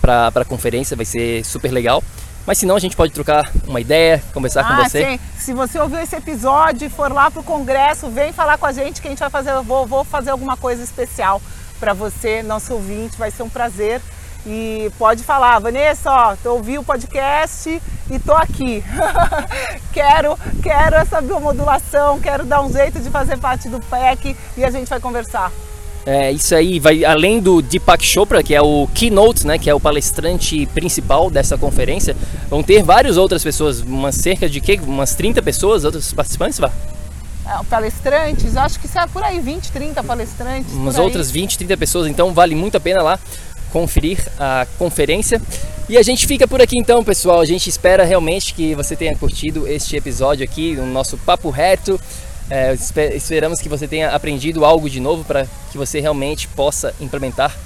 para 0.00 0.32
a 0.34 0.44
conferência, 0.44 0.96
vai 0.96 1.04
ser 1.06 1.44
super 1.44 1.70
legal. 1.70 2.02
Mas 2.46 2.58
se 2.58 2.66
não, 2.66 2.74
a 2.74 2.80
gente 2.80 2.96
pode 2.96 3.12
trocar 3.12 3.50
uma 3.66 3.80
ideia, 3.80 4.22
conversar 4.32 4.62
ah, 4.62 4.76
com 4.76 4.84
você. 4.84 5.04
Sim. 5.04 5.20
Se 5.38 5.52
você 5.52 5.78
ouviu 5.78 6.00
esse 6.00 6.16
episódio 6.16 6.86
e 6.86 6.90
for 6.90 7.12
lá 7.12 7.30
para 7.30 7.40
o 7.40 7.44
congresso, 7.44 8.08
vem 8.08 8.32
falar 8.32 8.58
com 8.58 8.66
a 8.66 8.72
gente 8.72 9.00
que 9.00 9.06
a 9.06 9.10
gente 9.10 9.20
vai 9.20 9.30
fazer, 9.30 9.52
vou, 9.62 9.86
vou 9.86 10.04
fazer 10.04 10.30
alguma 10.30 10.56
coisa 10.56 10.82
especial 10.82 11.40
para 11.78 11.92
você, 11.92 12.42
nosso 12.42 12.74
ouvinte, 12.74 13.16
vai 13.16 13.30
ser 13.30 13.42
um 13.42 13.48
prazer. 13.48 14.00
E 14.46 14.90
pode 14.98 15.22
falar, 15.22 15.58
Vanessa, 15.58 16.10
ó, 16.10 16.36
eu 16.42 16.54
ouvi 16.54 16.78
o 16.78 16.82
podcast 16.82 17.80
e 18.10 18.18
tô 18.18 18.32
aqui. 18.32 18.82
quero, 19.92 20.38
quero 20.62 20.96
essa 20.96 21.20
biomodulação, 21.20 22.18
quero 22.20 22.44
dar 22.44 22.62
um 22.62 22.72
jeito 22.72 22.98
de 23.00 23.10
fazer 23.10 23.36
parte 23.38 23.68
do 23.68 23.78
PEC 23.80 24.34
e 24.56 24.64
a 24.64 24.70
gente 24.70 24.88
vai 24.88 24.98
conversar. 24.98 25.52
É, 26.06 26.32
isso 26.32 26.54
aí 26.54 26.80
vai 26.80 27.04
além 27.04 27.40
do 27.40 27.60
Deepak 27.60 28.02
Chopra, 28.02 28.42
que 28.42 28.54
é 28.54 28.62
o 28.62 28.88
keynote, 28.94 29.46
né, 29.46 29.58
que 29.58 29.68
é 29.68 29.74
o 29.74 29.78
palestrante 29.78 30.64
principal 30.66 31.30
dessa 31.30 31.58
conferência, 31.58 32.16
vão 32.48 32.62
ter 32.62 32.82
várias 32.82 33.18
outras 33.18 33.44
pessoas, 33.44 33.80
umas 33.80 34.14
cerca 34.14 34.48
de 34.48 34.62
que, 34.62 34.80
umas 34.82 35.14
30 35.14 35.42
pessoas, 35.42 35.84
outros 35.84 36.10
participantes, 36.14 36.58
vá? 36.58 36.72
É, 37.46 37.64
palestrantes, 37.64 38.56
acho 38.56 38.78
que 38.78 38.86
é 38.96 39.06
por 39.08 39.22
aí 39.22 39.40
20, 39.40 39.72
30 39.72 40.02
palestrantes. 40.04 40.72
Umas 40.72 40.98
outras 40.98 41.30
20, 41.30 41.58
30 41.58 41.76
pessoas, 41.76 42.06
então 42.06 42.32
vale 42.32 42.54
muito 42.54 42.76
a 42.76 42.80
pena 42.80 43.02
lá 43.02 43.18
conferir 43.72 44.18
a 44.38 44.66
conferência. 44.78 45.40
E 45.88 45.96
a 45.96 46.02
gente 46.02 46.26
fica 46.26 46.46
por 46.46 46.60
aqui 46.62 46.78
então, 46.78 47.02
pessoal. 47.02 47.40
A 47.40 47.44
gente 47.44 47.68
espera 47.68 48.04
realmente 48.04 48.54
que 48.54 48.74
você 48.74 48.94
tenha 48.94 49.16
curtido 49.16 49.66
este 49.66 49.96
episódio 49.96 50.44
aqui, 50.44 50.76
o 50.78 50.86
nosso 50.86 51.18
papo 51.18 51.50
reto. 51.50 52.00
É, 52.48 52.76
esperamos 53.14 53.60
que 53.60 53.68
você 53.68 53.86
tenha 53.86 54.10
aprendido 54.10 54.64
algo 54.64 54.90
de 54.90 55.00
novo 55.00 55.24
para 55.24 55.46
que 55.70 55.78
você 55.78 56.00
realmente 56.00 56.48
possa 56.48 56.94
implementar 57.00 57.56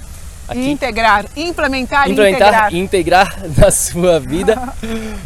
aqui. 0.47 0.69
Integrar, 0.69 1.25
implementar, 1.35 2.09
implementar 2.09 2.73
e 2.73 2.77
integrar. 2.77 3.35
integrar 3.35 3.43
na 3.57 3.71
sua 3.71 4.19
vida 4.19 4.73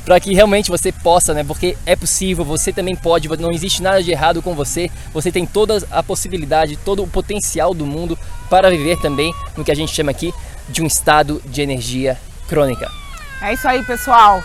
para 0.06 0.20
que 0.20 0.34
realmente 0.34 0.70
você 0.70 0.92
possa, 0.92 1.34
né? 1.34 1.44
Porque 1.44 1.78
é 1.86 1.96
possível, 1.96 2.44
você 2.44 2.72
também 2.72 2.96
pode, 2.96 3.28
não 3.38 3.52
existe 3.52 3.82
nada 3.82 4.02
de 4.02 4.12
errado 4.12 4.42
com 4.42 4.56
você. 4.56 4.90
Você 5.14 5.32
tem 5.32 5.46
toda 5.46 5.86
a 5.92 6.02
possibilidade, 6.02 6.78
todo 6.78 7.04
o 7.04 7.08
potencial 7.08 7.74
do 7.74 7.86
mundo 7.86 8.18
para 8.50 8.70
viver 8.70 9.00
também 9.00 9.34
no 9.56 9.64
que 9.64 9.72
a 9.72 9.76
gente 9.76 9.94
chama 9.94 10.12
aqui 10.12 10.34
de 10.70 10.82
um 10.82 10.88
estado 10.88 11.42
de 11.46 11.62
energia 11.62 12.18
crônica. 12.48 12.90
É 13.42 13.54
isso 13.54 13.68
aí, 13.68 13.84
pessoal. 13.84 14.44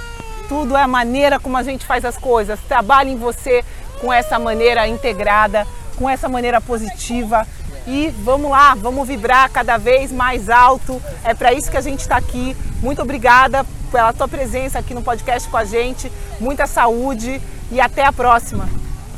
Tudo 0.48 0.76
é 0.76 0.82
a 0.82 0.88
maneira 0.88 1.40
como 1.40 1.56
a 1.56 1.62
gente 1.62 1.84
faz 1.84 2.04
as 2.04 2.16
coisas. 2.16 2.60
Trabalhe 2.68 3.10
em 3.10 3.16
você, 3.16 3.64
com 4.00 4.12
essa 4.12 4.38
maneira 4.38 4.86
integrada, 4.86 5.66
com 5.96 6.08
essa 6.08 6.28
maneira 6.28 6.60
positiva. 6.60 7.46
E 7.86 8.08
vamos 8.22 8.50
lá, 8.50 8.74
vamos 8.74 9.06
vibrar 9.06 9.50
cada 9.50 9.76
vez 9.76 10.12
mais 10.12 10.48
alto. 10.48 11.00
É 11.22 11.34
para 11.34 11.52
isso 11.52 11.70
que 11.70 11.76
a 11.76 11.82
gente 11.82 12.00
está 12.00 12.16
aqui. 12.16 12.56
Muito 12.80 13.02
obrigada 13.02 13.64
pela 13.90 14.12
tua 14.12 14.28
presença 14.28 14.78
aqui 14.78 14.94
no 14.94 15.02
podcast 15.02 15.48
com 15.48 15.56
a 15.56 15.64
gente. 15.64 16.10
Muita 16.40 16.66
saúde 16.66 17.40
e 17.70 17.80
até 17.80 18.04
a 18.04 18.12
próxima. 18.12 18.68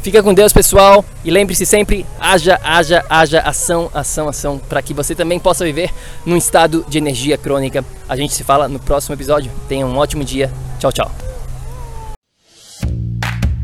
Fica 0.07 0.23
com 0.23 0.33
Deus, 0.33 0.53
pessoal. 0.53 1.05
E 1.25 1.33
lembre-se 1.33 1.67
sempre: 1.67 2.07
haja, 2.21 2.61
haja, 2.63 3.05
haja, 3.11 3.41
ação, 3.41 3.91
ação, 3.93 4.29
ação, 4.29 4.57
para 4.57 4.81
que 4.81 4.95
você 4.95 5.17
também 5.17 5.37
possa 5.37 5.65
viver 5.65 5.91
num 6.25 6.37
estado 6.37 6.87
de 6.89 6.97
energia 6.97 7.37
crônica. 7.37 7.85
A 8.09 8.15
gente 8.15 8.33
se 8.33 8.45
fala 8.45 8.69
no 8.69 8.79
próximo 8.79 9.17
episódio. 9.17 9.51
Tenha 9.69 9.85
um 9.85 9.97
ótimo 9.97 10.23
dia. 10.23 10.49
Tchau, 10.79 10.93
tchau. 10.93 11.11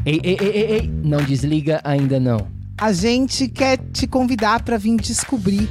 Ei, 0.05 0.21
ei, 0.25 0.37
ei, 0.41 0.49
ei, 0.49 0.73
ei, 0.73 0.93
não 1.05 1.23
desliga 1.23 1.81
ainda 1.85 2.19
não. 2.19 2.45
A 2.77 2.93
gente 2.93 3.47
quer 3.47 3.79
te 3.93 4.09
convidar 4.09 4.65
para 4.65 4.77
vir 4.77 4.97
descobrir 4.97 5.71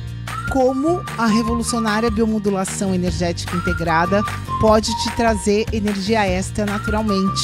como 0.53 1.03
a 1.17 1.25
revolucionária 1.25 2.09
biomodulação 2.09 2.95
energética 2.95 3.57
integrada 3.57 4.23
pode 4.61 4.89
te 5.03 5.13
trazer 5.17 5.65
energia 5.73 6.25
extra 6.25 6.65
naturalmente, 6.65 7.43